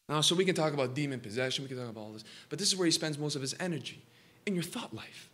Now, 0.09 0.23
so 0.23 0.35
we 0.35 0.45
can 0.45 0.55
talk 0.55 0.73
about 0.73 0.95
demon 0.95 1.21
possession, 1.21 1.65
we 1.65 1.69
can 1.69 1.77
talk 1.77 1.91
about 1.91 2.01
all 2.01 2.13
this, 2.13 2.25
but 2.49 2.59
this 2.59 2.69
is 2.69 2.77
where 2.77 2.87
he 2.87 2.91
spends 2.91 3.19
most 3.19 3.37
of 3.37 3.43
his 3.43 3.55
energy 3.61 4.03
in 4.47 4.55
your 4.55 4.65
thought 4.65 4.95
life 4.95 5.29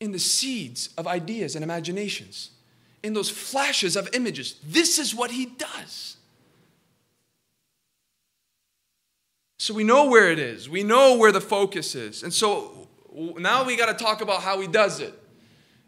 in 0.00 0.12
the 0.12 0.18
seeds 0.18 0.90
of 0.96 1.06
ideas 1.06 1.54
and 1.54 1.64
imaginations, 1.64 2.50
in 3.02 3.14
those 3.14 3.30
flashes 3.30 3.96
of 3.96 4.08
images. 4.14 4.60
This 4.64 4.98
is 4.98 5.14
what 5.14 5.30
he 5.30 5.46
does. 5.46 6.16
So 9.58 9.74
we 9.74 9.84
know 9.84 10.08
where 10.08 10.30
it 10.30 10.38
is, 10.38 10.68
we 10.68 10.84
know 10.84 11.16
where 11.16 11.32
the 11.32 11.40
focus 11.40 11.94
is. 11.94 12.22
And 12.22 12.32
so 12.32 12.88
now 13.38 13.64
we 13.64 13.76
got 13.76 13.86
to 13.86 14.04
talk 14.04 14.20
about 14.20 14.42
how 14.42 14.60
he 14.60 14.68
does 14.68 15.00
it. 15.00 15.14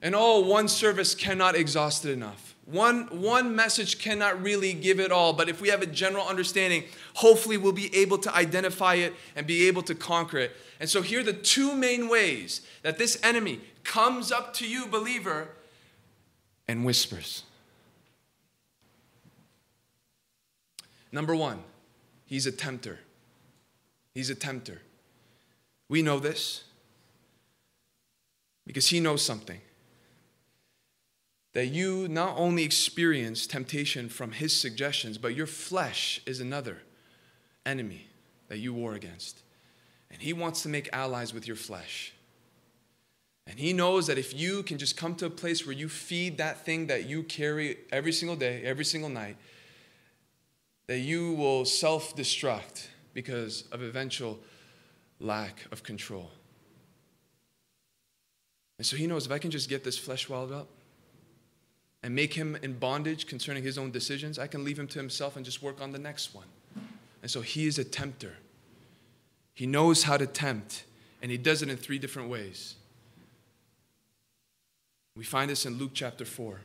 And 0.02 0.14
oh, 0.16 0.40
one 0.40 0.66
service 0.66 1.14
cannot 1.14 1.54
exhaust 1.54 2.04
it 2.04 2.10
enough. 2.10 2.49
One, 2.70 3.06
one 3.20 3.56
message 3.56 3.98
cannot 3.98 4.40
really 4.42 4.72
give 4.72 5.00
it 5.00 5.10
all, 5.10 5.32
but 5.32 5.48
if 5.48 5.60
we 5.60 5.70
have 5.70 5.82
a 5.82 5.86
general 5.86 6.26
understanding, 6.26 6.84
hopefully 7.14 7.56
we'll 7.56 7.72
be 7.72 7.94
able 7.96 8.18
to 8.18 8.34
identify 8.34 8.94
it 8.94 9.14
and 9.34 9.44
be 9.44 9.66
able 9.66 9.82
to 9.82 9.94
conquer 9.94 10.38
it. 10.38 10.56
And 10.78 10.88
so 10.88 11.02
here 11.02 11.20
are 11.20 11.24
the 11.24 11.32
two 11.32 11.74
main 11.74 12.08
ways 12.08 12.60
that 12.82 12.96
this 12.96 13.18
enemy 13.24 13.60
comes 13.82 14.30
up 14.30 14.54
to 14.54 14.68
you, 14.68 14.86
believer, 14.86 15.48
and 16.68 16.84
whispers. 16.84 17.42
Number 21.10 21.34
one, 21.34 21.64
he's 22.24 22.46
a 22.46 22.52
tempter. 22.52 23.00
He's 24.14 24.30
a 24.30 24.34
tempter. 24.36 24.82
We 25.88 26.02
know 26.02 26.20
this 26.20 26.62
because 28.64 28.86
he 28.88 29.00
knows 29.00 29.22
something 29.22 29.60
that 31.52 31.66
you 31.66 32.06
not 32.08 32.36
only 32.36 32.62
experience 32.62 33.46
temptation 33.46 34.08
from 34.08 34.32
his 34.32 34.58
suggestions, 34.58 35.18
but 35.18 35.34
your 35.34 35.46
flesh 35.46 36.20
is 36.26 36.40
another 36.40 36.78
enemy 37.66 38.06
that 38.48 38.58
you 38.58 38.72
war 38.72 38.94
against. 38.94 39.42
And 40.10 40.22
he 40.22 40.32
wants 40.32 40.62
to 40.62 40.68
make 40.68 40.88
allies 40.92 41.34
with 41.34 41.46
your 41.46 41.56
flesh. 41.56 42.12
And 43.46 43.58
he 43.58 43.72
knows 43.72 44.06
that 44.06 44.18
if 44.18 44.32
you 44.38 44.62
can 44.62 44.78
just 44.78 44.96
come 44.96 45.14
to 45.16 45.26
a 45.26 45.30
place 45.30 45.66
where 45.66 45.74
you 45.74 45.88
feed 45.88 46.38
that 46.38 46.64
thing 46.64 46.86
that 46.86 47.08
you 47.08 47.24
carry 47.24 47.78
every 47.90 48.12
single 48.12 48.36
day, 48.36 48.62
every 48.64 48.84
single 48.84 49.10
night, 49.10 49.36
that 50.86 50.98
you 50.98 51.32
will 51.34 51.64
self 51.64 52.14
destruct 52.14 52.86
because 53.12 53.64
of 53.72 53.82
eventual 53.82 54.38
lack 55.18 55.66
of 55.72 55.82
control. 55.82 56.30
And 58.78 58.86
so 58.86 58.96
he 58.96 59.06
knows 59.06 59.26
if 59.26 59.32
I 59.32 59.38
can 59.38 59.50
just 59.50 59.68
get 59.68 59.84
this 59.84 59.98
flesh 59.98 60.28
walled 60.28 60.52
up 60.52 60.68
and 62.02 62.14
make 62.14 62.34
him 62.34 62.56
in 62.62 62.78
bondage 62.78 63.26
concerning 63.26 63.62
his 63.62 63.76
own 63.76 63.90
decisions, 63.90 64.38
I 64.38 64.46
can 64.46 64.64
leave 64.64 64.78
him 64.78 64.86
to 64.88 64.98
himself 64.98 65.36
and 65.36 65.44
just 65.44 65.62
work 65.62 65.80
on 65.80 65.92
the 65.92 65.98
next 65.98 66.34
one. 66.34 66.46
And 67.22 67.30
so 67.30 67.42
he 67.42 67.66
is 67.66 67.78
a 67.78 67.84
tempter. 67.84 68.36
He 69.54 69.66
knows 69.66 70.04
how 70.04 70.16
to 70.16 70.26
tempt, 70.26 70.84
and 71.20 71.30
he 71.30 71.36
does 71.36 71.60
it 71.60 71.68
in 71.68 71.76
three 71.76 71.98
different 71.98 72.30
ways. 72.30 72.76
We 75.14 75.24
find 75.24 75.50
this 75.50 75.66
in 75.66 75.76
Luke 75.76 75.90
chapter 75.92 76.24
4. 76.24 76.60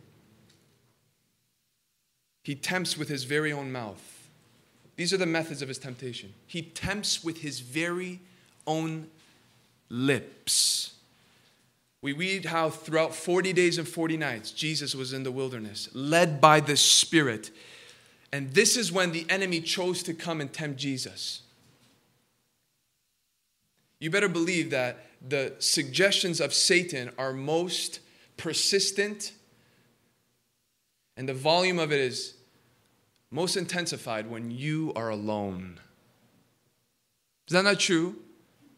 He 2.43 2.55
tempts 2.55 2.97
with 2.97 3.09
his 3.09 3.23
very 3.23 3.51
own 3.51 3.71
mouth. 3.71 4.29
These 4.95 5.11
are 5.11 5.17
the 5.17 5.25
methods 5.25 5.61
of 5.61 5.67
his 5.67 5.77
temptation. 5.77 6.33
He 6.47 6.61
tempts 6.61 7.23
with 7.23 7.41
his 7.41 7.59
very 7.59 8.21
own 8.65 9.07
lips. 9.89 10.94
We 12.05 12.13
read 12.13 12.45
how 12.45 12.69
throughout 12.69 13.15
40 13.15 13.51
days 13.51 13.79
and 13.79 13.87
40 13.87 14.15
nights, 14.15 14.51
Jesus 14.51 14.93
was 14.93 15.11
in 15.11 15.23
the 15.23 15.31
wilderness, 15.31 15.89
led 15.91 16.39
by 16.39 16.59
the 16.59 16.77
Spirit. 16.77 17.49
And 18.31 18.53
this 18.53 18.77
is 18.77 18.91
when 18.91 19.11
the 19.11 19.25
enemy 19.27 19.59
chose 19.59 20.03
to 20.03 20.13
come 20.13 20.39
and 20.39 20.53
tempt 20.53 20.79
Jesus. 20.79 21.41
You 23.99 24.11
better 24.11 24.29
believe 24.29 24.69
that 24.69 25.03
the 25.27 25.55
suggestions 25.57 26.39
of 26.39 26.53
Satan 26.53 27.09
are 27.17 27.33
most 27.33 28.01
persistent, 28.37 29.31
and 31.17 31.27
the 31.27 31.33
volume 31.33 31.79
of 31.79 31.91
it 31.91 31.99
is 31.99 32.35
most 33.31 33.57
intensified 33.57 34.29
when 34.29 34.51
you 34.51 34.93
are 34.95 35.09
alone. 35.09 35.79
Is 37.47 37.53
that 37.53 37.63
not 37.63 37.79
true? 37.79 38.17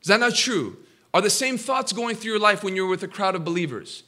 Is 0.01 0.07
that 0.07 0.21
not 0.21 0.33
true? 0.33 0.77
Are 1.13 1.21
the 1.21 1.29
same 1.29 1.57
thoughts 1.57 1.93
going 1.93 2.15
through 2.15 2.31
your 2.31 2.39
life 2.39 2.63
when 2.63 2.75
you're 2.75 2.87
with 2.87 3.03
a 3.03 3.07
crowd 3.07 3.35
of 3.35 3.45
believers? 3.45 4.03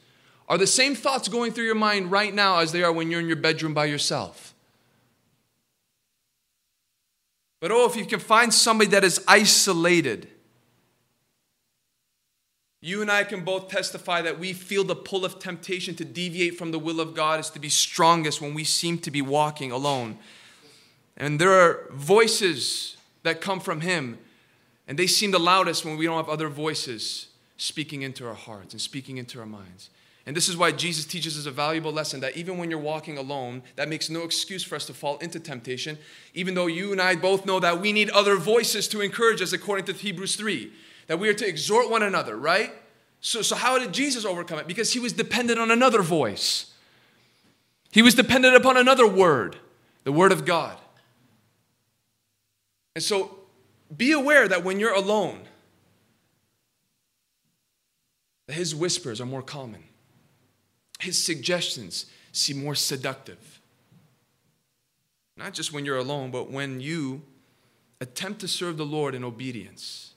Are 0.48 0.58
the 0.58 0.68
same 0.68 0.96
thoughts 0.96 1.28
going 1.28 1.52
through 1.52 1.66
your 1.66 1.76
mind 1.76 2.12
right 2.12 2.34
now 2.34 2.60
as 2.60 2.72
they 2.72 2.84
are 2.84 2.92
when 2.92 3.12
you're 3.12 3.20
in 3.20 3.28
your 3.28 3.36
bedroom 3.36 3.74
by 3.74 3.86
yourself? 3.86 4.54
But 7.60 7.72
oh, 7.72 7.86
if 7.86 7.96
you 7.96 8.06
can 8.06 8.20
find 8.20 8.54
somebody 8.54 8.90
that 8.92 9.04
is 9.04 9.24
isolated, 9.28 10.30
you 12.82 13.02
and 13.02 13.12
I 13.12 13.26
can 13.26 13.44
both 13.44 13.68
testify 13.68 14.22
that 14.22 14.40
we 14.40 14.54
feel 14.54 14.86
the 14.86 14.96
pull 14.96 15.26
of 15.26 15.40
temptation 15.40 15.96
to 15.96 16.06
deviate 16.06 16.58
from 16.58 16.72
the 16.72 16.80
will 16.80 17.02
of 17.02 17.14
God 17.14 17.40
is 17.40 17.50
to 17.52 17.60
be 17.60 17.70
strongest 17.70 18.42
when 18.42 18.54
we 18.54 18.64
seem 18.64 18.98
to 19.00 19.12
be 19.12 19.22
walking 19.22 19.72
alone. 19.72 20.18
And 21.18 21.40
there 21.40 21.52
are 21.52 21.90
voices 21.92 22.96
that 23.24 23.42
come 23.42 23.60
from 23.60 23.82
Him, 23.82 24.18
and 24.90 24.98
they 24.98 25.08
seem 25.08 25.30
the 25.30 25.40
loudest 25.40 25.86
when 25.86 25.98
we 25.98 26.06
don't 26.06 26.18
have 26.18 26.28
other 26.28 26.50
voices 26.50 27.28
speaking 27.58 28.02
into 28.02 28.28
our 28.28 28.34
hearts 28.34 28.74
and 28.74 28.82
speaking 28.82 29.18
into 29.18 29.40
our 29.40 29.46
minds. 29.46 29.92
And 30.26 30.36
this 30.36 30.50
is 30.50 30.58
why 30.58 30.72
Jesus 30.72 31.06
teaches 31.06 31.38
us 31.38 31.46
a 31.46 31.52
valuable 31.52 31.92
lesson 31.92 32.22
that 32.22 32.36
even 32.36 32.58
when 32.58 32.72
you're 32.72 32.80
walking 32.80 33.18
alone, 33.18 33.62
that 33.76 33.88
makes 33.88 34.10
no 34.10 34.24
excuse 34.24 34.64
for 34.64 34.76
us 34.76 34.88
to 34.88 34.94
fall 34.94 35.18
into 35.20 35.40
temptation, 35.40 36.00
even 36.34 36.56
though 36.56 36.66
you 36.66 36.92
and 36.92 37.00
I 37.00 37.16
both 37.16 37.46
know 37.46 37.60
that 37.60 37.80
we 37.80 37.94
need 37.94 38.10
other 38.10 38.36
voices 38.36 38.88
to 38.90 39.02
encourage 39.02 39.42
us, 39.42 39.54
according 39.54 39.86
to 39.86 39.94
Hebrews 39.94 40.36
3 40.36 40.72
that 41.06 41.20
we 41.20 41.30
are 41.30 41.34
to 41.34 41.48
exhort 41.48 41.90
one 41.90 42.04
another, 42.04 42.36
right? 42.38 42.72
So, 43.22 43.42
so 43.42 43.56
how 43.56 43.80
did 43.80 43.94
Jesus 43.94 44.26
overcome 44.26 44.60
it? 44.60 44.68
Because 44.68 44.94
he 44.94 45.00
was 45.00 45.14
dependent 45.14 45.60
on 45.60 45.72
another 45.72 46.02
voice. 46.04 46.72
He 47.92 48.02
was 48.02 48.14
dependent 48.14 48.56
upon 48.56 48.78
another 48.78 49.08
word, 49.08 49.56
the 50.04 50.12
word 50.12 50.32
of 50.32 50.46
God. 50.46 50.78
And 52.96 53.04
so 53.04 53.39
be 53.96 54.12
aware 54.12 54.48
that 54.48 54.64
when 54.64 54.80
you're 54.80 54.94
alone, 54.94 55.42
his 58.48 58.74
whispers 58.76 59.22
are 59.22 59.26
more 59.26 59.42
common. 59.42 59.84
His 61.00 61.24
suggestions 61.24 62.06
seem 62.32 62.64
more 62.64 62.76
seductive. 62.76 63.62
Not 65.38 65.54
just 65.54 65.72
when 65.72 65.86
you're 65.86 65.98
alone, 65.98 66.32
but 66.32 66.52
when 66.52 66.82
you 66.82 67.22
attempt 68.02 68.42
to 68.42 68.48
serve 68.48 68.78
the 68.78 68.86
Lord 68.86 69.16
in 69.16 69.24
obedience. 69.24 70.14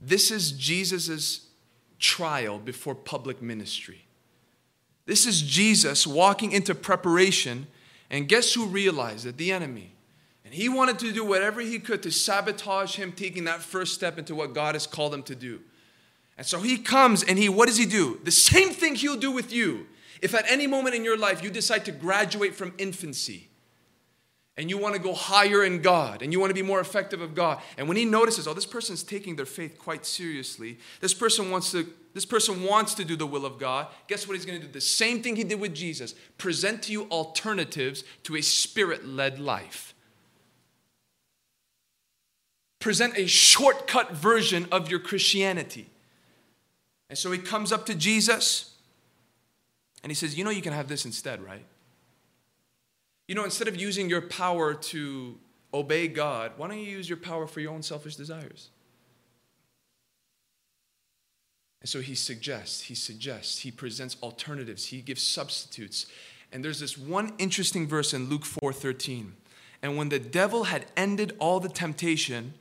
This 0.00 0.30
is 0.30 0.52
Jesus' 0.52 1.46
trial 1.98 2.58
before 2.58 2.94
public 2.94 3.40
ministry. 3.40 4.04
This 5.06 5.26
is 5.26 5.42
Jesus 5.42 6.06
walking 6.06 6.52
into 6.52 6.74
preparation, 6.74 7.66
and 8.10 8.28
guess 8.28 8.54
who 8.54 8.66
realized 8.66 9.26
it? 9.26 9.36
The 9.36 9.52
enemy. 9.52 9.93
He 10.54 10.68
wanted 10.68 10.98
to 11.00 11.12
do 11.12 11.24
whatever 11.24 11.60
he 11.60 11.78
could 11.78 12.02
to 12.04 12.10
sabotage 12.10 12.96
him 12.96 13.12
taking 13.12 13.44
that 13.44 13.60
first 13.60 13.94
step 13.94 14.18
into 14.18 14.34
what 14.34 14.54
God 14.54 14.74
has 14.74 14.86
called 14.86 15.12
him 15.12 15.22
to 15.24 15.34
do. 15.34 15.60
And 16.36 16.46
so 16.46 16.60
he 16.60 16.78
comes 16.78 17.22
and 17.22 17.38
he, 17.38 17.48
what 17.48 17.66
does 17.66 17.76
he 17.76 17.86
do? 17.86 18.20
The 18.24 18.30
same 18.30 18.70
thing 18.70 18.94
he'll 18.94 19.16
do 19.16 19.30
with 19.30 19.52
you. 19.52 19.86
If 20.22 20.34
at 20.34 20.44
any 20.48 20.66
moment 20.66 20.94
in 20.94 21.04
your 21.04 21.18
life 21.18 21.42
you 21.42 21.50
decide 21.50 21.84
to 21.86 21.92
graduate 21.92 22.54
from 22.54 22.72
infancy, 22.78 23.48
and 24.56 24.70
you 24.70 24.78
want 24.78 24.94
to 24.94 25.00
go 25.00 25.14
higher 25.14 25.64
in 25.64 25.82
God 25.82 26.22
and 26.22 26.32
you 26.32 26.38
want 26.38 26.50
to 26.50 26.54
be 26.54 26.62
more 26.62 26.80
effective 26.80 27.20
of 27.20 27.34
God. 27.34 27.60
And 27.76 27.88
when 27.88 27.96
he 27.96 28.04
notices, 28.04 28.46
oh, 28.46 28.54
this 28.54 28.66
person's 28.66 29.02
taking 29.02 29.34
their 29.36 29.46
faith 29.46 29.78
quite 29.78 30.06
seriously, 30.06 30.78
this 31.00 31.12
person 31.12 31.50
wants 31.50 31.72
to 31.72 31.92
this 32.12 32.24
person 32.24 32.62
wants 32.62 32.94
to 32.94 33.04
do 33.04 33.16
the 33.16 33.26
will 33.26 33.44
of 33.44 33.58
God. 33.58 33.88
Guess 34.06 34.28
what 34.28 34.34
he's 34.34 34.46
going 34.46 34.60
to 34.60 34.66
do? 34.68 34.72
The 34.72 34.80
same 34.80 35.20
thing 35.20 35.34
he 35.34 35.42
did 35.42 35.58
with 35.58 35.74
Jesus 35.74 36.14
present 36.38 36.84
to 36.84 36.92
you 36.92 37.06
alternatives 37.06 38.04
to 38.22 38.36
a 38.36 38.40
spirit 38.40 39.04
led 39.04 39.40
life. 39.40 39.93
Present 42.84 43.16
a 43.16 43.26
shortcut 43.26 44.12
version 44.12 44.68
of 44.70 44.90
your 44.90 45.00
Christianity. 45.00 45.88
And 47.08 47.18
so 47.18 47.32
he 47.32 47.38
comes 47.38 47.72
up 47.72 47.86
to 47.86 47.94
Jesus 47.94 48.74
and 50.02 50.10
he 50.10 50.14
says, 50.14 50.36
You 50.36 50.44
know, 50.44 50.50
you 50.50 50.60
can 50.60 50.74
have 50.74 50.86
this 50.86 51.06
instead, 51.06 51.42
right? 51.42 51.64
You 53.26 53.36
know, 53.36 53.44
instead 53.44 53.68
of 53.68 53.76
using 53.76 54.10
your 54.10 54.20
power 54.20 54.74
to 54.74 55.38
obey 55.72 56.08
God, 56.08 56.52
why 56.58 56.68
don't 56.68 56.76
you 56.76 56.84
use 56.84 57.08
your 57.08 57.16
power 57.16 57.46
for 57.46 57.60
your 57.60 57.72
own 57.72 57.82
selfish 57.82 58.16
desires? 58.16 58.68
And 61.80 61.88
so 61.88 62.02
he 62.02 62.14
suggests, 62.14 62.82
he 62.82 62.94
suggests, 62.94 63.60
he 63.60 63.70
presents 63.70 64.18
alternatives, 64.22 64.84
he 64.84 65.00
gives 65.00 65.22
substitutes. 65.22 66.04
And 66.52 66.62
there's 66.62 66.80
this 66.80 66.98
one 66.98 67.32
interesting 67.38 67.86
verse 67.86 68.12
in 68.12 68.28
Luke 68.28 68.44
4:13. 68.44 69.36
And 69.80 69.96
when 69.96 70.10
the 70.10 70.18
devil 70.18 70.64
had 70.64 70.84
ended 70.98 71.34
all 71.38 71.60
the 71.60 71.70
temptation, 71.70 72.52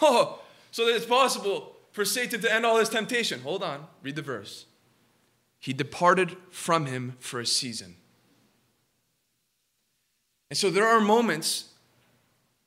oh, 0.02 0.40
so 0.70 0.86
that 0.86 0.94
it's 0.94 1.06
possible 1.06 1.76
for 1.92 2.04
Satan 2.04 2.40
to 2.40 2.52
end 2.52 2.64
all 2.64 2.78
his 2.78 2.88
temptation. 2.88 3.40
Hold 3.40 3.62
on, 3.62 3.86
read 4.02 4.16
the 4.16 4.22
verse. 4.22 4.66
He 5.58 5.72
departed 5.72 6.36
from 6.50 6.86
him 6.86 7.16
for 7.18 7.40
a 7.40 7.46
season. 7.46 7.96
And 10.48 10.58
so 10.58 10.70
there 10.70 10.86
are 10.86 11.00
moments, 11.00 11.68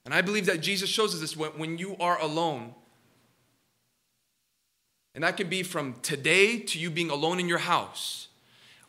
and 0.06 0.13
I 0.13 0.22
believe 0.22 0.46
that 0.46 0.62
Jesus 0.62 0.89
shows 0.89 1.13
us 1.13 1.19
this 1.19 1.36
when, 1.36 1.52
when 1.52 1.78
you 1.78 1.98
are 2.00 2.19
alone. 2.22 2.74
And 5.15 5.24
that 5.24 5.38
can 5.38 5.50
be 5.50 5.63
from 5.63 5.96
today 6.02 6.60
to 6.60 6.80
you 6.80 6.89
being 6.89 7.10
alone 7.10 7.39
in 7.39 7.48
your 7.48 7.60
house. 7.60 8.30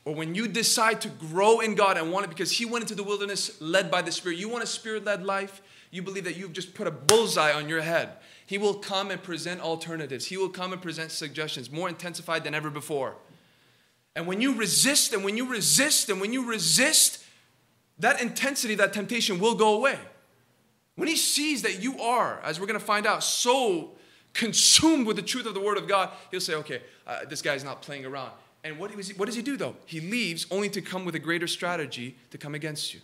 Or 0.04 0.14
when 0.14 0.35
you 0.35 0.46
decide 0.46 1.00
to 1.02 1.09
grow 1.09 1.61
in 1.61 1.74
God 1.74 1.96
and 1.96 2.12
want 2.12 2.26
it 2.26 2.28
because 2.28 2.52
He 2.52 2.66
went 2.66 2.83
into 2.83 2.94
the 2.94 3.02
wilderness 3.02 3.61
led 3.61 3.90
by 3.90 4.02
the 4.02 4.12
Spirit. 4.12 4.38
You 4.38 4.48
want 4.48 4.62
a 4.62 4.66
Spirit 4.66 5.04
led 5.04 5.24
life? 5.24 5.62
You 5.90 6.02
believe 6.02 6.24
that 6.24 6.37
you've 6.37 6.52
just 6.52 6.74
put 6.74 6.87
a 6.87 6.90
bullseye 6.90 7.52
on 7.52 7.68
your 7.68 7.80
head. 7.80 8.11
He 8.46 8.59
will 8.59 8.74
come 8.74 9.11
and 9.11 9.22
present 9.22 9.61
alternatives, 9.61 10.26
He 10.26 10.37
will 10.37 10.48
come 10.48 10.72
and 10.72 10.83
present 10.83 11.11
suggestions 11.11 11.70
more 11.70 11.88
intensified 11.88 12.44
than 12.44 12.54
ever 12.54 12.70
before. 12.70 13.16
And 14.16 14.26
when 14.26 14.40
you 14.40 14.54
resist, 14.54 15.12
and 15.12 15.24
when 15.24 15.37
you 15.37 15.48
resist, 15.48 16.09
and 16.09 16.20
when 16.20 16.33
you 16.33 16.48
resist, 16.48 17.24
that 17.98 18.20
intensity, 18.20 18.74
that 18.76 18.92
temptation 18.92 19.40
will 19.40 19.54
go 19.54 19.74
away. 19.74 19.98
When 20.96 21.09
he 21.09 21.16
sees 21.16 21.62
that 21.62 21.83
you 21.83 22.00
are, 22.00 22.40
as 22.44 22.61
we're 22.61 22.66
going 22.66 22.78
to 22.78 22.85
find 22.85 23.07
out, 23.07 23.24
so 23.24 23.92
consumed 24.33 25.07
with 25.07 25.16
the 25.16 25.22
truth 25.22 25.46
of 25.46 25.54
the 25.54 25.61
Word 25.61 25.76
of 25.76 25.88
God, 25.88 26.11
he'll 26.30 26.40
say, 26.40 26.54
okay, 26.54 26.83
uh, 27.07 27.24
this 27.28 27.42
guy's 27.42 27.64
not 27.64 27.83
playing 27.83 28.04
around. 28.04 28.30
And 28.62 28.78
what, 28.78 28.90
he, 28.90 29.12
what 29.14 29.26
does 29.26 29.35
he 29.35 29.42
do 29.42 29.57
though? 29.57 29.76
He 29.85 30.00
leaves 30.00 30.46
only 30.50 30.70
to 30.70 30.80
come 30.80 31.04
with 31.04 31.14
a 31.14 31.18
greater 31.18 31.46
strategy 31.46 32.16
to 32.30 32.38
come 32.38 32.54
against 32.54 32.94
you. 32.94 33.00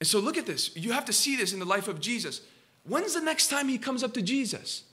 And 0.00 0.06
so 0.06 0.18
look 0.18 0.36
at 0.36 0.46
this. 0.46 0.74
You 0.74 0.92
have 0.92 1.04
to 1.04 1.12
see 1.12 1.36
this 1.36 1.52
in 1.52 1.58
the 1.58 1.66
life 1.66 1.86
of 1.86 2.00
Jesus. 2.00 2.40
When's 2.84 3.14
the 3.14 3.20
next 3.20 3.48
time 3.48 3.68
he 3.68 3.78
comes 3.78 4.02
up 4.02 4.14
to 4.14 4.22
Jesus? 4.22 4.84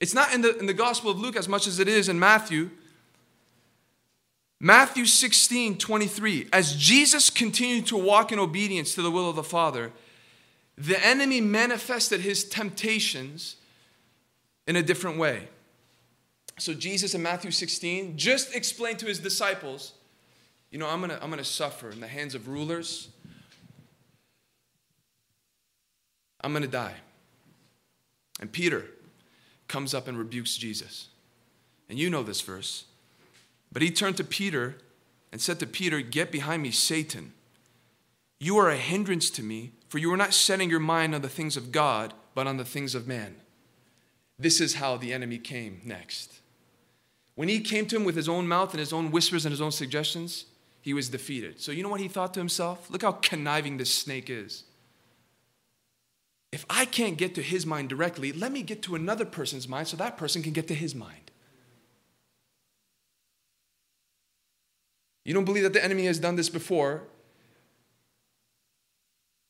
It's 0.00 0.14
not 0.14 0.34
in 0.34 0.42
the, 0.42 0.56
in 0.58 0.66
the 0.66 0.74
Gospel 0.74 1.10
of 1.10 1.18
Luke 1.18 1.36
as 1.36 1.48
much 1.48 1.66
as 1.66 1.78
it 1.80 1.88
is 1.88 2.08
in 2.08 2.18
Matthew. 2.18 2.70
Matthew 4.60 5.06
16, 5.06 5.78
23. 5.78 6.48
As 6.52 6.74
Jesus 6.74 7.30
continued 7.30 7.86
to 7.86 7.96
walk 7.96 8.32
in 8.32 8.38
obedience 8.38 8.94
to 8.94 9.02
the 9.02 9.10
will 9.10 9.28
of 9.28 9.36
the 9.36 9.42
Father, 9.42 9.92
the 10.76 11.02
enemy 11.04 11.40
manifested 11.40 12.20
his 12.20 12.44
temptations 12.44 13.56
in 14.66 14.76
a 14.76 14.82
different 14.82 15.18
way. 15.18 15.48
So, 16.58 16.72
Jesus 16.72 17.14
in 17.14 17.22
Matthew 17.22 17.50
16 17.50 18.16
just 18.16 18.54
explained 18.54 18.98
to 19.00 19.06
his 19.06 19.18
disciples, 19.18 19.92
you 20.70 20.78
know, 20.78 20.88
I'm 20.88 21.00
gonna, 21.00 21.18
I'm 21.20 21.30
gonna 21.30 21.44
suffer 21.44 21.90
in 21.90 22.00
the 22.00 22.08
hands 22.08 22.34
of 22.34 22.48
rulers. 22.48 23.08
I'm 26.46 26.52
gonna 26.52 26.68
die. 26.68 26.94
And 28.40 28.52
Peter 28.52 28.86
comes 29.66 29.94
up 29.94 30.06
and 30.06 30.16
rebukes 30.16 30.56
Jesus. 30.56 31.08
And 31.88 31.98
you 31.98 32.08
know 32.08 32.22
this 32.22 32.40
verse. 32.40 32.84
But 33.72 33.82
he 33.82 33.90
turned 33.90 34.16
to 34.18 34.22
Peter 34.22 34.76
and 35.32 35.40
said 35.40 35.58
to 35.58 35.66
Peter, 35.66 36.00
Get 36.00 36.30
behind 36.30 36.62
me, 36.62 36.70
Satan. 36.70 37.32
You 38.38 38.58
are 38.58 38.70
a 38.70 38.76
hindrance 38.76 39.28
to 39.30 39.42
me, 39.42 39.72
for 39.88 39.98
you 39.98 40.12
are 40.12 40.16
not 40.16 40.32
setting 40.32 40.70
your 40.70 40.78
mind 40.78 41.16
on 41.16 41.22
the 41.22 41.28
things 41.28 41.56
of 41.56 41.72
God, 41.72 42.14
but 42.32 42.46
on 42.46 42.58
the 42.58 42.64
things 42.64 42.94
of 42.94 43.08
man. 43.08 43.34
This 44.38 44.60
is 44.60 44.74
how 44.74 44.96
the 44.96 45.12
enemy 45.12 45.38
came 45.38 45.80
next. 45.84 46.42
When 47.34 47.48
he 47.48 47.58
came 47.58 47.86
to 47.86 47.96
him 47.96 48.04
with 48.04 48.14
his 48.14 48.28
own 48.28 48.46
mouth 48.46 48.70
and 48.70 48.78
his 48.78 48.92
own 48.92 49.10
whispers 49.10 49.44
and 49.44 49.50
his 49.50 49.60
own 49.60 49.72
suggestions, 49.72 50.44
he 50.80 50.94
was 50.94 51.08
defeated. 51.08 51.60
So, 51.60 51.72
you 51.72 51.82
know 51.82 51.88
what 51.88 52.00
he 52.00 52.06
thought 52.06 52.34
to 52.34 52.40
himself? 52.40 52.88
Look 52.88 53.02
how 53.02 53.10
conniving 53.10 53.78
this 53.78 53.92
snake 53.92 54.30
is. 54.30 54.62
If 56.52 56.64
I 56.70 56.84
can't 56.84 57.18
get 57.18 57.34
to 57.34 57.42
his 57.42 57.66
mind 57.66 57.88
directly, 57.88 58.32
let 58.32 58.52
me 58.52 58.62
get 58.62 58.82
to 58.82 58.94
another 58.94 59.24
person's 59.24 59.68
mind 59.68 59.88
so 59.88 59.96
that 59.96 60.16
person 60.16 60.42
can 60.42 60.52
get 60.52 60.68
to 60.68 60.74
his 60.74 60.94
mind. 60.94 61.30
You 65.24 65.34
don't 65.34 65.44
believe 65.44 65.64
that 65.64 65.72
the 65.72 65.84
enemy 65.84 66.06
has 66.06 66.20
done 66.20 66.36
this 66.36 66.48
before? 66.48 67.02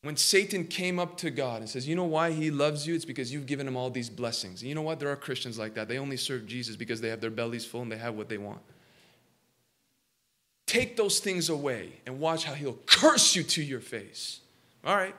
When 0.01 0.17
Satan 0.17 0.65
came 0.65 0.99
up 0.99 1.19
to 1.19 1.31
God 1.31 1.61
and 1.61 1.69
says, 1.69 1.87
You 1.87 1.97
know 1.97 2.05
why 2.05 2.31
he 2.31 2.51
loves 2.51 2.87
you? 2.87 2.95
It's 2.95 3.05
because 3.05 3.33
you've 3.33 3.47
given 3.47 3.69
him 3.69 3.77
all 3.77 3.91
these 3.91 4.09
blessings. 4.09 4.63
And 4.63 4.69
you 4.69 4.75
know 4.75 4.83
what? 4.83 4.99
There 5.01 5.11
are 5.11 5.17
Christians 5.17 5.59
like 5.59 5.75
that. 5.75 5.89
They 5.89 5.99
only 5.99 6.17
serve 6.17 6.47
Jesus 6.47 6.77
because 6.77 7.01
they 7.01 7.09
have 7.09 7.21
their 7.21 7.31
bellies 7.31 7.67
full 7.67 7.83
and 7.83 7.93
they 7.93 7.99
have 7.99 8.15
what 8.15 8.29
they 8.29 8.39
want. 8.39 8.61
Take 10.67 10.97
those 10.97 11.19
things 11.19 11.49
away 11.49 12.01
and 12.07 12.21
watch 12.21 12.45
how 12.45 12.55
he'll 12.55 12.79
curse 12.87 13.37
you 13.37 13.43
to 13.43 13.63
your 13.63 13.81
face. 13.81 14.41
All 14.85 14.97
right. 14.97 15.15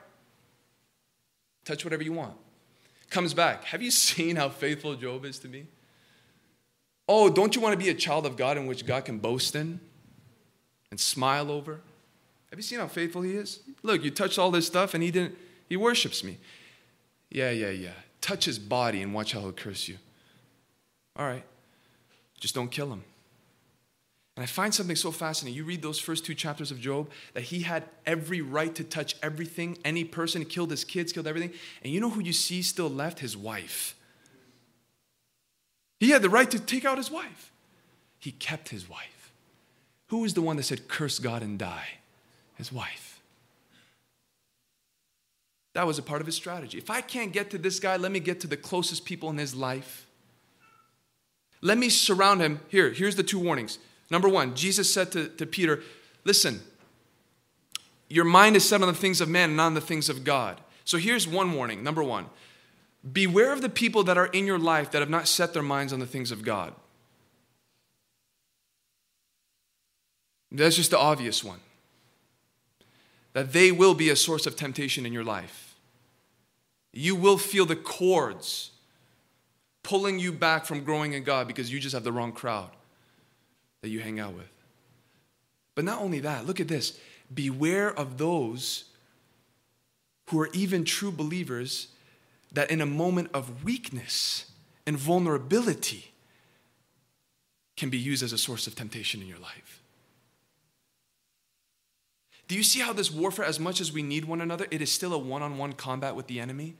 Touch 1.68 1.84
whatever 1.84 2.02
you 2.02 2.14
want. 2.14 2.34
Comes 3.10 3.34
back. 3.34 3.66
Have 3.66 3.82
you 3.82 3.92
seen 4.08 4.38
how 4.38 4.48
faithful 4.48 4.96
Job 4.96 5.26
is 5.26 5.38
to 5.40 5.50
me? 5.50 5.66
Oh, 7.10 7.30
don't 7.30 7.56
you 7.56 7.62
want 7.62 7.74
to 7.74 7.78
be 7.78 7.90
a 7.90 7.94
child 7.94 8.26
of 8.26 8.38
God 8.38 8.58
in 8.58 8.68
which 8.68 8.86
God 8.86 9.04
can 9.04 9.20
boast 9.20 9.54
in 9.54 9.82
and 10.90 10.98
smile 11.00 11.52
over? 11.52 11.82
Have 12.50 12.60
you 12.60 12.64
seen 12.64 12.80
how 12.80 12.88
faithful 12.88 13.22
he 13.22 13.34
is? 13.34 13.60
Look, 13.84 14.02
you 14.06 14.12
touched 14.12 14.40
all 14.40 14.50
this 14.50 14.66
stuff 14.66 14.94
and 14.94 15.04
he 15.04 15.12
didn't, 15.12 15.36
he 15.68 15.76
worships 15.76 16.24
me. 16.24 16.38
Yeah, 17.30 17.52
yeah, 17.52 17.70
yeah. 17.70 17.92
Touch 18.22 18.46
his 18.46 18.58
body 18.58 19.02
and 19.02 19.14
watch 19.14 19.34
how 19.34 19.42
he'll 19.42 19.52
curse 19.52 19.90
you. 19.90 19.98
All 21.18 21.26
right. 21.26 21.44
Just 22.40 22.56
don't 22.56 22.72
kill 22.72 22.94
him. 22.94 23.04
And 24.38 24.44
I 24.44 24.46
find 24.46 24.72
something 24.72 24.96
so 24.96 25.10
fascinating. 25.10 25.58
You 25.58 25.64
read 25.64 25.82
those 25.82 25.98
first 25.98 26.24
two 26.24 26.36
chapters 26.36 26.70
of 26.70 26.80
Job 26.80 27.10
that 27.34 27.42
he 27.42 27.62
had 27.62 27.86
every 28.06 28.40
right 28.40 28.74
to 28.76 28.84
touch 28.84 29.16
everything, 29.24 29.80
any 29.84 30.04
person, 30.04 30.46
killed 30.46 30.70
his 30.70 30.84
kids, 30.84 31.12
killed 31.12 31.26
everything. 31.26 31.54
And 31.84 31.92
you 31.92 32.00
know 32.00 32.12
who 32.12 32.22
you 32.22 32.34
see 32.34 32.62
still 32.62 32.88
left? 32.88 33.18
His 33.18 33.36
wife. 33.36 33.96
He 36.00 36.12
had 36.12 36.22
the 36.22 36.30
right 36.30 36.52
to 36.52 36.60
take 36.60 36.86
out 36.86 37.00
his 37.00 37.10
wife. 37.10 37.52
He 38.20 38.32
kept 38.32 38.70
his 38.70 38.88
wife. 38.88 39.32
Who 40.10 40.20
was 40.20 40.36
the 40.36 40.44
one 40.44 40.56
that 40.58 40.64
said, 40.64 40.88
curse 40.88 41.18
God 41.18 41.42
and 41.42 41.58
die? 41.58 41.88
His 42.58 42.72
wife. 42.72 43.20
That 45.74 45.88
was 45.88 45.98
a 45.98 46.04
part 46.04 46.22
of 46.22 46.28
his 46.28 46.36
strategy. 46.36 46.78
If 46.78 46.92
I 46.92 47.02
can't 47.02 47.34
get 47.34 47.50
to 47.50 47.58
this 47.58 47.80
guy, 47.80 47.98
let 47.98 48.12
me 48.12 48.20
get 48.20 48.40
to 48.42 48.48
the 48.48 48.56
closest 48.56 49.04
people 49.04 49.32
in 49.32 49.40
his 49.40 49.56
life. 49.56 50.06
Let 51.60 51.80
me 51.80 51.90
surround 51.90 52.42
him. 52.42 52.60
Here, 52.68 52.92
here's 52.92 53.16
the 53.16 53.24
two 53.24 53.40
warnings. 53.40 53.80
Number 54.10 54.30
one, 54.30 54.56
Jesus 54.56 54.94
said 54.94 55.12
to, 55.12 55.28
to 55.30 55.46
Peter, 55.46 55.84
Listen, 56.24 56.62
your 58.10 58.26
mind 58.26 58.56
is 58.56 58.68
set 58.68 58.82
on 58.82 58.88
the 58.88 58.94
things 58.94 59.22
of 59.22 59.30
man, 59.30 59.56
not 59.56 59.68
on 59.68 59.74
the 59.74 59.82
things 59.82 60.10
of 60.10 60.24
God. 60.24 60.60
So 60.86 60.98
here's 60.98 61.28
one 61.28 61.54
warning. 61.54 61.84
Number 61.84 62.04
one, 62.04 62.28
beware 63.12 63.52
of 63.54 63.62
the 63.62 63.70
people 63.70 64.04
that 64.04 64.18
are 64.18 64.28
in 64.28 64.46
your 64.46 64.60
life 64.60 64.92
that 64.92 65.00
have 65.00 65.10
not 65.10 65.28
set 65.28 65.54
their 65.54 65.64
minds 65.64 65.94
on 65.94 66.00
the 66.00 66.06
things 66.06 66.32
of 66.32 66.44
God. 66.44 66.74
That's 70.52 70.78
just 70.78 70.92
the 70.92 70.98
obvious 70.98 71.44
one. 71.44 71.60
That 73.34 73.52
they 73.52 73.72
will 73.72 73.94
be 73.94 74.10
a 74.10 74.16
source 74.16 74.48
of 74.48 74.56
temptation 74.56 75.06
in 75.06 75.14
your 75.14 75.24
life. 75.24 75.76
You 76.94 77.16
will 77.16 77.38
feel 77.38 77.66
the 77.66 77.76
cords 77.76 78.72
pulling 79.84 80.20
you 80.20 80.32
back 80.32 80.66
from 80.66 80.84
growing 80.84 81.14
in 81.14 81.24
God 81.24 81.48
because 81.48 81.72
you 81.72 81.80
just 81.80 81.94
have 81.94 82.04
the 82.04 82.12
wrong 82.12 82.32
crowd 82.32 82.70
that 83.82 83.90
you 83.90 84.00
hang 84.00 84.20
out 84.20 84.34
with. 84.34 84.50
But 85.76 85.86
not 85.86 86.02
only 86.02 86.20
that, 86.22 86.46
look 86.46 86.60
at 86.60 86.68
this 86.68 87.00
beware 87.34 87.92
of 87.94 88.18
those 88.18 88.86
who 90.30 90.40
are 90.40 90.50
even 90.54 90.84
true 90.84 91.12
believers 91.12 91.88
that 92.52 92.72
in 92.72 92.82
a 92.82 92.86
moment 92.86 93.30
of 93.34 93.64
weakness 93.64 94.52
and 94.86 94.98
vulnerability 94.98 96.12
can 97.76 97.90
be 97.90 97.98
used 97.98 98.24
as 98.24 98.34
a 98.34 98.38
source 98.38 98.66
of 98.68 98.76
temptation 98.76 99.22
in 99.22 99.28
your 99.28 99.38
life. 99.38 99.82
Do 102.48 102.56
you 102.56 102.64
see 102.64 102.80
how 102.80 102.94
this 102.94 103.12
warfare, 103.12 103.46
as 103.46 103.60
much 103.60 103.82
as 103.82 103.92
we 103.92 104.02
need 104.02 104.26
one 104.26 104.42
another, 104.42 104.66
it 104.72 104.82
is 104.82 104.92
still 104.92 105.14
a 105.14 105.18
one 105.18 105.42
on 105.42 105.58
one 105.58 105.74
combat 105.74 106.16
with 106.16 106.28
the 106.28 106.40
enemy? 106.40 106.76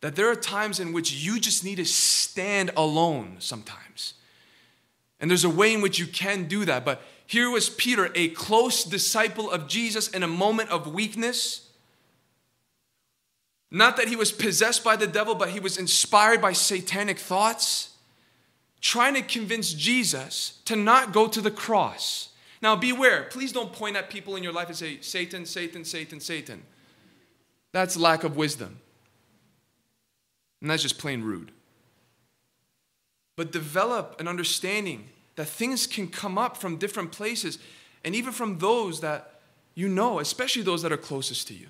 That 0.00 0.16
there 0.16 0.28
are 0.28 0.34
times 0.34 0.80
in 0.80 0.92
which 0.92 1.12
you 1.12 1.38
just 1.38 1.64
need 1.64 1.76
to 1.76 1.84
stand 1.84 2.72
alone 2.76 3.36
sometimes. 3.38 4.14
And 5.22 5.30
there's 5.30 5.44
a 5.44 5.50
way 5.50 5.72
in 5.72 5.80
which 5.80 6.00
you 6.00 6.06
can 6.06 6.48
do 6.48 6.64
that. 6.64 6.84
But 6.84 7.00
here 7.26 7.48
was 7.48 7.70
Peter, 7.70 8.10
a 8.16 8.28
close 8.30 8.82
disciple 8.82 9.48
of 9.48 9.68
Jesus 9.68 10.08
in 10.08 10.24
a 10.24 10.28
moment 10.28 10.70
of 10.70 10.92
weakness. 10.92 11.70
Not 13.70 13.96
that 13.96 14.08
he 14.08 14.16
was 14.16 14.32
possessed 14.32 14.82
by 14.82 14.96
the 14.96 15.06
devil, 15.06 15.36
but 15.36 15.50
he 15.50 15.60
was 15.60 15.78
inspired 15.78 16.42
by 16.42 16.52
satanic 16.52 17.20
thoughts, 17.20 17.90
trying 18.80 19.14
to 19.14 19.22
convince 19.22 19.72
Jesus 19.72 20.60
to 20.64 20.74
not 20.74 21.12
go 21.12 21.28
to 21.28 21.40
the 21.40 21.52
cross. 21.52 22.30
Now, 22.60 22.74
beware. 22.74 23.28
Please 23.30 23.52
don't 23.52 23.72
point 23.72 23.96
at 23.96 24.10
people 24.10 24.34
in 24.34 24.42
your 24.42 24.52
life 24.52 24.66
and 24.68 24.76
say, 24.76 25.00
Satan, 25.00 25.46
Satan, 25.46 25.84
Satan, 25.84 26.18
Satan. 26.18 26.64
That's 27.70 27.96
lack 27.96 28.24
of 28.24 28.36
wisdom. 28.36 28.80
And 30.60 30.68
that's 30.68 30.82
just 30.82 30.98
plain 30.98 31.22
rude 31.22 31.52
but 33.36 33.52
develop 33.52 34.16
an 34.20 34.28
understanding 34.28 35.08
that 35.36 35.46
things 35.46 35.86
can 35.86 36.08
come 36.08 36.36
up 36.38 36.56
from 36.56 36.76
different 36.76 37.12
places 37.12 37.58
and 38.04 38.14
even 38.14 38.32
from 38.32 38.58
those 38.58 39.00
that 39.00 39.40
you 39.74 39.88
know, 39.88 40.18
especially 40.18 40.62
those 40.62 40.82
that 40.82 40.92
are 40.92 40.98
closest 40.98 41.48
to 41.48 41.54
you. 41.54 41.68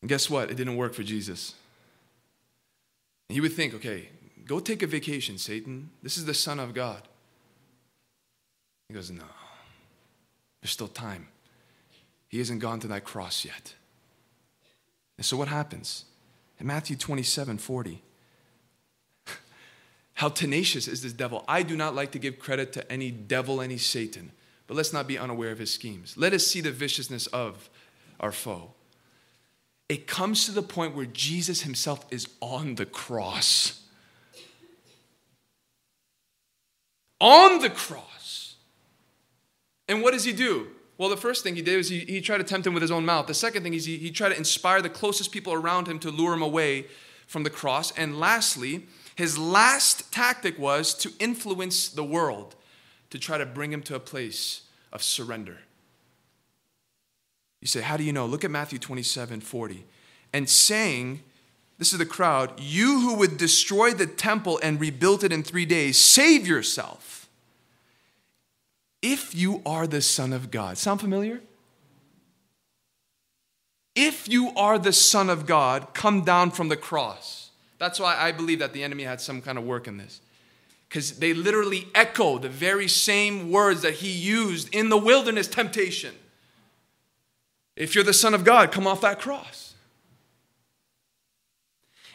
And 0.00 0.08
guess 0.08 0.30
what? 0.30 0.50
It 0.50 0.56
didn't 0.56 0.76
work 0.76 0.94
for 0.94 1.02
Jesus. 1.02 1.54
You 3.28 3.42
would 3.42 3.52
think, 3.52 3.74
okay, 3.74 4.10
go 4.46 4.60
take 4.60 4.82
a 4.82 4.86
vacation, 4.86 5.38
Satan. 5.38 5.90
This 6.02 6.16
is 6.16 6.24
the 6.24 6.34
Son 6.34 6.60
of 6.60 6.72
God. 6.72 7.02
He 8.88 8.94
goes, 8.94 9.10
no, 9.10 9.24
there's 10.62 10.70
still 10.70 10.88
time. 10.88 11.28
He 12.28 12.38
hasn't 12.38 12.60
gone 12.60 12.80
to 12.80 12.86
that 12.88 13.04
cross 13.04 13.44
yet. 13.44 13.74
And 15.16 15.26
so 15.26 15.36
what 15.36 15.48
happens? 15.48 16.04
In 16.58 16.66
Matthew 16.66 16.96
27 16.96 17.58
40. 17.58 18.02
How 20.14 20.28
tenacious 20.28 20.88
is 20.88 21.02
this 21.02 21.12
devil? 21.12 21.44
I 21.46 21.62
do 21.62 21.76
not 21.76 21.94
like 21.94 22.12
to 22.12 22.18
give 22.18 22.38
credit 22.38 22.72
to 22.74 22.92
any 22.92 23.10
devil, 23.10 23.60
any 23.60 23.78
Satan, 23.78 24.32
but 24.66 24.76
let's 24.76 24.92
not 24.92 25.06
be 25.06 25.18
unaware 25.18 25.50
of 25.50 25.58
his 25.58 25.72
schemes. 25.72 26.16
Let 26.16 26.32
us 26.32 26.46
see 26.46 26.60
the 26.60 26.72
viciousness 26.72 27.26
of 27.28 27.70
our 28.20 28.32
foe. 28.32 28.72
It 29.88 30.06
comes 30.06 30.44
to 30.44 30.52
the 30.52 30.62
point 30.62 30.94
where 30.94 31.06
Jesus 31.06 31.62
himself 31.62 32.04
is 32.10 32.28
on 32.40 32.74
the 32.74 32.84
cross. 32.84 33.82
On 37.20 37.60
the 37.62 37.70
cross. 37.70 38.56
And 39.88 40.02
what 40.02 40.12
does 40.12 40.24
he 40.24 40.32
do? 40.32 40.68
Well, 40.98 41.08
the 41.08 41.16
first 41.16 41.44
thing 41.44 41.54
he 41.54 41.62
did 41.62 41.76
was 41.76 41.88
he, 41.88 42.00
he 42.00 42.20
tried 42.20 42.38
to 42.38 42.44
tempt 42.44 42.66
him 42.66 42.74
with 42.74 42.82
his 42.82 42.90
own 42.90 43.04
mouth. 43.04 43.28
The 43.28 43.34
second 43.34 43.62
thing 43.62 43.72
is 43.72 43.84
he, 43.84 43.96
he 43.96 44.10
tried 44.10 44.30
to 44.30 44.36
inspire 44.36 44.82
the 44.82 44.90
closest 44.90 45.30
people 45.30 45.52
around 45.52 45.86
him 45.86 46.00
to 46.00 46.10
lure 46.10 46.34
him 46.34 46.42
away 46.42 46.86
from 47.28 47.44
the 47.44 47.50
cross. 47.50 47.92
And 47.92 48.18
lastly, 48.18 48.86
his 49.14 49.38
last 49.38 50.12
tactic 50.12 50.58
was 50.58 50.92
to 50.94 51.12
influence 51.20 51.88
the 51.88 52.02
world 52.02 52.56
to 53.10 53.18
try 53.18 53.38
to 53.38 53.46
bring 53.46 53.72
him 53.72 53.82
to 53.82 53.94
a 53.94 54.00
place 54.00 54.62
of 54.92 55.02
surrender. 55.02 55.58
You 57.60 57.68
say, 57.68 57.80
How 57.80 57.96
do 57.96 58.02
you 58.02 58.12
know? 58.12 58.26
Look 58.26 58.44
at 58.44 58.50
Matthew 58.50 58.78
27 58.78 59.40
40. 59.40 59.84
And 60.32 60.48
saying, 60.48 61.22
This 61.78 61.92
is 61.92 61.98
the 61.98 62.06
crowd, 62.06 62.58
you 62.58 63.00
who 63.00 63.14
would 63.14 63.38
destroy 63.38 63.92
the 63.92 64.06
temple 64.06 64.58
and 64.62 64.80
rebuild 64.80 65.22
it 65.22 65.32
in 65.32 65.44
three 65.44 65.64
days, 65.64 65.96
save 65.96 66.46
yourself. 66.46 67.27
If 69.02 69.34
you 69.34 69.62
are 69.64 69.86
the 69.86 70.02
Son 70.02 70.32
of 70.32 70.50
God. 70.50 70.76
Sound 70.78 71.00
familiar? 71.00 71.40
If 73.94 74.28
you 74.28 74.52
are 74.56 74.78
the 74.78 74.92
Son 74.92 75.28
of 75.30 75.46
God, 75.46 75.92
come 75.92 76.24
down 76.24 76.50
from 76.50 76.68
the 76.68 76.76
cross. 76.76 77.50
That's 77.78 78.00
why 78.00 78.16
I 78.16 78.32
believe 78.32 78.58
that 78.58 78.72
the 78.72 78.82
enemy 78.82 79.04
had 79.04 79.20
some 79.20 79.40
kind 79.40 79.58
of 79.58 79.64
work 79.64 79.86
in 79.86 79.98
this. 79.98 80.20
Because 80.88 81.18
they 81.18 81.34
literally 81.34 81.88
echo 81.94 82.38
the 82.38 82.48
very 82.48 82.88
same 82.88 83.50
words 83.50 83.82
that 83.82 83.94
he 83.94 84.10
used 84.10 84.74
in 84.74 84.88
the 84.88 84.96
wilderness 84.96 85.46
temptation. 85.46 86.14
If 87.76 87.94
you're 87.94 88.04
the 88.04 88.12
Son 88.12 88.34
of 88.34 88.44
God, 88.44 88.72
come 88.72 88.86
off 88.86 89.00
that 89.02 89.20
cross. 89.20 89.74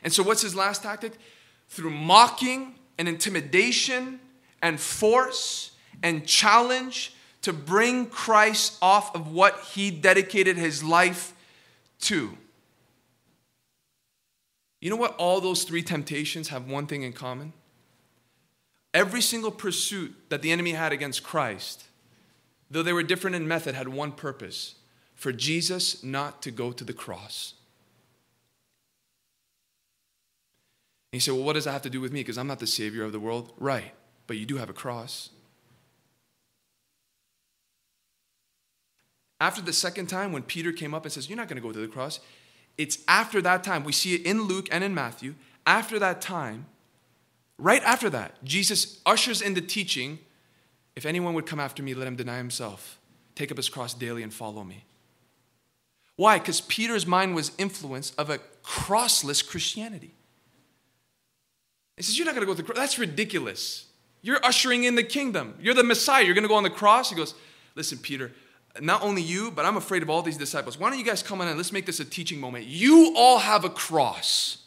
And 0.04 0.12
so, 0.12 0.24
what's 0.24 0.42
his 0.42 0.56
last 0.56 0.84
tactic? 0.84 1.14
Through 1.70 1.92
mocking 1.92 2.76
and 2.98 3.08
intimidation 3.08 4.20
and 4.62 4.80
force 4.80 5.72
and 6.04 6.28
challenge 6.28 7.16
to 7.42 7.54
bring 7.54 8.06
Christ 8.06 8.78
off 8.82 9.16
of 9.16 9.32
what 9.32 9.60
he 9.74 9.90
dedicated 9.90 10.58
his 10.58 10.84
life 10.84 11.34
to. 12.02 12.38
you 14.82 14.90
know 14.90 14.98
what? 14.98 15.16
All 15.16 15.40
those 15.40 15.64
three 15.64 15.82
temptations 15.82 16.50
have 16.50 16.70
one 16.70 16.86
thing 16.86 17.04
in 17.04 17.14
common. 17.14 17.54
Every 18.94 19.22
single 19.22 19.52
pursuit 19.52 20.14
that 20.30 20.42
the 20.42 20.52
enemy 20.52 20.74
had 20.74 20.92
against 20.92 21.24
Christ, 21.24 21.86
though 22.70 22.84
they 22.84 22.94
were 22.94 23.04
different 23.04 23.36
in 23.36 23.48
method, 23.48 23.76
had 23.76 23.88
one 23.88 24.12
purpose 24.12 24.76
for 25.16 25.32
Jesus 25.32 26.04
not 26.04 26.42
to 26.42 26.52
go 26.52 26.72
to 26.74 26.84
the 26.84 26.94
cross. 26.94 27.54
And 31.12 31.18
you 31.18 31.22
say, 31.22 31.32
well, 31.32 31.44
what 31.44 31.54
does 31.54 31.66
that 31.66 31.72
have 31.72 31.84
to 31.84 31.90
do 31.90 32.02
with 32.02 32.12
me? 32.12 32.20
Because 32.20 32.38
I'm 32.38 32.48
not 32.48 32.60
the 32.60 32.68
Savior 32.68 33.04
of 33.04 33.12
the 33.12 33.20
world. 33.20 33.54
Right, 33.58 33.94
but 34.28 34.38
you 34.38 34.46
do 34.46 34.58
have 34.58 34.70
a 34.70 34.74
cross. 34.74 35.30
After 39.40 39.62
the 39.62 39.74
second 39.74 40.08
time, 40.08 40.32
when 40.32 40.44
Peter 40.44 40.72
came 40.72 40.94
up 40.94 41.04
and 41.04 41.12
says, 41.12 41.30
You're 41.30 41.38
not 41.38 41.48
going 41.48 41.62
to 41.62 41.68
go 41.68 41.72
to 41.72 41.80
the 41.80 41.88
cross, 41.88 42.20
it's 42.78 43.00
after 43.08 43.42
that 43.42 43.64
time. 43.64 43.84
We 43.84 43.92
see 43.92 44.16
it 44.16 44.26
in 44.26 44.44
Luke 44.44 44.68
and 44.72 44.84
in 44.84 44.94
Matthew. 44.96 45.36
After 45.66 46.00
that 46.00 46.22
time, 46.22 46.66
right 47.58 47.84
after 47.84 48.10
that, 48.10 48.44
Jesus 48.44 49.00
ushers 49.06 49.42
in 49.42 49.54
the 49.54 49.62
teaching 49.62 50.20
if 50.96 51.06
anyone 51.06 51.34
would 51.34 51.46
come 51.46 51.60
after 51.60 51.82
me, 51.82 51.94
let 51.94 52.08
him 52.08 52.16
deny 52.16 52.38
himself, 52.38 53.00
take 53.36 53.52
up 53.52 53.58
his 53.58 53.70
cross 53.70 53.94
daily, 53.94 54.24
and 54.24 54.34
follow 54.34 54.64
me. 54.64 54.86
Why? 56.16 56.38
Because 56.38 56.62
Peter's 56.62 57.08
mind 57.08 57.34
was 57.34 57.52
influenced 57.58 58.18
of 58.20 58.30
a 58.30 58.40
crossless 58.64 59.46
Christianity. 59.46 60.14
He 61.98 62.04
says, 62.04 62.18
You're 62.18 62.26
not 62.26 62.36
going 62.36 62.46
to 62.46 62.46
go 62.46 62.54
to 62.54 62.62
the 62.62 62.64
cross. 62.64 62.78
That's 62.78 63.00
ridiculous. 63.00 63.88
You're 64.22 64.44
ushering 64.46 64.84
in 64.84 64.96
the 64.96 65.04
kingdom. 65.04 65.56
You're 65.60 65.74
the 65.74 65.84
Messiah. 65.84 66.24
You're 66.24 66.36
going 66.36 66.44
to 66.44 66.50
go 66.50 66.56
on 66.56 66.64
the 66.64 66.70
cross. 66.70 67.10
He 67.10 67.16
goes, 67.16 67.34
Listen, 67.76 67.98
Peter, 67.98 68.32
not 68.82 69.04
only 69.04 69.22
you, 69.22 69.52
but 69.52 69.66
I'm 69.66 69.78
afraid 69.78 70.02
of 70.02 70.10
all 70.10 70.22
these 70.22 70.38
disciples. 70.38 70.80
Why 70.80 70.90
don't 70.90 70.98
you 70.98 71.06
guys 71.06 71.22
come 71.22 71.42
on 71.42 71.48
in 71.48 71.58
let's 71.58 71.72
make 71.72 71.86
this 71.86 72.00
a 72.00 72.06
teaching 72.06 72.40
moment? 72.40 72.66
You 72.66 73.14
all 73.16 73.38
have 73.38 73.64
a 73.64 73.70
cross. 73.70 74.58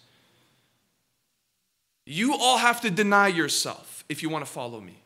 You 2.05 2.35
all 2.35 2.59
have 2.59 2.81
to 2.83 2.91
deny 2.91 3.29
yourself 3.29 4.05
if 4.09 4.23
you 4.23 4.29
want 4.29 4.45
to 4.47 4.51
follow 4.51 4.81
me. 4.81 5.03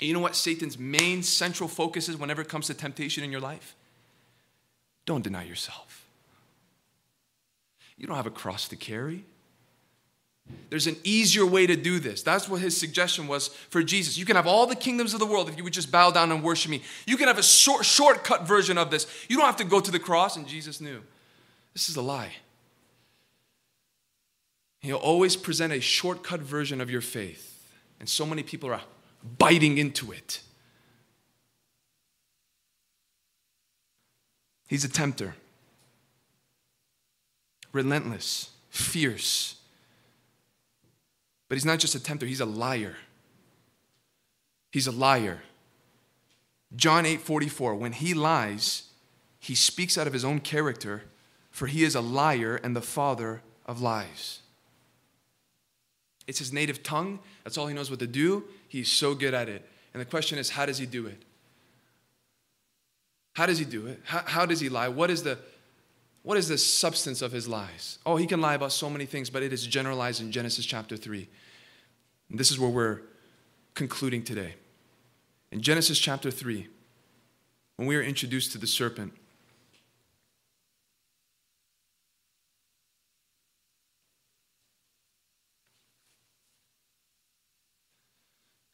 And 0.00 0.08
you 0.08 0.14
know 0.14 0.20
what 0.20 0.34
Satan's 0.34 0.76
main 0.76 1.22
central 1.22 1.68
focus 1.68 2.08
is 2.08 2.16
whenever 2.16 2.42
it 2.42 2.48
comes 2.48 2.66
to 2.66 2.74
temptation 2.74 3.22
in 3.22 3.30
your 3.30 3.40
life? 3.40 3.76
Don't 5.06 5.22
deny 5.22 5.44
yourself. 5.44 6.08
You 7.96 8.08
don't 8.08 8.16
have 8.16 8.26
a 8.26 8.30
cross 8.30 8.66
to 8.68 8.76
carry. 8.76 9.24
There's 10.68 10.86
an 10.86 10.96
easier 11.04 11.46
way 11.46 11.66
to 11.66 11.76
do 11.76 11.98
this. 11.98 12.22
That's 12.22 12.48
what 12.48 12.60
his 12.60 12.76
suggestion 12.76 13.28
was 13.28 13.48
for 13.48 13.82
Jesus. 13.82 14.18
You 14.18 14.24
can 14.24 14.36
have 14.36 14.46
all 14.46 14.66
the 14.66 14.76
kingdoms 14.76 15.14
of 15.14 15.20
the 15.20 15.26
world 15.26 15.48
if 15.48 15.56
you 15.56 15.64
would 15.64 15.72
just 15.72 15.90
bow 15.90 16.10
down 16.10 16.32
and 16.32 16.42
worship 16.42 16.70
me. 16.70 16.82
You 17.06 17.16
can 17.16 17.28
have 17.28 17.38
a 17.38 17.42
short, 17.42 17.84
shortcut 17.84 18.46
version 18.46 18.76
of 18.76 18.90
this. 18.90 19.06
You 19.28 19.36
don't 19.36 19.46
have 19.46 19.56
to 19.58 19.64
go 19.64 19.80
to 19.80 19.90
the 19.90 19.98
cross, 19.98 20.36
and 20.36 20.46
Jesus 20.46 20.80
knew. 20.80 21.00
This 21.72 21.88
is 21.88 21.96
a 21.96 22.02
lie. 22.02 22.32
He'll 24.80 24.96
always 24.96 25.36
present 25.36 25.72
a 25.72 25.80
shortcut 25.80 26.40
version 26.40 26.80
of 26.80 26.90
your 26.90 27.00
faith, 27.00 27.72
and 28.00 28.08
so 28.08 28.26
many 28.26 28.42
people 28.42 28.70
are 28.70 28.82
biting 29.38 29.78
into 29.78 30.12
it. 30.12 30.40
He's 34.66 34.84
a 34.84 34.88
tempter, 34.88 35.36
relentless, 37.72 38.50
fierce 38.70 39.56
but 41.54 41.58
he's 41.58 41.64
not 41.64 41.78
just 41.78 41.94
a 41.94 42.02
tempter, 42.02 42.26
he's 42.26 42.40
a 42.40 42.44
liar. 42.44 42.96
He's 44.72 44.88
a 44.88 44.90
liar. 44.90 45.42
John 46.74 47.06
8 47.06 47.20
44, 47.20 47.76
when 47.76 47.92
he 47.92 48.12
lies, 48.12 48.88
he 49.38 49.54
speaks 49.54 49.96
out 49.96 50.08
of 50.08 50.12
his 50.12 50.24
own 50.24 50.40
character, 50.40 51.04
for 51.52 51.68
he 51.68 51.84
is 51.84 51.94
a 51.94 52.00
liar 52.00 52.56
and 52.56 52.74
the 52.74 52.80
father 52.82 53.40
of 53.66 53.80
lies. 53.80 54.40
It's 56.26 56.40
his 56.40 56.52
native 56.52 56.82
tongue. 56.82 57.20
That's 57.44 57.56
all 57.56 57.68
he 57.68 57.74
knows 57.76 57.88
what 57.88 58.00
to 58.00 58.08
do. 58.08 58.42
He's 58.66 58.90
so 58.90 59.14
good 59.14 59.32
at 59.32 59.48
it. 59.48 59.64
And 59.92 60.00
the 60.00 60.06
question 60.06 60.40
is, 60.40 60.50
how 60.50 60.66
does 60.66 60.78
he 60.78 60.86
do 60.86 61.06
it? 61.06 61.22
How 63.34 63.46
does 63.46 63.60
he 63.60 63.64
do 63.64 63.86
it? 63.86 64.00
How, 64.02 64.22
how 64.26 64.44
does 64.44 64.58
he 64.58 64.68
lie? 64.68 64.88
What 64.88 65.08
is 65.08 65.22
the 65.22 65.38
what 66.24 66.38
is 66.38 66.48
the 66.48 66.56
substance 66.56 67.20
of 67.20 67.32
his 67.32 67.46
lies? 67.46 67.98
Oh, 68.06 68.16
he 68.16 68.26
can 68.26 68.40
lie 68.40 68.54
about 68.54 68.72
so 68.72 68.88
many 68.88 69.04
things, 69.04 69.28
but 69.28 69.42
it 69.42 69.52
is 69.52 69.66
generalized 69.66 70.22
in 70.22 70.32
Genesis 70.32 70.64
chapter 70.64 70.96
3. 70.96 71.28
And 72.30 72.38
this 72.38 72.50
is 72.50 72.58
where 72.58 72.70
we're 72.70 73.00
concluding 73.74 74.22
today. 74.22 74.54
In 75.50 75.60
Genesis 75.60 75.98
chapter 75.98 76.30
3, 76.30 76.68
when 77.76 77.88
we 77.88 77.96
are 77.96 78.02
introduced 78.02 78.52
to 78.52 78.58
the 78.58 78.66
serpent, 78.66 79.12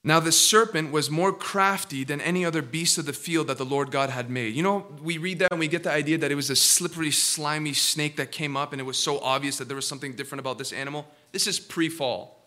Now, 0.02 0.18
the 0.18 0.32
serpent 0.32 0.92
was 0.92 1.10
more 1.10 1.32
crafty 1.32 2.04
than 2.04 2.22
any 2.22 2.42
other 2.44 2.62
beast 2.62 2.96
of 2.96 3.04
the 3.04 3.12
field 3.12 3.48
that 3.48 3.58
the 3.58 3.66
Lord 3.66 3.90
God 3.90 4.08
had 4.08 4.30
made. 4.30 4.54
You 4.54 4.62
know, 4.62 4.86
we 5.02 5.18
read 5.18 5.40
that 5.40 5.52
and 5.52 5.60
we 5.60 5.68
get 5.68 5.82
the 5.82 5.92
idea 5.92 6.16
that 6.18 6.32
it 6.32 6.34
was 6.34 6.48
a 6.48 6.56
slippery, 6.56 7.10
slimy 7.10 7.74
snake 7.74 8.16
that 8.16 8.32
came 8.32 8.56
up, 8.56 8.72
and 8.72 8.80
it 8.80 8.84
was 8.84 8.98
so 8.98 9.18
obvious 9.20 9.58
that 9.58 9.68
there 9.68 9.76
was 9.76 9.86
something 9.86 10.14
different 10.14 10.40
about 10.40 10.56
this 10.56 10.72
animal. 10.72 11.06
This 11.32 11.46
is 11.46 11.60
pre 11.60 11.90
fall. 11.90 12.39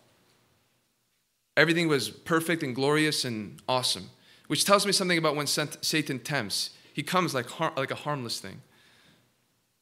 Everything 1.56 1.88
was 1.88 2.10
perfect 2.10 2.62
and 2.62 2.74
glorious 2.74 3.24
and 3.24 3.60
awesome, 3.68 4.10
which 4.48 4.64
tells 4.64 4.86
me 4.86 4.92
something 4.92 5.18
about 5.18 5.36
when 5.36 5.46
Satan 5.46 6.18
tempts. 6.18 6.70
He 6.92 7.02
comes 7.02 7.34
like, 7.34 7.48
har- 7.48 7.72
like 7.76 7.90
a 7.90 7.96
harmless 7.96 8.40
thing, 8.40 8.60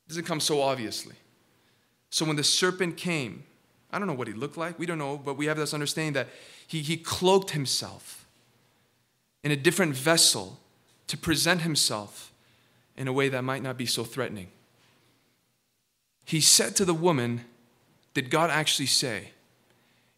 it 0.07 0.09
doesn't 0.09 0.25
come 0.25 0.41
so 0.41 0.61
obviously. 0.61 1.17
So 2.11 2.25
when 2.27 2.37
the 2.37 2.45
serpent 2.45 2.97
came, 2.97 3.45
I 3.91 3.99
don't 3.99 4.07
know 4.07 4.15
what 4.15 4.29
he 4.29 4.35
looked 4.35 4.57
like. 4.57 4.79
We 4.79 4.87
don't 4.87 4.99
know, 4.99 5.17
but 5.19 5.37
we 5.37 5.47
have 5.47 5.57
this 5.57 5.75
understanding 5.75 6.15
that 6.15 6.29
he, 6.67 6.81
he 6.81 6.97
cloaked 6.97 7.51
himself 7.51 8.27
in 9.43 9.51
a 9.51 9.57
different 9.57 9.95
vessel 9.95 10.59
to 11.09 11.17
present 11.17 11.63
himself 11.63 12.33
in 12.97 13.09
a 13.09 13.13
way 13.13 13.29
that 13.29 13.43
might 13.43 13.63
not 13.63 13.77
be 13.77 13.87
so 13.87 14.05
threatening. 14.05 14.49
He 16.25 16.41
said 16.41 16.77
to 16.77 16.85
the 16.85 16.95
woman, 16.95 17.45
Did 18.15 18.31
God 18.31 18.51
actually 18.51 18.87
say, 18.87 19.31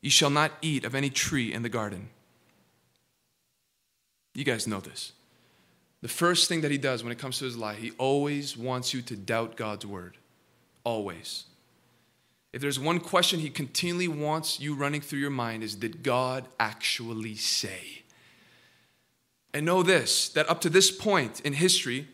You 0.05 0.11
shall 0.11 0.29
not 0.29 0.53
eat 0.61 0.85
of 0.85 0.95
any 0.95 1.09
tree 1.09 1.51
in 1.51 1.63
the 1.63 1.71
garden? 1.71 2.11
You 4.35 4.45
guys 4.45 4.67
know 4.67 4.81
this. 4.81 5.13
The 6.03 6.09
first 6.09 6.47
thing 6.47 6.61
that 6.61 6.71
he 6.71 6.77
does 6.77 7.03
when 7.03 7.11
it 7.11 7.19
comes 7.19 7.39
to 7.39 7.47
his 7.47 7.57
lie, 7.57 7.77
he 7.77 7.93
always 7.93 8.55
wants 8.55 8.93
you 8.93 9.01
to 9.01 9.17
doubt 9.17 9.57
God's 9.57 9.87
word. 9.87 10.19
Always. 10.85 11.45
If 12.53 12.61
there's 12.61 12.79
one 12.79 13.01
question 13.01 13.41
he 13.41 13.49
continually 13.49 14.07
wants 14.07 14.61
you 14.61 14.75
running 14.75 15.01
through 15.01 15.21
your 15.21 15.31
mind 15.31 15.63
is 15.63 15.75
did 15.75 16.03
God 16.03 16.49
actually 16.61 17.37
say? 17.37 18.03
And 19.55 19.65
know 19.65 19.83
this 19.83 20.29
that 20.29 20.51
up 20.51 20.61
to 20.61 20.69
this 20.69 20.91
point 20.91 21.41
in 21.41 21.55
history, 21.55 22.09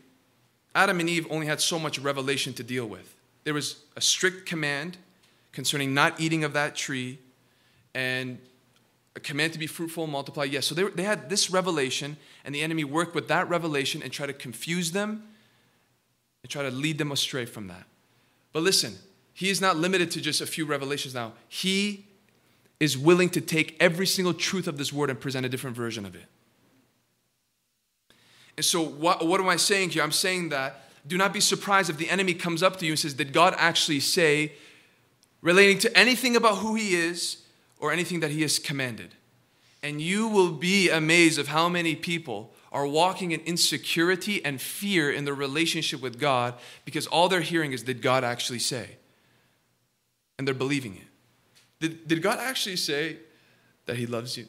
Adam 0.73 1.01
and 1.01 1.09
Eve 1.09 1.27
only 1.29 1.47
had 1.47 1.59
so 1.59 1.77
much 1.77 1.99
revelation 1.99 2.53
to 2.53 2.63
deal 2.63 2.85
with. 2.85 3.17
There 3.43 3.53
was 3.53 3.83
a 3.97 4.01
strict 4.01 4.45
command 4.45 4.95
concerning 5.51 5.93
not 5.93 6.21
eating 6.21 6.45
of 6.45 6.53
that 6.53 6.73
tree 6.73 7.19
and 7.93 8.37
a 9.15 9.19
command 9.19 9.53
to 9.53 9.59
be 9.59 9.67
fruitful 9.67 10.03
and 10.03 10.11
multiply. 10.11 10.45
Yes, 10.45 10.67
so 10.67 10.75
they, 10.75 10.83
they 10.83 11.03
had 11.03 11.29
this 11.29 11.49
revelation, 11.49 12.17
and 12.45 12.55
the 12.55 12.61
enemy 12.61 12.83
worked 12.83 13.13
with 13.13 13.27
that 13.27 13.49
revelation 13.49 14.01
and 14.01 14.11
tried 14.11 14.27
to 14.27 14.33
confuse 14.33 14.91
them 14.91 15.23
and 16.43 16.49
try 16.49 16.63
to 16.63 16.71
lead 16.71 16.97
them 16.97 17.11
astray 17.11 17.45
from 17.45 17.67
that. 17.67 17.83
But 18.53 18.63
listen, 18.63 18.95
he 19.33 19.49
is 19.49 19.61
not 19.61 19.77
limited 19.77 20.11
to 20.11 20.21
just 20.21 20.41
a 20.41 20.45
few 20.45 20.65
revelations 20.65 21.13
now. 21.13 21.33
He 21.47 22.05
is 22.79 22.97
willing 22.97 23.29
to 23.29 23.41
take 23.41 23.75
every 23.79 24.07
single 24.07 24.33
truth 24.33 24.67
of 24.67 24.77
this 24.77 24.91
word 24.91 25.09
and 25.09 25.19
present 25.19 25.45
a 25.45 25.49
different 25.49 25.75
version 25.75 26.05
of 26.05 26.15
it. 26.15 26.25
And 28.57 28.65
so, 28.65 28.81
what, 28.81 29.25
what 29.25 29.39
am 29.39 29.47
I 29.47 29.55
saying 29.55 29.91
here? 29.91 30.03
I'm 30.03 30.11
saying 30.11 30.49
that 30.49 30.83
do 31.07 31.17
not 31.17 31.33
be 31.33 31.39
surprised 31.39 31.89
if 31.89 31.97
the 31.97 32.09
enemy 32.09 32.33
comes 32.33 32.61
up 32.61 32.77
to 32.77 32.85
you 32.85 32.93
and 32.93 32.99
says, 32.99 33.13
Did 33.13 33.33
God 33.33 33.55
actually 33.57 33.99
say, 33.99 34.53
relating 35.41 35.79
to 35.79 35.97
anything 35.97 36.35
about 36.35 36.57
who 36.57 36.75
he 36.75 36.95
is 36.95 37.40
or 37.81 37.91
anything 37.91 38.21
that 38.21 38.31
he 38.31 38.41
has 38.43 38.59
commanded? 38.59 39.15
And 39.83 39.99
you 39.99 40.27
will 40.27 40.51
be 40.51 40.89
amazed 40.89 41.39
of 41.39 41.49
how 41.49 41.67
many 41.67 41.95
people 41.95 42.53
are 42.71 42.87
walking 42.87 43.31
in 43.31 43.41
insecurity 43.41 44.43
and 44.45 44.61
fear 44.61 45.11
in 45.11 45.25
their 45.25 45.33
relationship 45.33 46.01
with 46.01 46.19
God 46.19 46.53
because 46.85 47.07
all 47.07 47.27
they're 47.27 47.41
hearing 47.41 47.73
is, 47.73 47.83
Did 47.83 48.01
God 48.01 48.23
actually 48.23 48.59
say? 48.59 48.97
And 50.37 50.47
they're 50.47 50.55
believing 50.55 50.95
it. 50.95 51.07
Did, 51.79 52.07
did 52.07 52.21
God 52.21 52.39
actually 52.39 52.77
say 52.77 53.17
that 53.87 53.97
He 53.97 54.05
loves 54.05 54.37
you? 54.37 54.45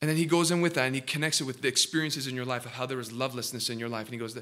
And 0.00 0.08
then 0.08 0.16
he 0.16 0.24
goes 0.24 0.50
in 0.50 0.60
with 0.60 0.74
that 0.74 0.86
and 0.86 0.94
he 0.94 1.00
connects 1.00 1.40
it 1.40 1.44
with 1.44 1.60
the 1.60 1.68
experiences 1.68 2.26
in 2.26 2.34
your 2.34 2.46
life 2.46 2.64
of 2.64 2.72
how 2.72 2.86
there 2.86 2.96
was 2.96 3.12
lovelessness 3.12 3.68
in 3.68 3.78
your 3.78 3.88
life. 3.88 4.06
And 4.06 4.14
he 4.14 4.18
goes, 4.18 4.36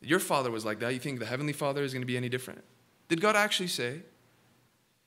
Your 0.00 0.18
father 0.18 0.50
was 0.50 0.64
like 0.64 0.78
that. 0.80 0.92
You 0.92 1.00
think 1.00 1.18
the 1.18 1.26
heavenly 1.26 1.52
father 1.52 1.82
is 1.82 1.92
going 1.92 2.02
to 2.02 2.06
be 2.06 2.16
any 2.16 2.28
different? 2.28 2.62
Did 3.08 3.20
God 3.20 3.36
actually 3.36 3.68
say? 3.68 4.02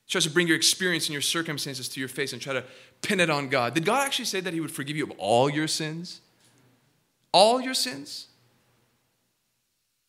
Tries 0.08 0.26
to 0.26 0.30
bring 0.30 0.48
your 0.48 0.58
experience 0.58 1.08
and 1.08 1.14
your 1.14 1.22
circumstances 1.22 1.88
to 1.90 2.00
your 2.00 2.10
face 2.10 2.34
and 2.34 2.42
try 2.42 2.54
to 2.54 2.66
pin 3.02 3.22
it 3.22 3.30
on 3.30 3.48
God. 3.48 3.74
Did 3.74 3.86
God 3.86 4.06
actually 4.06 4.26
say 4.26 4.42
that 4.42 4.54
he 4.54 4.60
would 4.60 4.72
forgive 4.72 4.98
you 4.98 5.06
of 5.06 5.12
all 5.12 5.50
your 5.50 5.68
sins? 5.68 6.20
All 7.32 7.62
your 7.62 7.74
sins? 7.74 8.28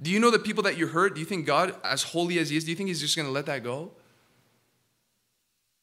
Do 0.00 0.10
you 0.10 0.18
know 0.18 0.32
the 0.32 0.40
people 0.40 0.64
that 0.64 0.76
you 0.76 0.88
hurt? 0.88 1.14
Do 1.14 1.20
you 1.20 1.26
think 1.26 1.46
God, 1.46 1.76
as 1.84 2.02
holy 2.02 2.40
as 2.40 2.50
he 2.50 2.56
is, 2.56 2.64
do 2.64 2.70
you 2.70 2.76
think 2.76 2.88
he's 2.88 3.00
just 3.00 3.14
going 3.14 3.26
to 3.26 3.32
let 3.32 3.46
that 3.46 3.62
go? 3.62 3.92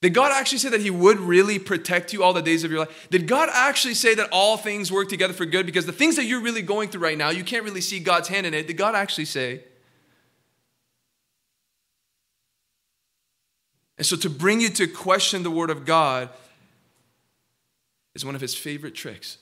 Did 0.02 0.14
God 0.14 0.32
actually 0.32 0.60
say 0.60 0.70
that 0.70 0.80
He 0.80 0.90
would 0.90 1.20
really 1.20 1.60
protect 1.60 2.14
you 2.14 2.24
all 2.24 2.32
the 2.32 2.42
days 2.42 2.64
of 2.64 2.72
your 2.72 2.82
life? 2.82 3.08
Did 3.10 3.28
God 3.28 3.50
actually 3.52 3.96
say 3.96 4.16
that 4.16 4.30
all 4.32 4.56
things 4.56 4.92
work 4.92 5.10
together 5.10 5.34
for 5.34 5.46
good? 5.46 5.66
Because 5.66 5.86
the 5.86 5.92
things 5.92 6.16
that 6.16 6.24
you're 6.24 6.42
really 6.42 6.62
going 6.62 6.90
through 6.90 7.02
right 7.02 7.18
now, 7.18 7.30
you 7.30 7.44
can't 7.44 7.66
really 7.66 7.82
see 7.82 8.00
God's 8.00 8.30
hand 8.30 8.46
in 8.46 8.54
it. 8.54 8.66
Did 8.68 8.78
God 8.78 8.96
actually 8.96 9.26
say? 9.26 9.64
And 13.98 14.06
so 14.06 14.16
to 14.16 14.30
bring 14.30 14.62
you 14.62 14.70
to 14.70 14.88
question 14.88 15.44
the 15.44 15.52
Word 15.52 15.70
of 15.70 15.86
God 15.86 16.30
is 18.16 18.24
one 18.24 18.36
of 18.36 18.42
His 18.42 18.56
favorite 18.56 18.96
tricks. 18.96 19.38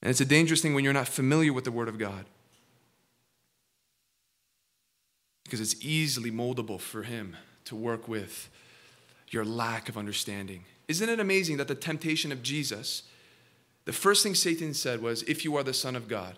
And 0.00 0.10
it's 0.10 0.20
a 0.20 0.24
dangerous 0.24 0.60
thing 0.62 0.74
when 0.74 0.84
you're 0.84 0.92
not 0.92 1.08
familiar 1.08 1.52
with 1.52 1.64
the 1.64 1.72
Word 1.72 1.88
of 1.88 1.98
God. 1.98 2.26
Because 5.54 5.72
it's 5.72 5.84
easily 5.84 6.32
moldable 6.32 6.80
for 6.80 7.04
Him 7.04 7.36
to 7.64 7.76
work 7.76 8.08
with 8.08 8.50
your 9.28 9.44
lack 9.44 9.88
of 9.88 9.96
understanding. 9.96 10.64
Isn't 10.88 11.08
it 11.08 11.20
amazing 11.20 11.58
that 11.58 11.68
the 11.68 11.76
temptation 11.76 12.32
of 12.32 12.42
Jesus, 12.42 13.04
the 13.84 13.92
first 13.92 14.24
thing 14.24 14.34
Satan 14.34 14.74
said 14.74 15.00
was, 15.00 15.22
If 15.22 15.44
you 15.44 15.54
are 15.54 15.62
the 15.62 15.72
Son 15.72 15.94
of 15.94 16.08
God. 16.08 16.34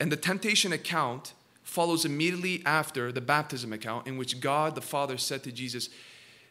And 0.00 0.10
the 0.10 0.16
temptation 0.16 0.72
account 0.72 1.34
follows 1.64 2.06
immediately 2.06 2.62
after 2.64 3.12
the 3.12 3.20
baptism 3.20 3.74
account, 3.74 4.06
in 4.06 4.16
which 4.16 4.40
God 4.40 4.74
the 4.74 4.80
Father 4.80 5.18
said 5.18 5.42
to 5.42 5.52
Jesus, 5.52 5.90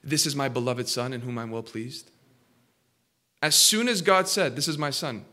This 0.03 0.27
is 0.27 0.35
my 0.35 0.47
beloved 0.47 0.87
Son 0.87 1.11
in 1.11 1.21
whom 1.21 1.39
I'm 1.39 1.49
well 1.49 1.63
pleased. 1.63 2.11
As 3.41 3.55
soon 3.55 3.87
as 3.87 4.03
God 4.03 4.27
said, 4.27 4.55
This 4.55 4.67
is 4.67 4.77
my 4.77 4.91
Son 4.91 5.25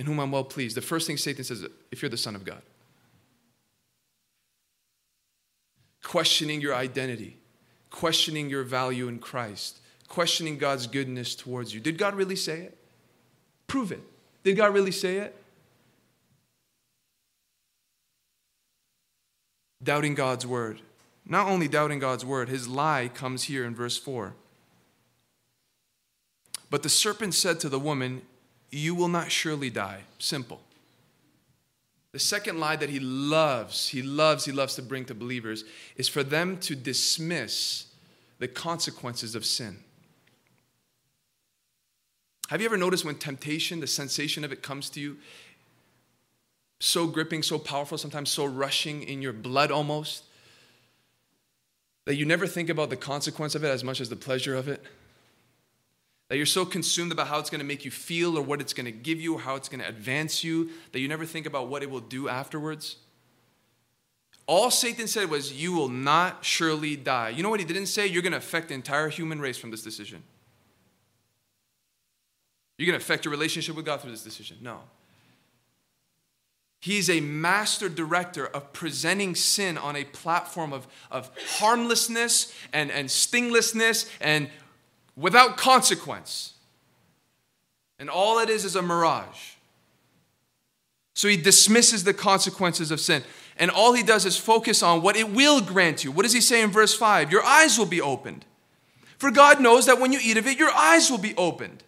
in 0.00 0.06
whom 0.06 0.18
I'm 0.18 0.32
well 0.32 0.42
pleased, 0.42 0.76
the 0.76 0.80
first 0.80 1.06
thing 1.06 1.18
Satan 1.18 1.44
says, 1.44 1.64
If 1.92 2.02
you're 2.02 2.08
the 2.08 2.16
Son 2.16 2.34
of 2.34 2.44
God. 2.44 2.62
Questioning 6.04 6.60
your 6.60 6.74
identity, 6.74 7.36
questioning 7.90 8.48
your 8.48 8.62
value 8.62 9.08
in 9.08 9.18
Christ, 9.18 9.80
questioning 10.06 10.58
God's 10.58 10.86
goodness 10.86 11.34
towards 11.34 11.74
you. 11.74 11.80
Did 11.80 11.98
God 11.98 12.14
really 12.14 12.36
say 12.36 12.60
it? 12.60 12.78
Prove 13.66 13.90
it. 13.90 14.02
Did 14.44 14.56
God 14.56 14.72
really 14.72 14.92
say 14.92 15.16
it? 15.16 15.34
Doubting 19.82 20.14
God's 20.14 20.46
word. 20.46 20.80
Not 21.26 21.48
only 21.48 21.68
doubting 21.68 21.98
God's 21.98 22.24
word, 22.24 22.48
his 22.48 22.68
lie 22.68 23.10
comes 23.12 23.44
here 23.44 23.64
in 23.64 23.74
verse 23.74 23.98
4. 23.98 24.34
But 26.70 26.82
the 26.82 26.88
serpent 26.88 27.34
said 27.34 27.60
to 27.60 27.68
the 27.68 27.78
woman, 27.78 28.22
You 28.70 28.94
will 28.94 29.08
not 29.08 29.30
surely 29.30 29.70
die. 29.70 30.02
Simple. 30.18 30.60
The 32.14 32.20
second 32.20 32.60
lie 32.60 32.76
that 32.76 32.90
he 32.90 33.00
loves, 33.00 33.88
he 33.88 34.00
loves, 34.00 34.44
he 34.44 34.52
loves 34.52 34.76
to 34.76 34.82
bring 34.82 35.04
to 35.06 35.14
believers 35.16 35.64
is 35.96 36.06
for 36.06 36.22
them 36.22 36.58
to 36.58 36.76
dismiss 36.76 37.86
the 38.38 38.46
consequences 38.46 39.34
of 39.34 39.44
sin. 39.44 39.78
Have 42.50 42.60
you 42.60 42.66
ever 42.66 42.76
noticed 42.76 43.04
when 43.04 43.16
temptation, 43.16 43.80
the 43.80 43.88
sensation 43.88 44.44
of 44.44 44.52
it 44.52 44.62
comes 44.62 44.90
to 44.90 45.00
you, 45.00 45.16
so 46.78 47.08
gripping, 47.08 47.42
so 47.42 47.58
powerful, 47.58 47.98
sometimes 47.98 48.30
so 48.30 48.44
rushing 48.44 49.02
in 49.02 49.20
your 49.20 49.32
blood 49.32 49.72
almost, 49.72 50.22
that 52.04 52.14
you 52.14 52.24
never 52.24 52.46
think 52.46 52.68
about 52.68 52.90
the 52.90 52.96
consequence 52.96 53.56
of 53.56 53.64
it 53.64 53.70
as 53.70 53.82
much 53.82 54.00
as 54.00 54.08
the 54.08 54.14
pleasure 54.14 54.54
of 54.54 54.68
it? 54.68 54.84
That 56.28 56.36
you're 56.36 56.46
so 56.46 56.64
consumed 56.64 57.12
about 57.12 57.28
how 57.28 57.38
it's 57.38 57.50
going 57.50 57.60
to 57.60 57.66
make 57.66 57.84
you 57.84 57.90
feel 57.90 58.38
or 58.38 58.42
what 58.42 58.60
it's 58.60 58.72
going 58.72 58.86
to 58.86 58.92
give 58.92 59.20
you 59.20 59.34
or 59.34 59.40
how 59.40 59.56
it's 59.56 59.68
going 59.68 59.80
to 59.80 59.88
advance 59.88 60.42
you 60.42 60.70
that 60.92 61.00
you 61.00 61.08
never 61.08 61.26
think 61.26 61.46
about 61.46 61.68
what 61.68 61.82
it 61.82 61.90
will 61.90 62.00
do 62.00 62.28
afterwards? 62.28 62.96
All 64.46 64.70
Satan 64.70 65.06
said 65.06 65.30
was, 65.30 65.52
You 65.52 65.72
will 65.72 65.88
not 65.88 66.44
surely 66.44 66.96
die. 66.96 67.30
You 67.30 67.42
know 67.42 67.50
what 67.50 67.60
he 67.60 67.66
didn't 67.66 67.86
say? 67.86 68.06
You're 68.06 68.22
going 68.22 68.32
to 68.32 68.38
affect 68.38 68.68
the 68.68 68.74
entire 68.74 69.08
human 69.08 69.40
race 69.40 69.58
from 69.58 69.70
this 69.70 69.82
decision. 69.82 70.22
You're 72.78 72.86
going 72.86 72.98
to 72.98 73.04
affect 73.04 73.24
your 73.24 73.32
relationship 73.32 73.76
with 73.76 73.86
God 73.86 74.00
through 74.00 74.10
this 74.10 74.24
decision. 74.24 74.58
No. 74.60 74.80
He's 76.80 77.08
a 77.08 77.20
master 77.20 77.88
director 77.88 78.46
of 78.46 78.74
presenting 78.74 79.34
sin 79.34 79.78
on 79.78 79.96
a 79.96 80.04
platform 80.04 80.74
of, 80.74 80.86
of 81.10 81.30
harmlessness 81.58 82.52
and, 82.74 82.90
and 82.90 83.08
stinglessness 83.08 84.06
and 84.20 84.50
without 85.16 85.56
consequence. 85.56 86.54
And 87.98 88.10
all 88.10 88.38
it 88.38 88.48
is 88.48 88.64
is 88.64 88.76
a 88.76 88.82
mirage. 88.82 89.52
So 91.14 91.28
he 91.28 91.36
dismisses 91.36 92.04
the 92.04 92.14
consequences 92.14 92.90
of 92.90 93.00
sin. 93.00 93.22
And 93.56 93.70
all 93.70 93.92
he 93.92 94.02
does 94.02 94.26
is 94.26 94.36
focus 94.36 94.82
on 94.82 95.00
what 95.00 95.16
it 95.16 95.30
will 95.30 95.60
grant 95.60 96.02
you. 96.02 96.10
What 96.10 96.24
does 96.24 96.32
he 96.32 96.40
say 96.40 96.60
in 96.60 96.70
verse 96.70 96.94
5? 96.94 97.30
Your 97.30 97.44
eyes 97.44 97.78
will 97.78 97.86
be 97.86 98.00
opened. 98.00 98.44
For 99.18 99.30
God 99.30 99.60
knows 99.60 99.86
that 99.86 100.00
when 100.00 100.12
you 100.12 100.18
eat 100.20 100.36
of 100.36 100.46
it, 100.46 100.58
your 100.58 100.72
eyes 100.72 101.10
will 101.10 101.18
be 101.18 101.36
opened. 101.36 101.84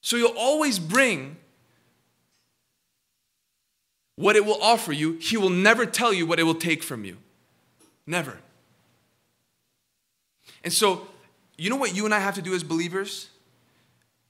So 0.00 0.16
you'll 0.16 0.36
always 0.36 0.78
bring 0.78 1.36
what 4.16 4.36
it 4.36 4.44
will 4.44 4.60
offer 4.62 4.92
you. 4.92 5.18
He 5.20 5.36
will 5.36 5.50
never 5.50 5.84
tell 5.84 6.12
you 6.12 6.26
what 6.26 6.40
it 6.40 6.44
will 6.44 6.54
take 6.54 6.82
from 6.82 7.04
you. 7.04 7.18
Never. 8.06 8.38
And 10.64 10.72
so, 10.72 11.08
you 11.56 11.70
know 11.70 11.76
what 11.76 11.94
you 11.94 12.04
and 12.04 12.14
I 12.14 12.20
have 12.20 12.34
to 12.36 12.42
do 12.42 12.54
as 12.54 12.62
believers? 12.62 13.28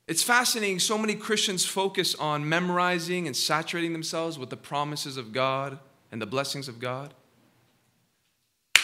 It's 0.09 0.23
fascinating. 0.23 0.79
So 0.79 0.99
many 0.99 1.15
Christians 1.15 1.65
focus 1.65 2.15
on 2.15 2.49
memorizing 2.49 3.27
and 3.27 3.37
saturating 3.37 3.93
themselves 3.93 4.39
with 4.39 4.51
the 4.51 4.57
promises 4.57 5.17
of 5.17 5.33
God 5.33 5.79
and 6.11 6.21
the 6.21 6.27
blessings 6.27 6.69
of 6.69 6.79
God. 6.79 7.15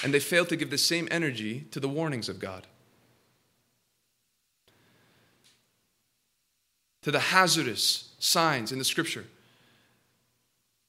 And 0.05 0.14
they 0.14 0.20
fail 0.20 0.46
to 0.46 0.57
give 0.57 0.70
the 0.70 0.78
same 0.78 1.09
energy 1.11 1.66
to 1.72 1.80
the 1.80 1.88
warnings 1.88 2.28
of 2.28 2.38
God, 2.38 2.66
to 7.03 7.11
the 7.11 7.18
hazardous 7.18 8.12
signs 8.18 8.70
in 8.70 8.78
the 8.78 8.84
scripture 8.84 9.24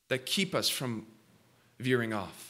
that 0.10 0.26
keep 0.26 0.54
us 0.54 0.70
from 0.70 1.08
veering 1.80 2.14
off. 2.14 2.49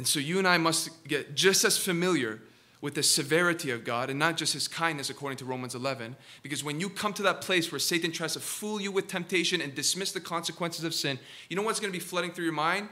And 0.00 0.08
so 0.08 0.18
you 0.18 0.38
and 0.38 0.48
I 0.48 0.56
must 0.56 1.06
get 1.06 1.34
just 1.34 1.62
as 1.62 1.76
familiar 1.76 2.40
with 2.80 2.94
the 2.94 3.02
severity 3.02 3.70
of 3.70 3.84
God 3.84 4.08
and 4.08 4.18
not 4.18 4.38
just 4.38 4.54
his 4.54 4.66
kindness, 4.66 5.10
according 5.10 5.36
to 5.36 5.44
Romans 5.44 5.74
11. 5.74 6.16
Because 6.42 6.64
when 6.64 6.80
you 6.80 6.88
come 6.88 7.12
to 7.12 7.22
that 7.24 7.42
place 7.42 7.70
where 7.70 7.78
Satan 7.78 8.10
tries 8.10 8.32
to 8.32 8.40
fool 8.40 8.80
you 8.80 8.90
with 8.90 9.08
temptation 9.08 9.60
and 9.60 9.74
dismiss 9.74 10.12
the 10.12 10.20
consequences 10.20 10.84
of 10.84 10.94
sin, 10.94 11.18
you 11.50 11.56
know 11.56 11.60
what's 11.60 11.80
going 11.80 11.92
to 11.92 11.98
be 11.98 12.02
flooding 12.02 12.32
through 12.32 12.46
your 12.46 12.54
mind? 12.54 12.88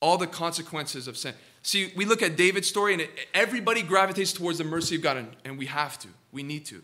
All 0.00 0.16
the 0.16 0.26
consequences 0.26 1.06
of 1.06 1.18
sin. 1.18 1.34
See, 1.60 1.92
we 1.94 2.06
look 2.06 2.22
at 2.22 2.38
David's 2.38 2.68
story 2.68 2.94
and 2.94 3.06
everybody 3.34 3.82
gravitates 3.82 4.32
towards 4.32 4.56
the 4.56 4.64
mercy 4.64 4.96
of 4.96 5.02
God, 5.02 5.26
and, 5.44 5.58
we 5.58 5.66
have 5.66 5.98
to. 5.98 6.08
We 6.32 6.42
need 6.42 6.64
to. 6.64 6.82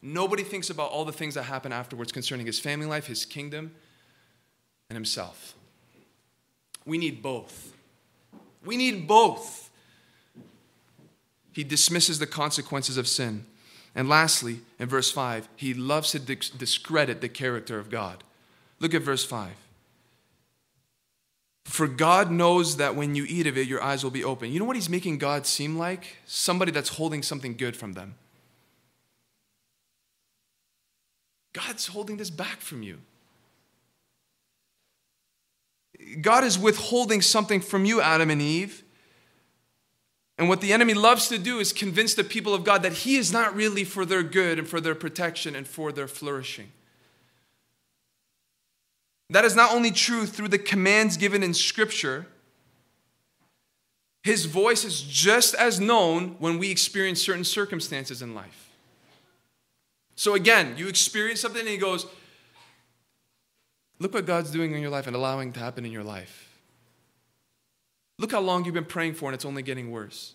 Nobody 0.00 0.44
thinks 0.44 0.70
about 0.70 0.92
all 0.92 1.04
the 1.04 1.10
things 1.10 1.34
that 1.34 1.42
happen 1.42 1.72
afterwards 1.72 2.12
concerning 2.12 2.46
his 2.46 2.60
family 2.60 2.86
life, 2.86 3.08
his 3.08 3.24
kingdom, 3.24 3.74
and 4.88 4.96
himself. 4.96 5.56
We 6.86 6.98
need 6.98 7.22
both. 7.22 7.69
We 8.64 8.76
need 8.76 9.06
both. 9.06 9.70
He 11.52 11.64
dismisses 11.64 12.18
the 12.18 12.26
consequences 12.26 12.96
of 12.96 13.08
sin. 13.08 13.44
And 13.94 14.08
lastly, 14.08 14.60
in 14.78 14.88
verse 14.88 15.10
5, 15.10 15.48
he 15.56 15.74
loves 15.74 16.12
to 16.12 16.18
discredit 16.18 17.20
the 17.20 17.28
character 17.28 17.78
of 17.78 17.90
God. 17.90 18.22
Look 18.78 18.94
at 18.94 19.02
verse 19.02 19.24
5. 19.24 19.50
For 21.64 21.86
God 21.86 22.30
knows 22.30 22.76
that 22.76 22.96
when 22.96 23.14
you 23.14 23.24
eat 23.28 23.46
of 23.46 23.56
it, 23.56 23.66
your 23.68 23.82
eyes 23.82 24.02
will 24.02 24.10
be 24.10 24.24
open. 24.24 24.50
You 24.50 24.58
know 24.58 24.64
what 24.64 24.76
he's 24.76 24.88
making 24.88 25.18
God 25.18 25.46
seem 25.46 25.76
like? 25.76 26.16
Somebody 26.26 26.72
that's 26.72 26.88
holding 26.90 27.22
something 27.22 27.56
good 27.56 27.76
from 27.76 27.92
them. 27.92 28.14
God's 31.52 31.86
holding 31.88 32.16
this 32.16 32.30
back 32.30 32.60
from 32.60 32.82
you. 32.82 32.98
God 36.20 36.44
is 36.44 36.58
withholding 36.58 37.22
something 37.22 37.60
from 37.60 37.84
you, 37.84 38.00
Adam 38.00 38.30
and 38.30 38.42
Eve. 38.42 38.82
And 40.38 40.48
what 40.48 40.62
the 40.62 40.72
enemy 40.72 40.94
loves 40.94 41.28
to 41.28 41.38
do 41.38 41.58
is 41.58 41.72
convince 41.72 42.14
the 42.14 42.24
people 42.24 42.54
of 42.54 42.64
God 42.64 42.82
that 42.82 42.92
He 42.92 43.16
is 43.16 43.32
not 43.32 43.54
really 43.54 43.84
for 43.84 44.06
their 44.06 44.22
good 44.22 44.58
and 44.58 44.66
for 44.66 44.80
their 44.80 44.94
protection 44.94 45.54
and 45.54 45.68
for 45.68 45.92
their 45.92 46.08
flourishing. 46.08 46.72
That 49.28 49.44
is 49.44 49.54
not 49.54 49.72
only 49.72 49.90
true 49.90 50.26
through 50.26 50.48
the 50.48 50.58
commands 50.58 51.16
given 51.16 51.42
in 51.42 51.52
Scripture, 51.52 52.26
His 54.24 54.46
voice 54.46 54.84
is 54.84 55.02
just 55.02 55.54
as 55.54 55.78
known 55.78 56.36
when 56.38 56.58
we 56.58 56.70
experience 56.70 57.20
certain 57.20 57.44
circumstances 57.44 58.22
in 58.22 58.34
life. 58.34 58.70
So 60.16 60.34
again, 60.34 60.74
you 60.76 60.88
experience 60.88 61.40
something 61.40 61.60
and 61.60 61.68
He 61.68 61.76
goes, 61.76 62.06
Look 64.00 64.14
what 64.14 64.26
God's 64.26 64.50
doing 64.50 64.74
in 64.74 64.80
your 64.80 64.90
life 64.90 65.06
and 65.06 65.14
allowing 65.14 65.52
to 65.52 65.60
happen 65.60 65.84
in 65.84 65.92
your 65.92 66.02
life. 66.02 66.48
Look 68.18 68.32
how 68.32 68.40
long 68.40 68.64
you've 68.64 68.74
been 68.74 68.84
praying 68.84 69.14
for, 69.14 69.26
and 69.26 69.34
it's 69.34 69.44
only 69.44 69.62
getting 69.62 69.90
worse. 69.90 70.34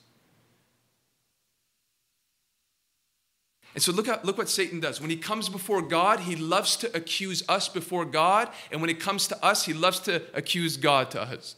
And 3.74 3.84
so 3.84 3.92
look, 3.92 4.08
look 4.24 4.38
what 4.38 4.48
Satan 4.48 4.80
does. 4.80 5.02
When 5.02 5.10
he 5.10 5.18
comes 5.18 5.50
before 5.50 5.82
God, 5.82 6.22
he 6.22 6.38
loves 6.38 6.78
to 6.78 6.96
accuse 6.96 7.44
us 7.50 7.68
before 7.68 8.06
God. 8.06 8.50
And 8.72 8.80
when 8.80 8.90
it 8.90 9.02
comes 9.02 9.28
to 9.28 9.46
us, 9.46 9.66
he 9.66 9.74
loves 9.74 10.00
to 10.02 10.22
accuse 10.34 10.78
God 10.78 11.12
to 11.12 11.22
us. 11.22 11.56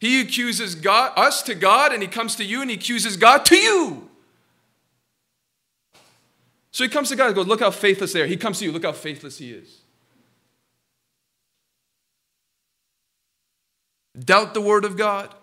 He 0.00 0.20
accuses 0.22 0.74
God, 0.74 1.12
us 1.14 1.42
to 1.42 1.54
God, 1.54 1.92
and 1.92 2.02
he 2.02 2.08
comes 2.08 2.36
to 2.36 2.44
you 2.44 2.62
and 2.62 2.70
he 2.70 2.76
accuses 2.76 3.18
God 3.18 3.44
to 3.44 3.56
you. 3.56 4.08
So 6.70 6.84
he 6.84 6.90
comes 6.90 7.10
to 7.10 7.16
God 7.16 7.26
and 7.26 7.34
goes, 7.34 7.46
Look 7.46 7.60
how 7.60 7.70
faithless 7.70 8.14
they 8.14 8.22
are. 8.22 8.26
He 8.26 8.38
comes 8.38 8.58
to 8.60 8.64
you, 8.64 8.72
look 8.72 8.84
how 8.84 8.92
faithless 8.92 9.36
he 9.36 9.52
is. 9.52 9.81
Doubt 14.18 14.54
the 14.54 14.60
word 14.60 14.84
of 14.84 14.96
God, 14.96 15.34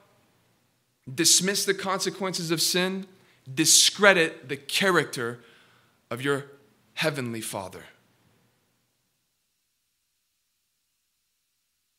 dismiss 1.13 1.65
the 1.65 1.73
consequences 1.73 2.51
of 2.51 2.61
sin, 2.61 3.07
discredit 3.51 4.49
the 4.49 4.57
character 4.57 5.39
of 6.11 6.21
your 6.21 6.45
heavenly 6.93 7.41
Father. 7.41 7.83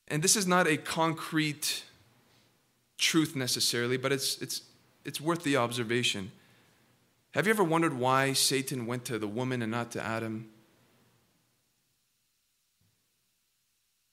And 0.08 0.22
this 0.22 0.36
is 0.36 0.46
not 0.46 0.66
a 0.66 0.76
concrete 0.76 1.84
truth 2.98 3.36
necessarily, 3.36 3.96
but 3.96 4.12
it's, 4.12 4.36
it's, 4.42 4.62
it's 5.04 5.20
worth 5.20 5.44
the 5.44 5.56
observation. 5.56 6.32
Have 7.32 7.46
you 7.46 7.52
ever 7.52 7.62
wondered 7.62 7.96
why 7.96 8.32
Satan 8.32 8.86
went 8.86 9.04
to 9.06 9.18
the 9.18 9.28
woman 9.28 9.62
and 9.62 9.70
not 9.70 9.92
to 9.92 10.02
Adam? 10.02 10.50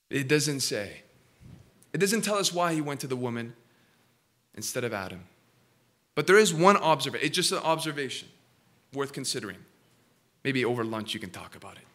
It 0.10 0.28
doesn't 0.28 0.62
say. 0.62 1.02
It 1.98 2.00
doesn't 2.00 2.22
tell 2.22 2.36
us 2.36 2.54
why 2.54 2.76
he 2.76 2.80
went 2.80 3.00
to 3.00 3.08
the 3.08 3.16
woman 3.16 3.56
instead 4.54 4.84
of 4.84 4.94
Adam. 4.94 5.24
But 6.14 6.28
there 6.28 6.38
is 6.38 6.54
one 6.54 6.78
observation. 6.78 7.26
It's 7.26 7.36
just 7.36 7.52
an 7.52 7.58
observation 7.58 8.28
worth 8.94 9.14
considering. 9.14 9.58
Maybe 10.44 10.64
over 10.64 10.84
lunch 10.84 11.16
you 11.16 11.20
can 11.20 11.32
talk 11.32 11.56
about 11.56 11.76
it. 11.78 11.88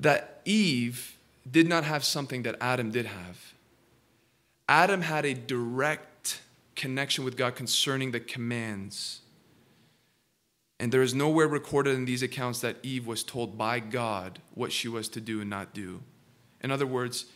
That 0.00 0.40
Eve 0.46 1.18
did 1.50 1.68
not 1.68 1.84
have 1.84 2.02
something 2.02 2.44
that 2.44 2.56
Adam 2.62 2.90
did 2.90 3.04
have. 3.04 3.52
Adam 4.66 5.02
had 5.02 5.26
a 5.26 5.34
direct 5.34 6.40
connection 6.76 7.26
with 7.26 7.36
God 7.36 7.56
concerning 7.56 8.10
the 8.10 8.20
commands 8.20 9.20
and 10.80 10.92
there 10.92 11.02
is 11.02 11.14
nowhere 11.14 11.46
recorded 11.46 11.94
in 11.94 12.04
these 12.04 12.22
accounts 12.22 12.60
that 12.60 12.76
Eve 12.82 13.06
was 13.06 13.22
told 13.22 13.56
by 13.56 13.78
God 13.78 14.40
what 14.54 14.72
she 14.72 14.88
was 14.88 15.08
to 15.10 15.20
do 15.20 15.40
and 15.40 15.48
not 15.48 15.72
do. 15.72 16.02
In 16.62 16.70
other 16.70 16.86
words, 16.86 17.26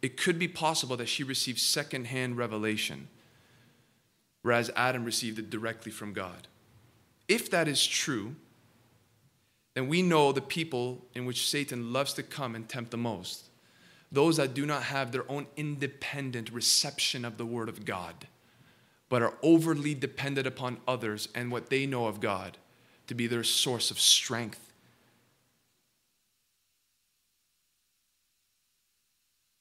it 0.00 0.16
could 0.16 0.38
be 0.38 0.48
possible 0.48 0.96
that 0.96 1.08
she 1.08 1.24
received 1.24 1.58
secondhand 1.58 2.36
revelation, 2.36 3.08
whereas 4.42 4.70
Adam 4.76 5.04
received 5.04 5.38
it 5.38 5.50
directly 5.50 5.90
from 5.90 6.12
God. 6.12 6.46
If 7.26 7.50
that 7.50 7.66
is 7.66 7.84
true, 7.84 8.36
then 9.74 9.88
we 9.88 10.02
know 10.02 10.30
the 10.30 10.40
people 10.40 11.04
in 11.14 11.24
which 11.24 11.48
Satan 11.48 11.92
loves 11.92 12.12
to 12.14 12.22
come 12.22 12.54
and 12.54 12.68
tempt 12.68 12.90
the 12.90 12.96
most 12.96 13.48
those 14.12 14.36
that 14.36 14.54
do 14.54 14.64
not 14.64 14.84
have 14.84 15.10
their 15.10 15.28
own 15.28 15.44
independent 15.56 16.48
reception 16.52 17.24
of 17.24 17.36
the 17.36 17.44
Word 17.44 17.68
of 17.68 17.84
God, 17.84 18.28
but 19.08 19.22
are 19.22 19.34
overly 19.42 19.92
dependent 19.92 20.46
upon 20.46 20.76
others 20.86 21.28
and 21.34 21.50
what 21.50 21.68
they 21.68 21.84
know 21.84 22.06
of 22.06 22.20
God 22.20 22.56
to 23.06 23.14
be 23.14 23.26
their 23.26 23.44
source 23.44 23.90
of 23.90 23.98
strength. 24.00 24.60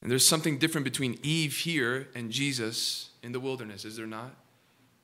And 0.01 0.11
there's 0.11 0.25
something 0.25 0.57
different 0.57 0.83
between 0.83 1.17
Eve 1.23 1.55
here 1.57 2.09
and 2.13 2.29
Jesus 2.29 3.09
in 3.23 3.31
the 3.31 3.39
wilderness, 3.39 3.85
is 3.85 3.95
there 3.95 4.05
not? 4.05 4.35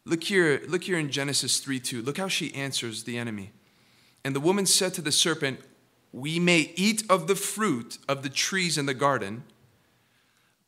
Look 0.06 0.26
here, 0.26 0.62
look 0.68 0.84
here 0.84 0.98
in 0.98 1.10
Genesis 1.10 1.60
3 1.60 1.80
2. 1.80 2.02
Look 2.02 2.18
how 2.18 2.28
she 2.28 2.54
answers 2.54 3.04
the 3.04 3.18
enemy. 3.18 3.52
And 4.26 4.36
the 4.36 4.40
woman 4.42 4.66
said 4.66 4.94
to 4.96 5.02
the 5.02 5.12
serpent, 5.12 5.62
We 6.12 6.40
may 6.40 6.74
eat 6.76 7.04
of 7.10 7.28
the 7.28 7.36
fruit 7.36 7.98
of 8.10 8.24
the 8.24 8.30
trees 8.30 8.78
in 8.78 8.88
the 8.88 8.94
garden. 8.94 9.44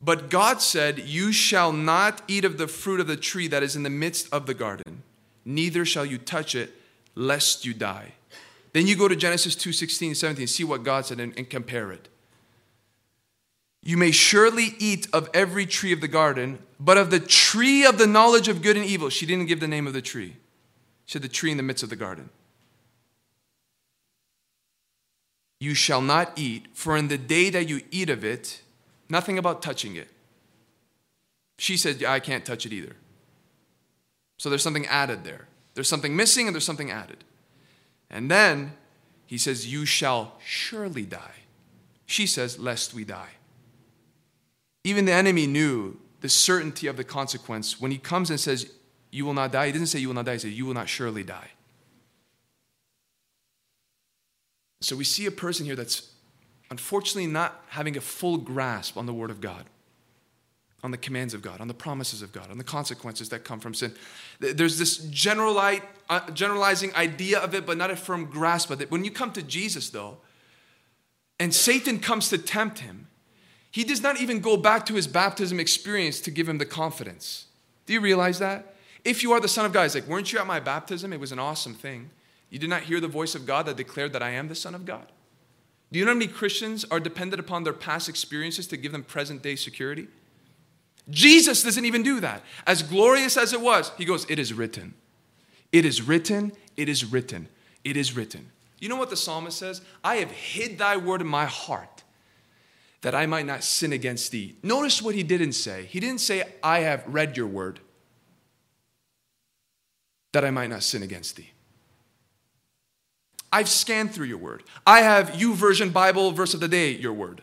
But 0.00 0.30
God 0.30 0.62
said, 0.62 0.98
You 1.00 1.32
shall 1.32 1.72
not 1.72 2.22
eat 2.26 2.44
of 2.44 2.56
the 2.56 2.68
fruit 2.68 3.00
of 3.00 3.06
the 3.06 3.16
tree 3.16 3.48
that 3.48 3.62
is 3.62 3.76
in 3.76 3.82
the 3.82 3.90
midst 3.90 4.32
of 4.32 4.46
the 4.46 4.54
garden, 4.54 5.02
neither 5.44 5.84
shall 5.84 6.06
you 6.06 6.18
touch 6.18 6.54
it, 6.54 6.72
lest 7.14 7.64
you 7.64 7.74
die. 7.74 8.12
Then 8.72 8.86
you 8.86 8.96
go 8.96 9.08
to 9.08 9.16
Genesis 9.16 9.54
2 9.54 9.72
16, 9.72 10.14
17, 10.14 10.46
see 10.46 10.64
what 10.64 10.82
God 10.82 11.06
said 11.06 11.20
and, 11.20 11.36
and 11.36 11.48
compare 11.48 11.92
it. 11.92 12.08
You 13.82 13.96
may 13.96 14.12
surely 14.12 14.74
eat 14.78 15.08
of 15.12 15.28
every 15.34 15.66
tree 15.66 15.92
of 15.92 16.00
the 16.00 16.08
garden, 16.08 16.60
but 16.78 16.96
of 16.96 17.10
the 17.10 17.18
tree 17.18 17.84
of 17.84 17.98
the 17.98 18.06
knowledge 18.06 18.48
of 18.48 18.62
good 18.62 18.76
and 18.76 18.86
evil. 18.86 19.08
She 19.08 19.26
didn't 19.26 19.46
give 19.46 19.60
the 19.60 19.68
name 19.68 19.86
of 19.86 19.92
the 19.92 20.02
tree, 20.02 20.36
she 21.04 21.12
said 21.12 21.22
the 21.22 21.28
tree 21.28 21.50
in 21.50 21.56
the 21.56 21.62
midst 21.62 21.82
of 21.82 21.90
the 21.90 21.96
garden. 21.96 22.30
You 25.60 25.74
shall 25.74 26.00
not 26.00 26.32
eat, 26.36 26.66
for 26.74 26.96
in 26.96 27.08
the 27.08 27.18
day 27.18 27.50
that 27.50 27.68
you 27.68 27.82
eat 27.92 28.10
of 28.10 28.24
it, 28.24 28.62
nothing 29.08 29.38
about 29.38 29.62
touching 29.62 29.94
it. 29.94 30.08
She 31.58 31.76
said, 31.76 32.02
I 32.02 32.18
can't 32.18 32.44
touch 32.44 32.66
it 32.66 32.72
either. 32.72 32.96
So 34.38 34.48
there's 34.48 34.62
something 34.62 34.86
added 34.86 35.22
there. 35.22 35.46
There's 35.74 35.88
something 35.88 36.14
missing 36.14 36.46
and 36.46 36.54
there's 36.54 36.64
something 36.64 36.90
added. 36.90 37.24
And 38.10 38.30
then 38.30 38.74
he 39.26 39.38
says, 39.38 39.72
You 39.72 39.84
shall 39.84 40.38
surely 40.44 41.04
die. 41.04 41.44
She 42.06 42.26
says, 42.26 42.58
Lest 42.58 42.94
we 42.94 43.04
die. 43.04 43.30
Even 44.84 45.04
the 45.04 45.12
enemy 45.12 45.46
knew 45.46 45.98
the 46.20 46.28
certainty 46.28 46.86
of 46.86 46.96
the 46.96 47.04
consequence. 47.04 47.80
When 47.80 47.90
he 47.90 47.98
comes 47.98 48.30
and 48.30 48.38
says, 48.38 48.70
You 49.10 49.24
will 49.24 49.34
not 49.34 49.52
die, 49.52 49.66
he 49.66 49.72
doesn't 49.72 49.86
say, 49.86 49.98
You 49.98 50.08
will 50.08 50.14
not 50.14 50.26
die, 50.26 50.34
he 50.34 50.38
says, 50.40 50.52
You 50.52 50.66
will 50.66 50.74
not 50.74 50.88
surely 50.88 51.22
die. 51.22 51.50
So 54.80 54.96
we 54.96 55.04
see 55.04 55.26
a 55.26 55.30
person 55.30 55.64
here 55.64 55.76
that's 55.76 56.10
unfortunately 56.70 57.28
not 57.28 57.64
having 57.68 57.96
a 57.96 58.00
full 58.00 58.36
grasp 58.36 58.96
on 58.96 59.06
the 59.06 59.14
Word 59.14 59.30
of 59.30 59.40
God 59.40 59.64
on 60.82 60.90
the 60.90 60.96
commands 60.96 61.32
of 61.32 61.42
God, 61.42 61.60
on 61.60 61.68
the 61.68 61.74
promises 61.74 62.22
of 62.22 62.32
God, 62.32 62.50
on 62.50 62.58
the 62.58 62.64
consequences 62.64 63.28
that 63.28 63.44
come 63.44 63.60
from 63.60 63.72
sin. 63.72 63.94
There's 64.40 64.78
this 64.78 64.98
uh, 64.98 66.30
generalizing 66.32 66.94
idea 66.94 67.38
of 67.38 67.54
it, 67.54 67.64
but 67.64 67.78
not 67.78 67.90
a 67.90 67.96
firm 67.96 68.24
grasp 68.26 68.70
of 68.70 68.80
it. 68.80 68.90
When 68.90 69.04
you 69.04 69.10
come 69.10 69.32
to 69.32 69.42
Jesus, 69.42 69.90
though, 69.90 70.18
and 71.38 71.54
Satan 71.54 72.00
comes 72.00 72.28
to 72.30 72.38
tempt 72.38 72.80
him, 72.80 73.06
he 73.70 73.84
does 73.84 74.02
not 74.02 74.20
even 74.20 74.40
go 74.40 74.56
back 74.56 74.84
to 74.86 74.94
his 74.94 75.06
baptism 75.06 75.58
experience 75.58 76.20
to 76.22 76.30
give 76.30 76.48
him 76.48 76.58
the 76.58 76.66
confidence. 76.66 77.46
Do 77.86 77.92
you 77.92 78.00
realize 78.00 78.38
that? 78.40 78.74
If 79.04 79.22
you 79.22 79.32
are 79.32 79.40
the 79.40 79.48
Son 79.48 79.64
of 79.64 79.72
God, 79.72 79.84
he's 79.84 79.94
like, 79.94 80.06
weren't 80.06 80.32
you 80.32 80.38
at 80.38 80.46
my 80.46 80.60
baptism? 80.60 81.12
It 81.12 81.20
was 81.20 81.32
an 81.32 81.38
awesome 81.38 81.74
thing. 81.74 82.10
You 82.50 82.58
did 82.58 82.70
not 82.70 82.82
hear 82.82 83.00
the 83.00 83.08
voice 83.08 83.34
of 83.34 83.46
God 83.46 83.66
that 83.66 83.76
declared 83.76 84.12
that 84.12 84.22
I 84.22 84.30
am 84.30 84.48
the 84.48 84.54
Son 84.54 84.74
of 84.74 84.84
God. 84.84 85.06
Do 85.90 85.98
you 85.98 86.04
know 86.04 86.12
how 86.12 86.18
many 86.18 86.30
Christians 86.30 86.84
are 86.90 87.00
dependent 87.00 87.40
upon 87.40 87.64
their 87.64 87.72
past 87.72 88.08
experiences 88.08 88.66
to 88.68 88.76
give 88.76 88.92
them 88.92 89.02
present 89.02 89.42
day 89.42 89.56
security? 89.56 90.08
Jesus 91.10 91.62
doesn't 91.62 91.84
even 91.84 92.02
do 92.02 92.20
that. 92.20 92.42
As 92.66 92.82
glorious 92.82 93.36
as 93.36 93.52
it 93.52 93.60
was, 93.60 93.90
he 93.98 94.04
goes, 94.04 94.24
It 94.30 94.38
is 94.38 94.52
written. 94.52 94.94
It 95.72 95.84
is 95.84 96.02
written. 96.02 96.52
It 96.76 96.88
is 96.88 97.04
written. 97.04 97.48
It 97.84 97.96
is 97.96 98.16
written. 98.16 98.50
You 98.78 98.88
know 98.88 98.96
what 98.96 99.10
the 99.10 99.16
psalmist 99.16 99.58
says? 99.58 99.80
I 100.02 100.16
have 100.16 100.30
hid 100.30 100.78
thy 100.78 100.96
word 100.96 101.20
in 101.20 101.26
my 101.26 101.46
heart 101.46 102.02
that 103.02 103.14
I 103.14 103.26
might 103.26 103.46
not 103.46 103.64
sin 103.64 103.92
against 103.92 104.30
thee. 104.32 104.56
Notice 104.62 105.02
what 105.02 105.14
he 105.14 105.22
didn't 105.22 105.52
say. 105.52 105.86
He 105.86 105.98
didn't 106.00 106.20
say, 106.20 106.44
I 106.62 106.80
have 106.80 107.04
read 107.06 107.36
your 107.36 107.46
word 107.46 107.80
that 110.32 110.44
I 110.44 110.50
might 110.50 110.70
not 110.70 110.82
sin 110.82 111.02
against 111.02 111.36
thee. 111.36 111.50
I've 113.52 113.68
scanned 113.68 114.12
through 114.14 114.26
your 114.26 114.38
word. 114.38 114.62
I 114.86 115.00
have 115.00 115.30
YouVersion 115.32 115.92
Bible 115.92 116.32
verse 116.32 116.54
of 116.54 116.60
the 116.60 116.68
day, 116.68 116.90
your 116.92 117.12
word. 117.12 117.42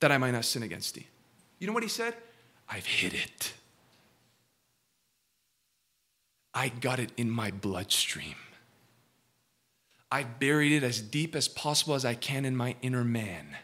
that 0.00 0.12
I 0.12 0.18
might 0.18 0.30
not 0.30 0.44
sin 0.44 0.62
against 0.62 0.94
thee. 0.94 1.06
You 1.58 1.66
know 1.66 1.72
what 1.72 1.82
he 1.82 1.88
said? 1.88 2.14
I've 2.68 2.86
hid 2.86 3.14
it. 3.14 3.52
I 6.54 6.68
got 6.68 6.98
it 6.98 7.12
in 7.16 7.30
my 7.30 7.50
bloodstream. 7.50 8.34
I've 10.10 10.38
buried 10.38 10.72
it 10.72 10.82
as 10.82 11.00
deep 11.00 11.36
as 11.36 11.48
possible 11.48 11.94
as 11.94 12.04
I 12.04 12.14
can 12.14 12.44
in 12.44 12.56
my 12.56 12.76
inner 12.82 13.04
man. 13.04 13.56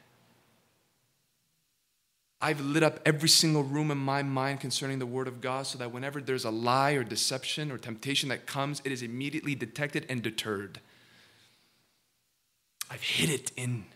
I've 2.41 2.61
lit 2.61 2.83
up 2.83 3.01
every 3.07 3.31
single 3.31 3.63
room 3.63 3.91
in 3.91 3.97
my 3.97 4.23
mind 4.23 4.61
concerning 4.61 4.99
the 4.99 5.07
Word 5.07 5.29
of 5.29 5.41
God 5.41 5.67
so 5.67 5.79
that 5.79 5.93
whenever 5.93 6.21
there's 6.21 6.45
a 6.45 6.51
lie 6.51 6.93
or 6.93 7.03
deception 7.03 7.73
or 7.73 7.79
temptation 7.79 8.29
that 8.29 8.47
comes, 8.47 8.83
it 8.85 8.93
is 8.93 9.01
immediately 9.01 9.55
detected 9.55 10.05
and 10.11 10.23
deterred. 10.23 10.79
I've 12.91 13.01
hid 13.01 13.31
it 13.31 13.51
in 13.57 13.87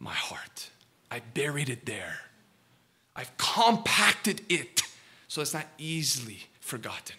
my 0.00 0.12
heart, 0.12 0.70
I 1.10 1.20
buried 1.20 1.68
it 1.68 1.86
there. 1.86 2.18
I've 3.16 3.36
compacted 3.36 4.42
it 4.48 4.82
so 5.28 5.40
it's 5.40 5.54
not 5.54 5.66
easily 5.78 6.40
forgotten. 6.60 7.16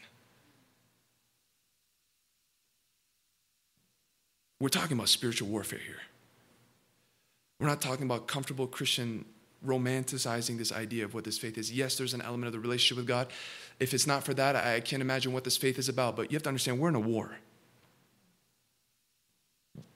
We're 4.59 4.69
talking 4.69 4.97
about 4.97 5.09
spiritual 5.09 5.49
warfare 5.49 5.79
here. 5.79 5.99
We're 7.59 7.67
not 7.67 7.81
talking 7.81 8.05
about 8.05 8.27
comfortable 8.27 8.67
Christian 8.67 9.25
romanticizing 9.65 10.57
this 10.57 10.71
idea 10.71 11.05
of 11.05 11.13
what 11.13 11.23
this 11.23 11.37
faith 11.37 11.57
is. 11.57 11.71
Yes, 11.71 11.97
there's 11.97 12.13
an 12.13 12.21
element 12.21 12.47
of 12.47 12.53
the 12.53 12.59
relationship 12.59 12.97
with 12.97 13.07
God. 13.07 13.27
If 13.79 13.93
it's 13.93 14.05
not 14.05 14.23
for 14.23 14.33
that, 14.33 14.55
I 14.55 14.79
can't 14.79 15.01
imagine 15.01 15.33
what 15.33 15.43
this 15.43 15.57
faith 15.57 15.79
is 15.79 15.89
about. 15.89 16.15
But 16.15 16.31
you 16.31 16.35
have 16.35 16.43
to 16.43 16.49
understand, 16.49 16.79
we're 16.79 16.89
in 16.89 16.95
a 16.95 16.99
war. 16.99 17.37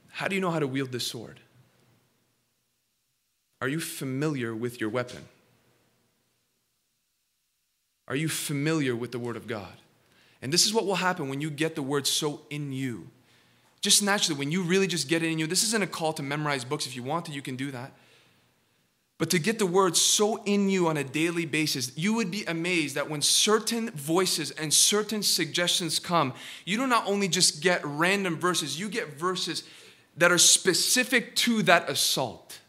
How 0.09 0.27
do 0.27 0.35
you 0.35 0.41
know 0.41 0.51
how 0.51 0.59
to 0.59 0.67
wield 0.67 0.91
this 0.91 1.05
sword? 1.05 1.39
Are 3.61 3.67
you 3.67 3.79
familiar 3.79 4.55
with 4.55 4.81
your 4.81 4.89
weapon? 4.89 5.25
Are 8.09 8.15
you 8.15 8.27
familiar 8.27 8.95
with 8.95 9.11
the 9.11 9.19
Word 9.19 9.37
of 9.37 9.47
God? 9.47 9.73
And 10.41 10.51
this 10.51 10.65
is 10.65 10.73
what 10.73 10.85
will 10.85 10.95
happen 10.95 11.29
when 11.29 11.39
you 11.39 11.49
get 11.49 11.75
the 11.75 11.83
Word 11.83 12.07
so 12.07 12.41
in 12.49 12.73
you. 12.73 13.07
Just 13.81 14.03
naturally, 14.03 14.37
when 14.37 14.51
you 14.51 14.63
really 14.63 14.87
just 14.87 15.07
get 15.07 15.23
it 15.23 15.31
in 15.31 15.39
you, 15.39 15.47
this 15.47 15.63
isn't 15.63 15.83
a 15.83 15.87
call 15.87 16.11
to 16.13 16.23
memorize 16.23 16.65
books. 16.65 16.85
If 16.85 16.95
you 16.95 17.03
want 17.03 17.25
to, 17.25 17.31
you 17.31 17.41
can 17.41 17.55
do 17.55 17.71
that. 17.71 17.93
But 19.19 19.29
to 19.31 19.39
get 19.39 19.59
the 19.59 19.65
word 19.65 19.97
so 19.97 20.41
in 20.43 20.69
you 20.69 20.87
on 20.87 20.95
a 20.95 21.03
daily 21.03 21.45
basis, 21.45 21.91
you 21.97 22.13
would 22.13 22.31
be 22.31 22.45
amazed 22.45 22.95
that 22.95 23.09
when 23.09 23.21
certain 23.21 23.91
voices 23.91 24.51
and 24.51 24.73
certain 24.73 25.23
suggestions 25.23 25.99
come, 25.99 26.33
you 26.65 26.77
do 26.77 26.87
not 26.87 27.05
only 27.05 27.27
just 27.27 27.61
get 27.61 27.81
random 27.83 28.37
verses, 28.37 28.79
you 28.79 28.87
get 28.87 29.19
verses 29.19 29.63
that 30.15 30.31
are 30.31 30.37
specific 30.37 31.35
to 31.35 31.61
that 31.63 31.89
assault 31.89 32.59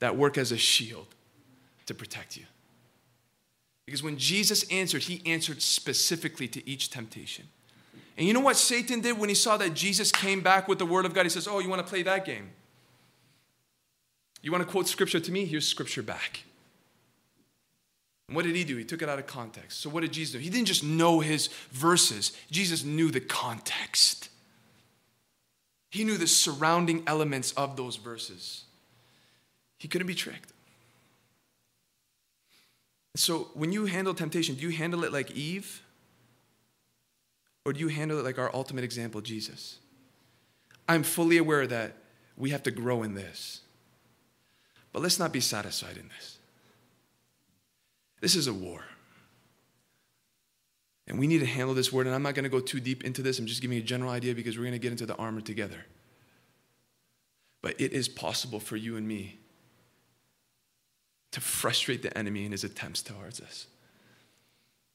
that 0.00 0.16
work 0.16 0.36
as 0.36 0.50
a 0.50 0.58
shield 0.58 1.06
to 1.86 1.94
protect 1.94 2.36
you. 2.36 2.44
Because 3.88 4.02
when 4.02 4.18
Jesus 4.18 4.70
answered, 4.70 5.04
he 5.04 5.22
answered 5.24 5.62
specifically 5.62 6.46
to 6.48 6.68
each 6.68 6.90
temptation. 6.90 7.46
And 8.18 8.26
you 8.26 8.34
know 8.34 8.40
what 8.40 8.58
Satan 8.58 9.00
did 9.00 9.18
when 9.18 9.30
he 9.30 9.34
saw 9.34 9.56
that 9.56 9.72
Jesus 9.72 10.12
came 10.12 10.42
back 10.42 10.68
with 10.68 10.78
the 10.78 10.84
word 10.84 11.06
of 11.06 11.14
God? 11.14 11.22
He 11.22 11.30
says, 11.30 11.48
Oh, 11.48 11.58
you 11.58 11.70
want 11.70 11.80
to 11.80 11.88
play 11.88 12.02
that 12.02 12.26
game? 12.26 12.50
You 14.42 14.52
want 14.52 14.62
to 14.62 14.70
quote 14.70 14.88
scripture 14.88 15.20
to 15.20 15.32
me? 15.32 15.46
Here's 15.46 15.66
scripture 15.66 16.02
back. 16.02 16.42
And 18.28 18.36
what 18.36 18.44
did 18.44 18.54
he 18.54 18.62
do? 18.62 18.76
He 18.76 18.84
took 18.84 19.00
it 19.00 19.08
out 19.08 19.18
of 19.18 19.26
context. 19.26 19.80
So, 19.80 19.88
what 19.88 20.02
did 20.02 20.12
Jesus 20.12 20.34
do? 20.34 20.38
He 20.38 20.50
didn't 20.50 20.66
just 20.66 20.84
know 20.84 21.20
his 21.20 21.46
verses, 21.72 22.36
Jesus 22.50 22.84
knew 22.84 23.10
the 23.10 23.20
context. 23.20 24.28
He 25.88 26.04
knew 26.04 26.18
the 26.18 26.26
surrounding 26.26 27.04
elements 27.06 27.52
of 27.52 27.78
those 27.78 27.96
verses. 27.96 28.64
He 29.78 29.88
couldn't 29.88 30.08
be 30.08 30.14
tricked. 30.14 30.52
So, 33.18 33.48
when 33.54 33.72
you 33.72 33.86
handle 33.86 34.14
temptation, 34.14 34.54
do 34.54 34.62
you 34.62 34.70
handle 34.70 35.02
it 35.02 35.12
like 35.12 35.32
Eve? 35.32 35.82
Or 37.64 37.72
do 37.72 37.80
you 37.80 37.88
handle 37.88 38.16
it 38.20 38.24
like 38.24 38.38
our 38.38 38.48
ultimate 38.54 38.84
example, 38.84 39.20
Jesus? 39.20 39.80
I'm 40.88 41.02
fully 41.02 41.36
aware 41.36 41.66
that 41.66 41.96
we 42.36 42.50
have 42.50 42.62
to 42.62 42.70
grow 42.70 43.02
in 43.02 43.14
this. 43.14 43.62
But 44.92 45.02
let's 45.02 45.18
not 45.18 45.32
be 45.32 45.40
satisfied 45.40 45.96
in 45.96 46.08
this. 46.16 46.38
This 48.20 48.36
is 48.36 48.46
a 48.46 48.54
war. 48.54 48.84
And 51.08 51.18
we 51.18 51.26
need 51.26 51.40
to 51.40 51.46
handle 51.46 51.74
this 51.74 51.92
word. 51.92 52.06
And 52.06 52.14
I'm 52.14 52.22
not 52.22 52.36
going 52.36 52.44
to 52.44 52.48
go 52.48 52.60
too 52.60 52.78
deep 52.78 53.02
into 53.02 53.20
this. 53.20 53.40
I'm 53.40 53.46
just 53.46 53.60
giving 53.60 53.78
you 53.78 53.82
a 53.82 53.86
general 53.86 54.12
idea 54.12 54.32
because 54.32 54.56
we're 54.56 54.64
going 54.64 54.74
to 54.74 54.78
get 54.78 54.92
into 54.92 55.06
the 55.06 55.16
armor 55.16 55.40
together. 55.40 55.86
But 57.62 57.80
it 57.80 57.92
is 57.92 58.08
possible 58.08 58.60
for 58.60 58.76
you 58.76 58.96
and 58.96 59.08
me 59.08 59.40
to 61.32 61.40
frustrate 61.40 62.02
the 62.02 62.16
enemy 62.16 62.44
in 62.44 62.52
his 62.52 62.64
attempts 62.64 63.02
towards 63.02 63.40
us. 63.40 63.66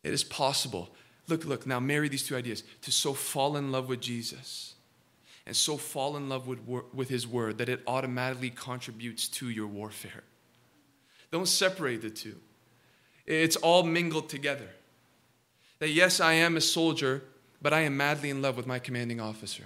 It 0.03 0.13
is 0.13 0.23
possible. 0.23 0.89
Look, 1.27 1.45
look, 1.45 1.65
now 1.65 1.79
marry 1.79 2.09
these 2.09 2.23
two 2.23 2.35
ideas 2.35 2.63
to 2.81 2.91
so 2.91 3.13
fall 3.13 3.55
in 3.55 3.71
love 3.71 3.87
with 3.87 4.01
Jesus 4.01 4.73
and 5.45 5.55
so 5.55 5.77
fall 5.77 6.15
in 6.17 6.29
love 6.29 6.47
with, 6.47 6.59
with 6.93 7.09
His 7.09 7.27
Word 7.27 7.57
that 7.57 7.69
it 7.69 7.81
automatically 7.87 8.49
contributes 8.49 9.27
to 9.29 9.49
your 9.49 9.67
warfare. 9.67 10.23
Don't 11.31 11.47
separate 11.47 12.01
the 12.01 12.09
two, 12.09 12.35
it's 13.25 13.55
all 13.57 13.83
mingled 13.83 14.29
together. 14.29 14.69
That 15.79 15.89
yes, 15.89 16.19
I 16.19 16.33
am 16.33 16.55
a 16.55 16.61
soldier, 16.61 17.23
but 17.61 17.73
I 17.73 17.81
am 17.81 17.97
madly 17.97 18.29
in 18.29 18.41
love 18.41 18.55
with 18.55 18.67
my 18.67 18.79
commanding 18.79 19.19
officer. 19.19 19.63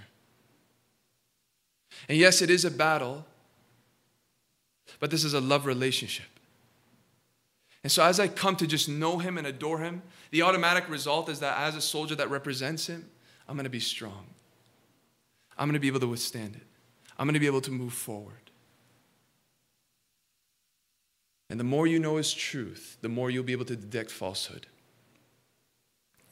And 2.08 2.18
yes, 2.18 2.42
it 2.42 2.50
is 2.50 2.64
a 2.64 2.70
battle, 2.70 3.24
but 5.00 5.10
this 5.10 5.22
is 5.22 5.34
a 5.34 5.40
love 5.40 5.66
relationship. 5.66 6.26
And 7.84 7.92
so, 7.92 8.02
as 8.02 8.18
I 8.18 8.28
come 8.28 8.56
to 8.56 8.66
just 8.66 8.88
know 8.88 9.18
him 9.18 9.38
and 9.38 9.46
adore 9.46 9.78
him, 9.78 10.02
the 10.30 10.42
automatic 10.42 10.88
result 10.88 11.28
is 11.28 11.40
that 11.40 11.58
as 11.58 11.76
a 11.76 11.80
soldier 11.80 12.14
that 12.16 12.28
represents 12.28 12.86
him, 12.88 13.08
I'm 13.48 13.56
going 13.56 13.64
to 13.64 13.70
be 13.70 13.80
strong. 13.80 14.26
I'm 15.56 15.68
going 15.68 15.74
to 15.74 15.80
be 15.80 15.88
able 15.88 16.00
to 16.00 16.08
withstand 16.08 16.56
it. 16.56 16.66
I'm 17.18 17.26
going 17.26 17.34
to 17.34 17.40
be 17.40 17.46
able 17.46 17.60
to 17.62 17.70
move 17.70 17.92
forward. 17.92 18.34
And 21.50 21.58
the 21.58 21.64
more 21.64 21.86
you 21.86 21.98
know 21.98 22.16
His 22.16 22.32
truth, 22.32 22.98
the 23.00 23.08
more 23.08 23.30
you'll 23.30 23.44
be 23.44 23.52
able 23.52 23.64
to 23.66 23.76
detect 23.76 24.10
falsehood. 24.10 24.66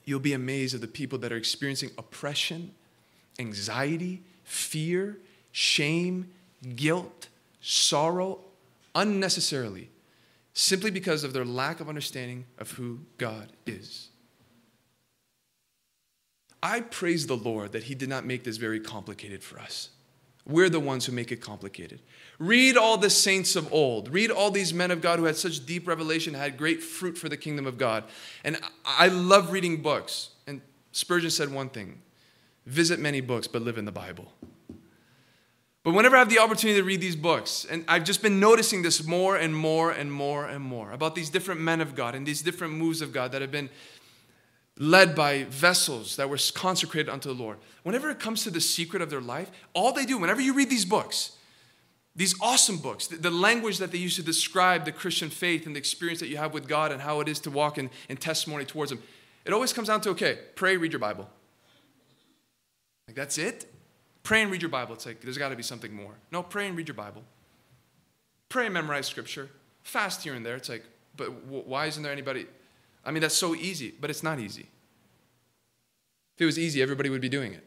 You'll 0.04 0.20
be 0.20 0.34
amazed 0.34 0.74
at 0.74 0.80
the 0.80 0.86
people 0.86 1.18
that 1.18 1.32
are 1.32 1.36
experiencing 1.36 1.90
oppression, 1.98 2.72
anxiety, 3.38 4.22
fear, 4.44 5.16
shame, 5.52 6.30
guilt, 6.76 7.28
sorrow 7.60 8.40
unnecessarily, 8.94 9.90
simply 10.58 10.90
because 10.90 11.22
of 11.22 11.34
their 11.34 11.44
lack 11.44 11.80
of 11.80 11.88
understanding 11.88 12.46
of 12.56 12.70
who 12.72 13.00
God 13.18 13.52
is. 13.66 14.08
I 16.62 16.80
praise 16.80 17.26
the 17.26 17.36
Lord 17.36 17.72
that 17.72 17.84
He 17.84 17.94
did 17.94 18.08
not 18.08 18.24
make 18.24 18.42
this 18.42 18.56
very 18.56 18.80
complicated 18.80 19.44
for 19.44 19.60
us. 19.60 19.90
We're 20.46 20.70
the 20.70 20.80
ones 20.80 21.04
who 21.04 21.12
make 21.12 21.30
it 21.30 21.42
complicated. 21.42 22.00
Read 22.38 22.78
all 22.78 22.96
the 22.96 23.10
saints 23.10 23.54
of 23.54 23.70
old. 23.70 24.08
Read 24.08 24.30
all 24.30 24.50
these 24.50 24.72
men 24.72 24.90
of 24.90 25.02
God 25.02 25.18
who 25.18 25.26
had 25.26 25.36
such 25.36 25.66
deep 25.66 25.86
revelation, 25.86 26.32
had 26.32 26.56
great 26.56 26.82
fruit 26.82 27.18
for 27.18 27.28
the 27.28 27.36
kingdom 27.36 27.66
of 27.66 27.76
God. 27.76 28.04
And 28.42 28.58
I 28.86 29.08
love 29.08 29.52
reading 29.52 29.82
books. 29.82 30.30
And 30.46 30.62
Spurgeon 30.90 31.30
said 31.30 31.52
one 31.52 31.68
thing 31.68 32.00
visit 32.64 32.98
many 32.98 33.20
books, 33.20 33.46
but 33.46 33.60
live 33.60 33.76
in 33.76 33.84
the 33.84 33.92
Bible. 33.92 34.32
But 35.86 35.94
whenever 35.94 36.16
I 36.16 36.18
have 36.18 36.28
the 36.28 36.40
opportunity 36.40 36.80
to 36.80 36.84
read 36.84 37.00
these 37.00 37.14
books, 37.14 37.64
and 37.70 37.84
I've 37.86 38.02
just 38.02 38.20
been 38.20 38.40
noticing 38.40 38.82
this 38.82 39.06
more 39.06 39.36
and 39.36 39.54
more 39.54 39.92
and 39.92 40.12
more 40.12 40.44
and 40.44 40.64
more 40.64 40.90
about 40.90 41.14
these 41.14 41.30
different 41.30 41.60
men 41.60 41.80
of 41.80 41.94
God 41.94 42.16
and 42.16 42.26
these 42.26 42.42
different 42.42 42.74
moves 42.74 43.02
of 43.02 43.12
God 43.12 43.30
that 43.30 43.40
have 43.40 43.52
been 43.52 43.70
led 44.80 45.14
by 45.14 45.44
vessels 45.44 46.16
that 46.16 46.28
were 46.28 46.38
consecrated 46.54 47.08
unto 47.08 47.28
the 47.32 47.40
Lord. 47.40 47.58
Whenever 47.84 48.10
it 48.10 48.18
comes 48.18 48.42
to 48.42 48.50
the 48.50 48.60
secret 48.60 49.00
of 49.00 49.10
their 49.10 49.20
life, 49.20 49.52
all 49.74 49.92
they 49.92 50.04
do, 50.04 50.18
whenever 50.18 50.40
you 50.40 50.54
read 50.54 50.70
these 50.70 50.84
books, 50.84 51.36
these 52.16 52.34
awesome 52.40 52.78
books, 52.78 53.06
the, 53.06 53.30
language 53.30 53.78
that 53.78 53.92
they 53.92 53.98
use 53.98 54.16
to 54.16 54.24
describe 54.24 54.86
the 54.86 54.92
Christian 54.92 55.30
faith 55.30 55.66
and 55.66 55.76
the 55.76 55.78
experience 55.78 56.18
that 56.18 56.28
you 56.28 56.36
have 56.36 56.52
with 56.52 56.66
God 56.66 56.90
and 56.90 57.00
how 57.00 57.20
it 57.20 57.28
is 57.28 57.38
to 57.40 57.50
walk 57.52 57.78
in, 57.78 57.90
in 58.08 58.16
testimony 58.16 58.64
towards 58.64 58.90
Him, 58.90 59.00
it 59.44 59.52
always 59.52 59.72
comes 59.72 59.86
down 59.86 60.00
to 60.00 60.10
okay, 60.10 60.40
pray, 60.56 60.78
read 60.78 60.90
your 60.90 60.98
Bible. 60.98 61.30
Like, 63.06 63.14
that's 63.14 63.38
it? 63.38 63.66
Pray 64.26 64.42
and 64.42 64.50
read 64.50 64.60
your 64.60 64.72
Bible. 64.72 64.92
It's 64.92 65.06
like, 65.06 65.20
there's 65.20 65.38
got 65.38 65.50
to 65.50 65.56
be 65.56 65.62
something 65.62 65.94
more. 65.94 66.10
No, 66.32 66.42
pray 66.42 66.66
and 66.66 66.76
read 66.76 66.88
your 66.88 66.96
Bible. 66.96 67.22
Pray 68.48 68.64
and 68.64 68.74
memorize 68.74 69.06
Scripture. 69.06 69.48
Fast 69.84 70.24
here 70.24 70.34
and 70.34 70.44
there. 70.44 70.56
It's 70.56 70.68
like, 70.68 70.82
but 71.16 71.44
why 71.44 71.86
isn't 71.86 72.02
there 72.02 72.10
anybody? 72.10 72.46
I 73.04 73.12
mean, 73.12 73.20
that's 73.20 73.36
so 73.36 73.54
easy, 73.54 73.94
but 74.00 74.10
it's 74.10 74.24
not 74.24 74.40
easy. 74.40 74.66
If 76.34 76.42
it 76.42 76.44
was 76.44 76.58
easy, 76.58 76.82
everybody 76.82 77.08
would 77.08 77.20
be 77.20 77.28
doing 77.28 77.52
it. 77.52 77.62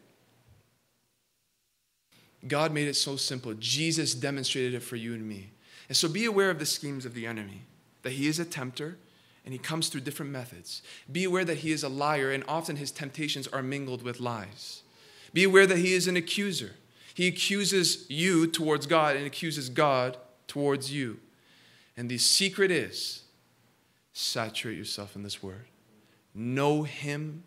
God 2.46 2.74
made 2.74 2.90
it 2.90 2.96
so 2.96 3.16
simple. 3.16 3.54
Jesus 3.54 4.14
demonstrated 4.14 4.74
it 4.74 4.84
for 4.84 4.98
you 4.98 5.14
and 5.14 5.26
me. 5.26 5.52
And 5.88 5.96
so 5.96 6.10
be 6.10 6.26
aware 6.26 6.50
of 6.50 6.60
the 6.60 6.66
schemes 6.66 7.06
of 7.06 7.14
the 7.14 7.26
enemy, 7.26 7.62
that 8.02 8.12
he 8.12 8.28
is 8.28 8.38
a 8.38 8.44
tempter 8.44 8.98
and 9.46 9.54
he 9.54 9.60
comes 9.60 9.88
through 9.88 10.02
different 10.02 10.34
methods. 10.34 10.82
Be 11.10 11.24
aware 11.24 11.46
that 11.46 11.60
he 11.60 11.72
is 11.72 11.84
a 11.84 11.90
liar 11.90 12.32
and 12.32 12.44
often 12.50 12.76
his 12.76 12.92
temptations 12.92 13.48
are 13.48 13.64
mingled 13.64 14.02
with 14.02 14.20
lies. 14.20 14.84
Be 15.34 15.44
aware 15.44 15.68
that 15.68 15.78
he 15.78 15.94
is 15.94 16.08
an 16.08 16.18
accuser. 16.18 16.72
He 17.14 17.28
accuses 17.28 18.06
you 18.10 18.48
towards 18.48 18.86
God 18.86 19.16
and 19.16 19.26
accuses 19.26 19.70
God 19.70 20.18
towards 20.48 20.92
you. 20.92 21.20
And 21.98 22.10
the 22.10 22.18
secret 22.18 22.72
is 22.72 23.24
saturate 24.14 24.78
yourself 24.78 25.16
in 25.16 25.24
this 25.24 25.42
word. 25.42 25.66
Know 26.34 26.84
Him, 26.84 27.44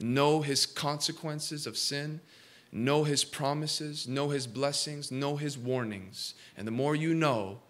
know 0.00 0.42
His 0.42 0.66
consequences 0.66 1.66
of 1.66 1.76
sin, 1.76 2.20
know 2.72 3.04
His 3.04 3.24
promises, 3.24 4.08
know 4.08 4.28
His 4.28 4.46
blessings, 4.46 5.10
know 5.10 5.36
His 5.36 5.56
warnings. 5.56 6.34
And 6.56 6.66
the 6.66 6.72
more 6.72 6.96
you 6.96 7.14
know, 7.14 7.60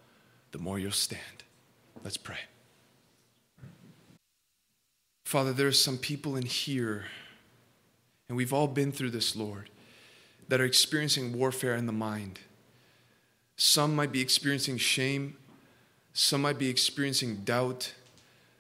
the 0.53 0.59
more 0.59 0.79
you'll 0.79 0.93
stand. 0.93 1.21
Let's 2.03 2.17
pray. 2.17 2.39
Father, 5.25 5.53
there 5.53 5.67
are 5.67 5.73
some 5.73 5.99
people 5.99 6.37
in 6.37 6.47
here, 6.47 7.07
and 8.29 8.37
we've 8.37 8.53
all 8.53 8.67
been 8.67 8.93
through 8.93 9.11
this, 9.11 9.37
Lord, 9.37 9.71
that 10.49 10.61
are 10.61 10.65
experiencing 10.65 11.37
warfare 11.37 11.75
in 11.75 11.87
the 11.87 11.93
mind. 11.93 12.41
Some 13.57 13.95
might 13.95 14.13
be 14.13 14.21
experiencing 14.21 14.79
shame, 14.79 15.37
some 16.13 16.43
might 16.43 16.59
be 16.59 16.69
experiencing 16.69 17.37
doubt, 17.45 17.95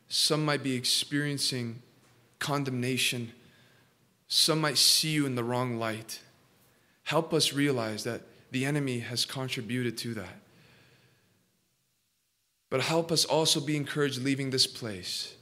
some 0.08 0.44
might 0.44 0.62
be 0.62 0.74
experiencing 0.74 1.82
condemnation, 2.38 3.32
some 4.28 4.60
might 4.60 4.78
see 4.78 5.10
you 5.10 5.26
in 5.26 5.34
the 5.34 5.44
wrong 5.44 5.78
light. 5.78 6.20
Help 7.04 7.34
us 7.34 7.52
realize 7.52 8.04
that 8.04 8.22
the 8.50 8.64
enemy 8.64 9.00
has 9.00 9.24
contributed 9.24 9.98
to 9.98 10.14
that. 10.14 10.40
But 12.70 12.82
help 12.82 13.12
us 13.12 13.24
also 13.24 13.60
be 13.60 13.76
encouraged 13.76 14.22
leaving 14.22 14.50
this 14.50 14.66
place 14.66 15.34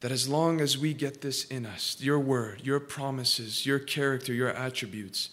that 0.00 0.12
as 0.12 0.28
long 0.28 0.60
as 0.60 0.78
we 0.78 0.94
get 0.94 1.22
this 1.22 1.44
in 1.44 1.66
us, 1.66 1.96
your 2.00 2.18
word, 2.18 2.60
your 2.62 2.80
promises, 2.80 3.66
your 3.66 3.78
character, 3.78 4.32
your 4.32 4.50
attributes, 4.50 5.30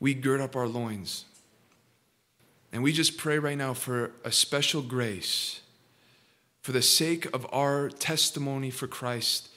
we 0.00 0.14
gird 0.14 0.40
up 0.40 0.56
our 0.56 0.66
loins. 0.66 1.24
And 2.72 2.82
we 2.82 2.92
just 2.92 3.16
pray 3.16 3.38
right 3.38 3.58
now 3.58 3.74
for 3.74 4.12
a 4.24 4.32
special 4.32 4.82
grace 4.82 5.60
for 6.62 6.72
the 6.72 6.82
sake 6.82 7.26
of 7.32 7.46
our 7.52 7.88
testimony 7.88 8.70
for 8.70 8.88
Christ 8.88 9.50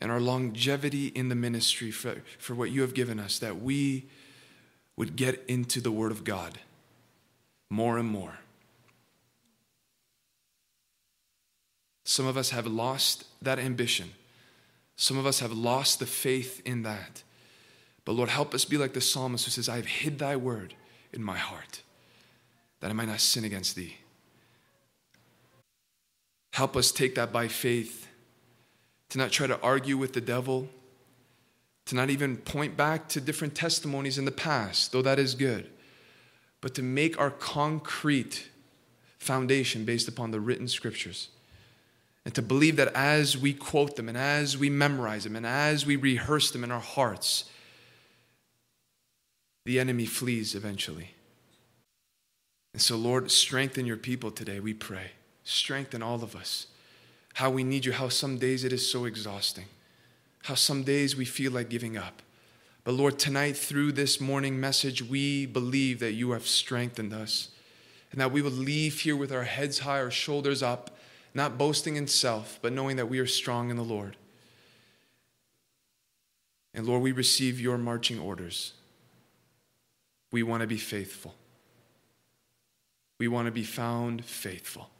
and 0.00 0.10
our 0.10 0.20
longevity 0.20 1.08
in 1.08 1.28
the 1.28 1.34
ministry 1.34 1.90
for, 1.90 2.22
for 2.38 2.54
what 2.54 2.70
you 2.70 2.82
have 2.82 2.94
given 2.94 3.20
us, 3.20 3.38
that 3.38 3.62
we 3.62 4.06
would 4.96 5.14
get 5.14 5.44
into 5.46 5.80
the 5.80 5.92
Word 5.92 6.10
of 6.10 6.24
God 6.24 6.58
more 7.70 7.98
and 7.98 8.08
more. 8.08 8.38
Some 12.08 12.24
of 12.24 12.38
us 12.38 12.48
have 12.50 12.66
lost 12.66 13.24
that 13.42 13.58
ambition. 13.58 14.12
Some 14.96 15.18
of 15.18 15.26
us 15.26 15.40
have 15.40 15.52
lost 15.52 15.98
the 15.98 16.06
faith 16.06 16.62
in 16.64 16.82
that. 16.84 17.22
But 18.06 18.12
Lord, 18.12 18.30
help 18.30 18.54
us 18.54 18.64
be 18.64 18.78
like 18.78 18.94
the 18.94 19.02
psalmist 19.02 19.44
who 19.44 19.50
says, 19.50 19.68
I 19.68 19.76
have 19.76 19.84
hid 19.84 20.18
thy 20.18 20.34
word 20.34 20.72
in 21.12 21.22
my 21.22 21.36
heart 21.36 21.82
that 22.80 22.88
I 22.88 22.94
might 22.94 23.08
not 23.08 23.20
sin 23.20 23.44
against 23.44 23.76
thee. 23.76 23.98
Help 26.54 26.78
us 26.78 26.92
take 26.92 27.14
that 27.16 27.30
by 27.30 27.46
faith, 27.46 28.08
to 29.10 29.18
not 29.18 29.30
try 29.30 29.46
to 29.46 29.60
argue 29.60 29.98
with 29.98 30.14
the 30.14 30.22
devil, 30.22 30.70
to 31.84 31.94
not 31.94 32.08
even 32.08 32.38
point 32.38 32.74
back 32.74 33.10
to 33.10 33.20
different 33.20 33.54
testimonies 33.54 34.16
in 34.16 34.24
the 34.24 34.32
past, 34.32 34.92
though 34.92 35.02
that 35.02 35.18
is 35.18 35.34
good, 35.34 35.68
but 36.62 36.74
to 36.74 36.82
make 36.82 37.20
our 37.20 37.30
concrete 37.30 38.48
foundation 39.18 39.84
based 39.84 40.08
upon 40.08 40.30
the 40.30 40.40
written 40.40 40.68
scriptures. 40.68 41.28
And 42.28 42.34
to 42.34 42.42
believe 42.42 42.76
that 42.76 42.92
as 42.94 43.38
we 43.38 43.54
quote 43.54 43.96
them 43.96 44.06
and 44.06 44.18
as 44.18 44.58
we 44.58 44.68
memorize 44.68 45.24
them 45.24 45.34
and 45.34 45.46
as 45.46 45.86
we 45.86 45.96
rehearse 45.96 46.50
them 46.50 46.62
in 46.62 46.70
our 46.70 46.78
hearts, 46.78 47.46
the 49.64 49.80
enemy 49.80 50.04
flees 50.04 50.54
eventually. 50.54 51.14
And 52.74 52.82
so, 52.82 52.96
Lord, 52.96 53.30
strengthen 53.30 53.86
your 53.86 53.96
people 53.96 54.30
today, 54.30 54.60
we 54.60 54.74
pray. 54.74 55.12
Strengthen 55.42 56.02
all 56.02 56.22
of 56.22 56.36
us. 56.36 56.66
How 57.32 57.48
we 57.48 57.64
need 57.64 57.86
you, 57.86 57.92
how 57.92 58.10
some 58.10 58.36
days 58.36 58.62
it 58.62 58.74
is 58.74 58.92
so 58.92 59.06
exhausting, 59.06 59.68
how 60.42 60.54
some 60.54 60.82
days 60.82 61.16
we 61.16 61.24
feel 61.24 61.52
like 61.52 61.70
giving 61.70 61.96
up. 61.96 62.20
But 62.84 62.92
Lord, 62.92 63.18
tonight 63.18 63.56
through 63.56 63.92
this 63.92 64.20
morning 64.20 64.60
message, 64.60 65.02
we 65.02 65.46
believe 65.46 65.98
that 66.00 66.12
you 66.12 66.32
have 66.32 66.46
strengthened 66.46 67.14
us 67.14 67.48
and 68.12 68.20
that 68.20 68.32
we 68.32 68.42
will 68.42 68.50
leave 68.50 69.00
here 69.00 69.16
with 69.16 69.32
our 69.32 69.44
heads 69.44 69.78
high, 69.78 70.00
our 70.00 70.10
shoulders 70.10 70.62
up 70.62 70.90
not 71.38 71.56
boasting 71.56 71.96
in 71.96 72.06
self, 72.06 72.58
but 72.60 72.72
knowing 72.72 72.96
that 72.96 73.06
we 73.06 73.20
are 73.20 73.26
strong 73.26 73.70
in 73.70 73.76
the 73.76 73.82
Lord. 73.82 74.16
And 76.74 76.86
Lord, 76.86 77.00
we 77.00 77.12
receive 77.12 77.58
your 77.60 77.78
marching 77.78 78.18
orders. 78.18 78.74
We 80.30 80.42
want 80.42 80.60
to 80.60 80.66
be 80.66 80.76
faithful. 80.76 81.34
We 83.18 83.28
want 83.28 83.46
to 83.46 83.52
be 83.52 83.64
found 83.64 84.24
faithful. 84.24 84.90